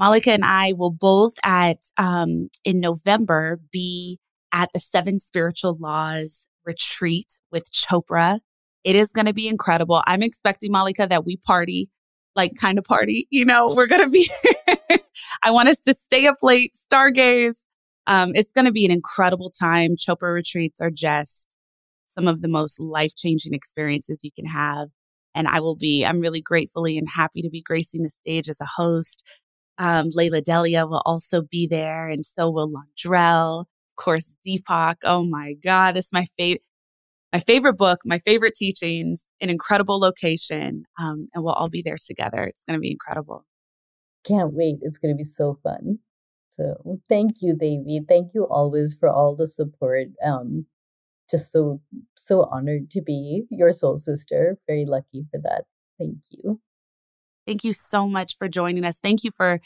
Mallika 0.00 0.28
and 0.28 0.44
I 0.44 0.74
will 0.74 0.90
both 0.90 1.34
at, 1.42 1.78
um, 1.96 2.50
in 2.64 2.80
November, 2.80 3.58
be 3.72 4.18
at 4.52 4.68
the 4.74 4.80
Seven 4.80 5.18
Spiritual 5.18 5.76
Laws 5.80 6.46
retreat 6.66 7.38
with 7.50 7.72
Chopra. 7.72 8.40
It 8.86 8.94
is 8.94 9.10
going 9.10 9.26
to 9.26 9.34
be 9.34 9.48
incredible. 9.48 10.00
I'm 10.06 10.22
expecting, 10.22 10.72
Mallika, 10.72 11.08
that 11.08 11.26
we 11.26 11.38
party, 11.38 11.90
like 12.36 12.52
kind 12.54 12.78
of 12.78 12.84
party. 12.84 13.26
You 13.30 13.44
know, 13.44 13.72
we're 13.76 13.88
going 13.88 14.04
to 14.04 14.08
be, 14.08 14.30
I 15.42 15.50
want 15.50 15.68
us 15.68 15.80
to 15.80 15.94
stay 15.94 16.28
up 16.28 16.36
late, 16.40 16.78
stargaze. 16.90 17.56
Um, 18.06 18.30
it's 18.36 18.52
going 18.52 18.66
to 18.66 18.70
be 18.70 18.84
an 18.84 18.92
incredible 18.92 19.50
time. 19.50 19.96
Chopra 19.96 20.32
retreats 20.32 20.80
are 20.80 20.92
just 20.92 21.56
some 22.14 22.28
of 22.28 22.42
the 22.42 22.48
most 22.48 22.78
life 22.78 23.16
changing 23.16 23.54
experiences 23.54 24.20
you 24.22 24.30
can 24.30 24.46
have. 24.46 24.90
And 25.34 25.48
I 25.48 25.58
will 25.58 25.74
be, 25.74 26.04
I'm 26.04 26.20
really 26.20 26.40
gratefully 26.40 26.96
and 26.96 27.08
happy 27.08 27.42
to 27.42 27.50
be 27.50 27.62
gracing 27.62 28.04
the 28.04 28.10
stage 28.10 28.48
as 28.48 28.60
a 28.60 28.66
host. 28.66 29.24
Um, 29.78 30.10
Lalah 30.10 30.44
Delia 30.44 30.86
will 30.86 31.02
also 31.04 31.42
be 31.42 31.66
there, 31.66 32.08
and 32.08 32.24
so 32.24 32.50
will 32.50 32.72
Londrelle. 32.72 33.62
Of 33.62 33.96
course, 33.96 34.36
Deepak. 34.46 34.98
Oh 35.02 35.24
my 35.24 35.54
God, 35.54 35.96
this 35.96 36.06
is 36.06 36.12
my 36.12 36.28
favorite. 36.38 36.62
My 37.32 37.40
favorite 37.40 37.76
book, 37.76 38.00
my 38.04 38.18
favorite 38.20 38.54
teachings, 38.54 39.26
an 39.40 39.50
incredible 39.50 39.98
location, 39.98 40.84
um, 40.98 41.26
and 41.34 41.44
we'll 41.44 41.54
all 41.54 41.68
be 41.68 41.82
there 41.82 41.96
together. 42.02 42.44
It's 42.44 42.64
going 42.64 42.76
to 42.76 42.80
be 42.80 42.90
incredible. 42.90 43.44
Can't 44.24 44.52
wait. 44.52 44.78
It's 44.82 44.98
going 44.98 45.14
to 45.14 45.18
be 45.18 45.24
so 45.24 45.58
fun. 45.62 45.98
So 46.58 47.00
thank 47.08 47.42
you, 47.42 47.54
Devi. 47.54 48.00
Thank 48.08 48.32
you 48.34 48.46
always 48.46 48.96
for 48.98 49.10
all 49.10 49.36
the 49.36 49.46
support. 49.46 50.08
Um, 50.24 50.66
just 51.30 51.50
so 51.50 51.80
so 52.16 52.44
honored 52.44 52.90
to 52.92 53.02
be 53.02 53.44
your 53.50 53.72
soul 53.72 53.98
sister. 53.98 54.58
Very 54.66 54.86
lucky 54.86 55.26
for 55.30 55.40
that. 55.42 55.64
Thank 55.98 56.18
you. 56.30 56.60
Thank 57.46 57.64
you 57.64 57.72
so 57.72 58.08
much 58.08 58.38
for 58.38 58.48
joining 58.48 58.84
us. 58.84 58.98
Thank 58.98 59.24
you 59.24 59.30
for 59.36 59.60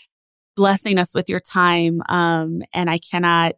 blessing 0.56 0.98
us 0.98 1.14
with 1.14 1.28
your 1.28 1.40
time. 1.40 2.02
Um, 2.08 2.62
and 2.74 2.90
I 2.90 2.98
cannot 2.98 3.54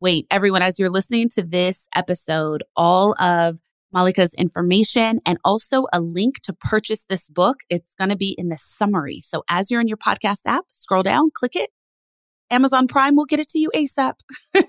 wait, 0.00 0.26
everyone, 0.30 0.62
as 0.62 0.78
you're 0.78 0.90
listening 0.90 1.28
to 1.30 1.42
this 1.42 1.86
episode, 1.94 2.62
all 2.76 3.20
of 3.20 3.58
Mallika's 3.94 4.34
information 4.34 5.20
and 5.24 5.38
also 5.44 5.86
a 5.92 6.00
link 6.00 6.40
to 6.40 6.52
purchase 6.52 7.04
this 7.08 7.30
book. 7.30 7.60
It's 7.70 7.94
going 7.94 8.10
to 8.10 8.16
be 8.16 8.34
in 8.36 8.48
the 8.48 8.58
summary. 8.58 9.20
So 9.20 9.42
as 9.48 9.70
you're 9.70 9.80
in 9.80 9.88
your 9.88 9.96
podcast 9.96 10.46
app, 10.46 10.64
scroll 10.70 11.02
down, 11.02 11.30
click 11.34 11.56
it. 11.56 11.70
Amazon 12.50 12.86
Prime 12.86 13.16
will 13.16 13.24
get 13.24 13.40
it 13.40 13.48
to 13.48 13.58
you 13.58 13.70
ASAP. 13.74 14.14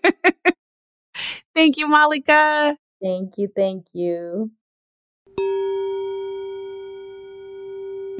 thank 1.54 1.78
you, 1.78 1.88
Mallika. 1.88 2.78
Thank 3.02 3.38
you. 3.38 3.50
Thank 3.56 3.88
you. 3.94 4.52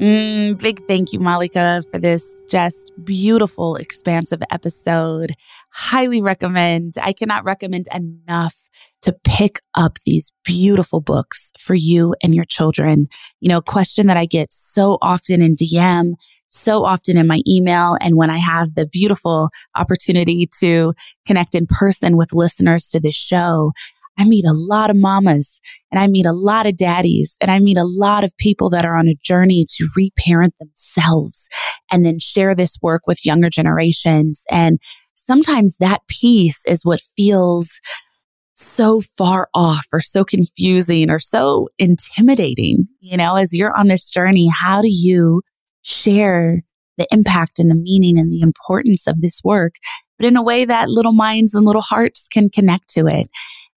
Mm, 0.00 0.58
big 0.60 0.86
thank 0.86 1.12
you, 1.12 1.18
Mallika, 1.18 1.82
for 1.90 1.98
this 1.98 2.40
just 2.48 2.92
beautiful, 3.02 3.74
expansive 3.74 4.40
episode. 4.52 5.32
Highly 5.70 6.22
recommend. 6.22 6.94
I 7.02 7.12
cannot 7.12 7.44
recommend 7.44 7.86
enough 7.92 8.54
to 9.02 9.12
pick 9.24 9.60
up 9.74 9.98
these 10.06 10.30
beautiful 10.44 11.00
books 11.00 11.50
for 11.58 11.74
you 11.74 12.14
and 12.22 12.32
your 12.32 12.44
children. 12.44 13.08
You 13.40 13.48
know, 13.48 13.60
question 13.60 14.06
that 14.06 14.16
I 14.16 14.26
get 14.26 14.52
so 14.52 14.98
often 15.02 15.42
in 15.42 15.56
DM, 15.56 16.12
so 16.46 16.84
often 16.84 17.16
in 17.16 17.26
my 17.26 17.40
email. 17.48 17.96
And 18.00 18.16
when 18.16 18.30
I 18.30 18.38
have 18.38 18.76
the 18.76 18.86
beautiful 18.86 19.50
opportunity 19.74 20.48
to 20.60 20.94
connect 21.26 21.56
in 21.56 21.66
person 21.66 22.16
with 22.16 22.32
listeners 22.32 22.88
to 22.90 23.00
this 23.00 23.16
show, 23.16 23.72
I 24.18 24.24
meet 24.24 24.44
a 24.44 24.52
lot 24.52 24.90
of 24.90 24.96
mamas 24.96 25.60
and 25.92 26.00
I 26.00 26.08
meet 26.08 26.26
a 26.26 26.32
lot 26.32 26.66
of 26.66 26.76
daddies 26.76 27.36
and 27.40 27.50
I 27.50 27.60
meet 27.60 27.76
a 27.76 27.84
lot 27.84 28.24
of 28.24 28.36
people 28.36 28.68
that 28.70 28.84
are 28.84 28.96
on 28.96 29.08
a 29.08 29.14
journey 29.22 29.64
to 29.76 29.88
reparent 29.96 30.54
themselves 30.58 31.48
and 31.90 32.04
then 32.04 32.18
share 32.18 32.54
this 32.54 32.76
work 32.82 33.02
with 33.06 33.24
younger 33.24 33.48
generations. 33.48 34.42
And 34.50 34.78
sometimes 35.14 35.76
that 35.78 36.00
piece 36.08 36.62
is 36.66 36.84
what 36.84 37.00
feels 37.16 37.70
so 38.56 39.00
far 39.16 39.48
off 39.54 39.86
or 39.92 40.00
so 40.00 40.24
confusing 40.24 41.10
or 41.10 41.20
so 41.20 41.68
intimidating. 41.78 42.88
You 43.00 43.16
know, 43.16 43.36
as 43.36 43.54
you're 43.54 43.76
on 43.76 43.86
this 43.86 44.10
journey, 44.10 44.48
how 44.52 44.82
do 44.82 44.88
you 44.90 45.42
share 45.82 46.62
the 46.96 47.06
impact 47.12 47.60
and 47.60 47.70
the 47.70 47.76
meaning 47.76 48.18
and 48.18 48.32
the 48.32 48.40
importance 48.40 49.06
of 49.06 49.20
this 49.20 49.40
work, 49.44 49.74
but 50.18 50.26
in 50.26 50.36
a 50.36 50.42
way 50.42 50.64
that 50.64 50.90
little 50.90 51.12
minds 51.12 51.54
and 51.54 51.64
little 51.64 51.82
hearts 51.82 52.26
can 52.32 52.48
connect 52.48 52.88
to 52.90 53.06
it? 53.06 53.30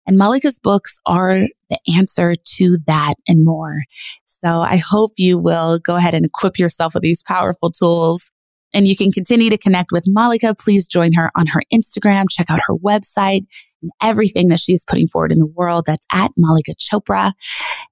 And 0.06 0.18
Mallika's 0.18 0.58
books 0.58 0.98
are 1.06 1.46
the 1.70 1.78
answer 1.96 2.34
to 2.56 2.78
that 2.86 3.14
and 3.28 3.44
more. 3.44 3.82
So 4.26 4.60
I 4.60 4.76
hope 4.76 5.12
you 5.16 5.38
will 5.38 5.78
go 5.78 5.96
ahead 5.96 6.14
and 6.14 6.26
equip 6.26 6.58
yourself 6.58 6.94
with 6.94 7.02
these 7.02 7.22
powerful 7.22 7.70
tools. 7.70 8.30
And 8.74 8.88
you 8.88 8.96
can 8.96 9.12
continue 9.12 9.50
to 9.50 9.58
connect 9.58 9.92
with 9.92 10.06
Mallika. 10.06 10.58
Please 10.58 10.86
join 10.86 11.12
her 11.12 11.30
on 11.36 11.46
her 11.48 11.60
Instagram. 11.72 12.24
Check 12.30 12.50
out 12.50 12.60
her 12.66 12.74
website 12.74 13.44
and 13.82 13.90
everything 14.02 14.48
that 14.48 14.60
she's 14.60 14.82
putting 14.82 15.06
forward 15.06 15.30
in 15.30 15.38
the 15.38 15.46
world. 15.46 15.84
That's 15.86 16.06
at 16.10 16.30
Mallika 16.38 16.74
Chopra. 16.80 17.32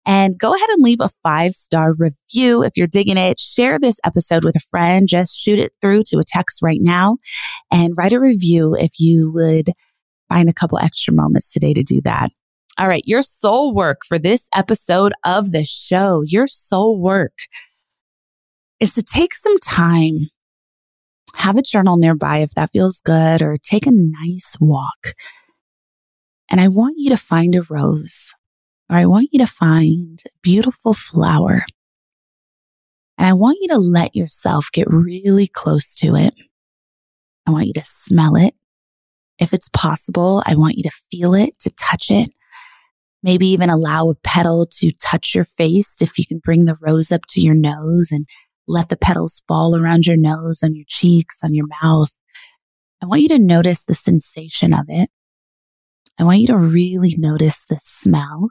And 0.06 0.38
go 0.38 0.54
ahead 0.54 0.68
and 0.70 0.82
leave 0.82 1.00
a 1.00 1.10
five 1.22 1.52
star 1.52 1.92
review 1.92 2.62
if 2.62 2.76
you're 2.76 2.86
digging 2.86 3.18
it. 3.18 3.38
Share 3.38 3.78
this 3.78 3.98
episode 4.04 4.44
with 4.44 4.56
a 4.56 4.66
friend. 4.70 5.06
Just 5.06 5.38
shoot 5.38 5.58
it 5.58 5.76
through 5.82 6.04
to 6.04 6.18
a 6.18 6.24
text 6.26 6.60
right 6.62 6.80
now 6.80 7.18
and 7.70 7.94
write 7.96 8.14
a 8.14 8.20
review 8.20 8.74
if 8.74 8.92
you 8.98 9.30
would 9.32 9.70
find 10.30 10.48
a 10.48 10.54
couple 10.54 10.78
extra 10.78 11.12
moments 11.12 11.52
today 11.52 11.74
to 11.74 11.82
do 11.82 12.00
that. 12.02 12.30
All 12.78 12.88
right, 12.88 13.02
your 13.04 13.20
soul 13.20 13.74
work 13.74 13.98
for 14.06 14.18
this 14.18 14.48
episode 14.54 15.12
of 15.24 15.52
the 15.52 15.64
show, 15.64 16.22
your 16.24 16.46
soul 16.46 16.98
work 16.98 17.36
is 18.78 18.94
to 18.94 19.02
take 19.02 19.34
some 19.34 19.58
time, 19.58 20.28
have 21.34 21.58
a 21.58 21.62
journal 21.62 21.98
nearby 21.98 22.38
if 22.38 22.52
that 22.52 22.70
feels 22.72 23.00
good, 23.04 23.42
or 23.42 23.58
take 23.58 23.86
a 23.86 23.92
nice 23.92 24.56
walk. 24.60 25.14
And 26.50 26.60
I 26.60 26.68
want 26.68 26.94
you 26.96 27.10
to 27.10 27.16
find 27.16 27.54
a 27.54 27.62
rose, 27.68 28.32
or 28.88 28.96
I 28.96 29.06
want 29.06 29.28
you 29.32 29.38
to 29.40 29.46
find 29.46 30.22
a 30.26 30.30
beautiful 30.42 30.94
flower. 30.94 31.64
And 33.18 33.26
I 33.26 33.34
want 33.34 33.58
you 33.60 33.68
to 33.68 33.78
let 33.78 34.16
yourself 34.16 34.68
get 34.72 34.86
really 34.88 35.46
close 35.46 35.94
to 35.96 36.16
it. 36.16 36.34
I 37.46 37.50
want 37.50 37.66
you 37.66 37.74
to 37.74 37.84
smell 37.84 38.36
it. 38.36 38.54
If 39.40 39.54
it's 39.54 39.70
possible, 39.70 40.42
I 40.46 40.54
want 40.54 40.76
you 40.76 40.82
to 40.82 40.96
feel 41.10 41.34
it, 41.34 41.58
to 41.60 41.70
touch 41.70 42.10
it. 42.10 42.28
Maybe 43.22 43.46
even 43.48 43.70
allow 43.70 44.10
a 44.10 44.14
petal 44.14 44.66
to 44.78 44.90
touch 44.92 45.34
your 45.34 45.44
face 45.44 45.96
if 46.00 46.18
you 46.18 46.26
can 46.26 46.38
bring 46.38 46.66
the 46.66 46.76
rose 46.80 47.10
up 47.10 47.22
to 47.30 47.40
your 47.40 47.54
nose 47.54 48.10
and 48.12 48.26
let 48.68 48.90
the 48.90 48.96
petals 48.96 49.42
fall 49.48 49.74
around 49.74 50.06
your 50.06 50.16
nose, 50.16 50.62
on 50.62 50.74
your 50.74 50.84
cheeks, 50.86 51.38
on 51.42 51.54
your 51.54 51.66
mouth. 51.82 52.12
I 53.02 53.06
want 53.06 53.22
you 53.22 53.28
to 53.28 53.38
notice 53.38 53.84
the 53.84 53.94
sensation 53.94 54.74
of 54.74 54.86
it. 54.88 55.10
I 56.18 56.24
want 56.24 56.40
you 56.40 56.46
to 56.48 56.58
really 56.58 57.14
notice 57.16 57.64
the 57.68 57.78
smell. 57.80 58.50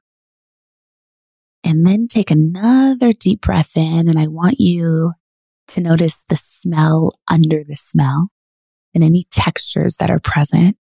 And 1.63 1.85
then 1.85 2.07
take 2.07 2.31
another 2.31 3.11
deep 3.11 3.41
breath 3.41 3.77
in. 3.77 4.09
And 4.09 4.17
I 4.17 4.27
want 4.27 4.55
you 4.59 5.13
to 5.67 5.81
notice 5.81 6.23
the 6.29 6.35
smell 6.35 7.13
under 7.29 7.63
the 7.63 7.75
smell 7.75 8.29
and 8.93 9.03
any 9.03 9.25
textures 9.31 9.97
that 9.97 10.11
are 10.11 10.19
present. 10.19 10.77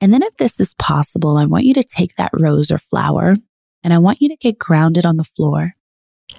And 0.00 0.14
then 0.14 0.22
if 0.22 0.36
this 0.36 0.60
is 0.60 0.74
possible, 0.74 1.36
I 1.36 1.44
want 1.44 1.64
you 1.64 1.74
to 1.74 1.82
take 1.82 2.16
that 2.16 2.30
rose 2.40 2.70
or 2.70 2.78
flower 2.78 3.34
and 3.82 3.92
I 3.92 3.98
want 3.98 4.20
you 4.20 4.28
to 4.28 4.36
get 4.36 4.58
grounded 4.58 5.06
on 5.06 5.16
the 5.16 5.24
floor, 5.24 5.74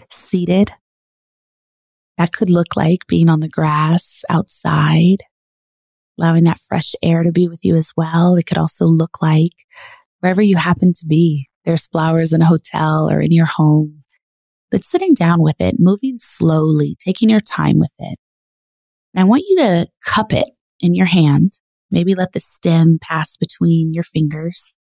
seated. 0.10 0.72
That 2.18 2.32
could 2.32 2.50
look 2.50 2.76
like 2.76 3.08
being 3.08 3.30
on 3.30 3.40
the 3.40 3.50
grass 3.50 4.24
outside, 4.30 5.24
allowing 6.20 6.44
that 6.44 6.60
fresh 6.60 6.94
air 7.02 7.24
to 7.24 7.32
be 7.32 7.48
with 7.48 7.64
you 7.64 7.76
as 7.76 7.92
well. 7.96 8.36
It 8.36 8.46
could 8.46 8.58
also 8.58 8.86
look 8.86 9.22
like 9.22 9.54
wherever 10.20 10.42
you 10.42 10.58
happen 10.58 10.94
to 10.94 11.06
be. 11.08 11.48
There's 11.66 11.88
flowers 11.88 12.34
in 12.34 12.42
a 12.42 12.46
hotel 12.46 13.10
or 13.10 13.22
in 13.22 13.32
your 13.32 13.46
home, 13.46 14.04
but 14.72 14.84
sitting 14.84 15.14
down 15.14 15.42
with 15.42 15.60
it, 15.62 15.76
moving 15.80 16.18
slowly, 16.20 16.96
taking 17.00 17.30
your 17.30 17.40
time 17.40 17.80
with 17.80 17.94
it. 18.00 18.18
And 19.14 19.22
I 19.22 19.26
want 19.26 19.44
you 19.48 19.58
to 19.58 19.88
cup 20.06 20.34
it 20.34 20.50
in 20.80 20.94
your 20.96 21.06
hand. 21.06 21.60
Maybe 21.90 22.16
let 22.16 22.34
the 22.34 22.40
stem 22.40 23.00
pass 23.02 23.36
between 23.38 23.94
your 23.94 24.04
fingers. 24.04 24.72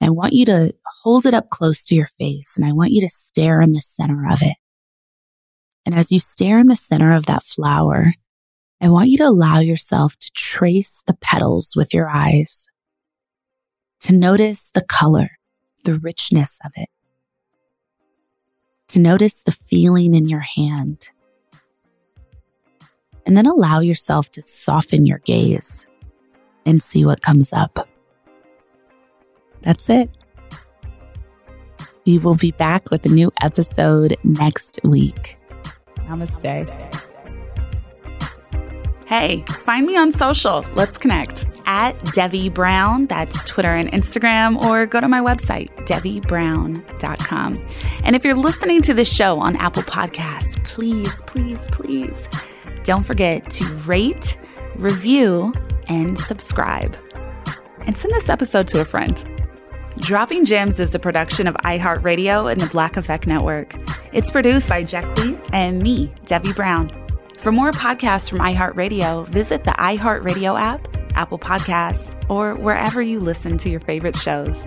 I 0.00 0.10
want 0.10 0.32
you 0.34 0.44
to 0.46 0.74
hold 1.02 1.26
it 1.26 1.34
up 1.34 1.50
close 1.50 1.82
to 1.84 1.94
your 1.94 2.08
face 2.18 2.56
and 2.56 2.64
I 2.64 2.72
want 2.72 2.92
you 2.92 3.00
to 3.00 3.08
stare 3.08 3.60
in 3.60 3.72
the 3.72 3.80
center 3.80 4.28
of 4.30 4.42
it. 4.42 4.56
And 5.86 5.94
as 5.94 6.12
you 6.12 6.18
stare 6.18 6.58
in 6.58 6.66
the 6.66 6.76
center 6.76 7.12
of 7.12 7.26
that 7.26 7.42
flower, 7.42 8.12
I 8.80 8.88
want 8.88 9.08
you 9.08 9.16
to 9.18 9.28
allow 9.28 9.60
yourself 9.60 10.16
to 10.18 10.30
trace 10.34 11.02
the 11.06 11.14
petals 11.14 11.72
with 11.74 11.94
your 11.94 12.08
eyes, 12.08 12.66
to 14.00 14.14
notice 14.14 14.70
the 14.74 14.82
color, 14.82 15.30
the 15.84 15.98
richness 15.98 16.58
of 16.64 16.72
it, 16.76 16.88
to 18.88 18.98
notice 18.98 19.42
the 19.42 19.52
feeling 19.52 20.14
in 20.14 20.28
your 20.28 20.40
hand, 20.40 21.08
and 23.26 23.36
then 23.36 23.46
allow 23.46 23.80
yourself 23.80 24.30
to 24.30 24.42
soften 24.42 25.06
your 25.06 25.18
gaze 25.20 25.86
and 26.66 26.82
see 26.82 27.04
what 27.04 27.22
comes 27.22 27.52
up. 27.52 27.88
That's 29.62 29.88
it. 29.88 30.10
We 32.06 32.18
will 32.18 32.34
be 32.34 32.50
back 32.52 32.90
with 32.90 33.06
a 33.06 33.08
new 33.08 33.32
episode 33.40 34.16
next 34.24 34.78
week. 34.84 35.38
Namaste. 36.00 37.10
Hey, 39.06 39.44
find 39.64 39.86
me 39.86 39.96
on 39.96 40.12
social. 40.12 40.66
Let's 40.74 40.98
connect 40.98 41.46
at 41.66 41.92
Devi 42.14 42.48
Brown. 42.50 43.06
That's 43.06 43.42
Twitter 43.44 43.74
and 43.74 43.90
Instagram, 43.92 44.62
or 44.62 44.86
go 44.86 45.00
to 45.00 45.08
my 45.08 45.20
website, 45.20 45.70
DeviBrown.com. 45.86 47.66
And 48.02 48.16
if 48.16 48.24
you're 48.24 48.34
listening 48.34 48.82
to 48.82 48.94
this 48.94 49.12
show 49.12 49.38
on 49.38 49.56
Apple 49.56 49.82
Podcasts, 49.82 50.62
please, 50.64 51.22
please, 51.26 51.68
please 51.68 52.28
don't 52.84 53.04
forget 53.04 53.50
to 53.50 53.64
rate, 53.86 54.38
review, 54.76 55.52
and 55.88 56.18
subscribe. 56.18 56.96
And 57.86 57.96
send 57.96 58.14
this 58.14 58.28
episode 58.28 58.68
to 58.68 58.80
a 58.80 58.84
friend. 58.84 59.22
Dropping 59.98 60.44
Gems 60.44 60.80
is 60.80 60.94
a 60.94 60.98
production 60.98 61.46
of 61.46 61.54
iHeartRadio 61.56 62.50
and 62.50 62.60
the 62.60 62.66
Black 62.66 62.96
Effect 62.96 63.26
Network. 63.26 63.74
It's 64.12 64.30
produced 64.30 64.68
by 64.68 64.84
Jack 64.84 65.16
Lees 65.18 65.48
and 65.52 65.82
me, 65.82 66.12
Devi 66.26 66.52
Brown. 66.52 66.90
For 67.38 67.52
more 67.52 67.72
podcasts 67.72 68.28
from 68.30 68.38
iHeartRadio, 68.38 69.28
visit 69.28 69.64
the 69.64 69.72
iHeartRadio 69.72 70.58
app, 70.58 70.88
Apple 71.14 71.38
Podcasts, 71.38 72.14
or 72.28 72.54
wherever 72.54 73.02
you 73.02 73.20
listen 73.20 73.56
to 73.58 73.70
your 73.70 73.80
favorite 73.80 74.16
shows. 74.16 74.66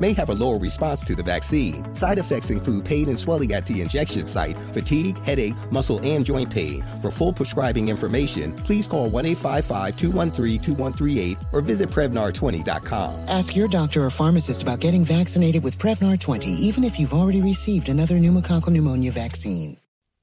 may 0.00 0.12
have 0.12 0.30
a 0.30 0.34
lower 0.34 0.58
response 0.58 1.04
to 1.04 1.14
the 1.14 1.22
vaccine. 1.22 1.94
Side 1.94 2.18
effects 2.18 2.50
include 2.50 2.84
pain 2.84 3.08
and 3.08 3.18
swelling 3.18 3.52
at 3.52 3.66
the 3.66 3.80
injection 3.80 4.26
site, 4.26 4.56
fatigue, 4.72 5.18
headache, 5.24 5.54
muscle, 5.70 6.00
and 6.02 6.24
joint 6.24 6.50
pain. 6.50 6.84
For 7.00 7.10
full 7.10 7.32
prescribing 7.32 7.88
information, 7.88 8.54
please 8.54 8.88
call 8.88 9.08
1 9.08 9.26
855 9.26 9.96
213 9.96 10.60
2138 10.60 11.38
or 11.52 11.60
visit 11.60 11.88
Prevnar20.com. 11.90 13.28
Ask 13.28 13.54
your 13.54 13.68
doctor 13.68 14.02
or 14.04 14.10
pharmacist 14.10 14.62
about 14.62 14.80
getting 14.80 15.04
vaccinated 15.04 15.62
with 15.62 15.78
Prevnar 15.78 16.18
20, 16.18 16.48
even 16.48 16.84
if 16.84 16.98
you've 16.98 17.14
already 17.14 17.42
received 17.42 17.88
another 17.88 18.16
pneumococcal 18.16 18.70
pneumonia 18.70 19.12
vaccine. 19.12 19.76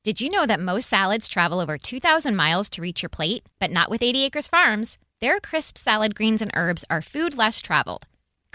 Did 0.04 0.22
you 0.22 0.30
know 0.30 0.46
that 0.46 0.62
most 0.62 0.88
salads 0.88 1.28
travel 1.28 1.60
over 1.60 1.78
2,000 1.78 2.34
miles 2.34 2.70
to 2.70 2.82
reach 2.82 3.02
your 3.02 3.10
plate? 3.10 3.44
But 3.60 3.72
not 3.72 3.90
with 3.90 4.02
80 4.02 4.24
Acres 4.24 4.48
Farms. 4.48 4.98
Their 5.20 5.42
crisp 5.42 5.78
salad 5.78 6.16
greens 6.16 6.42
and 6.42 6.52
herbs 6.54 6.86
are 6.90 7.02
food 7.02 7.36
less 7.38 7.62
traveled, 7.62 8.06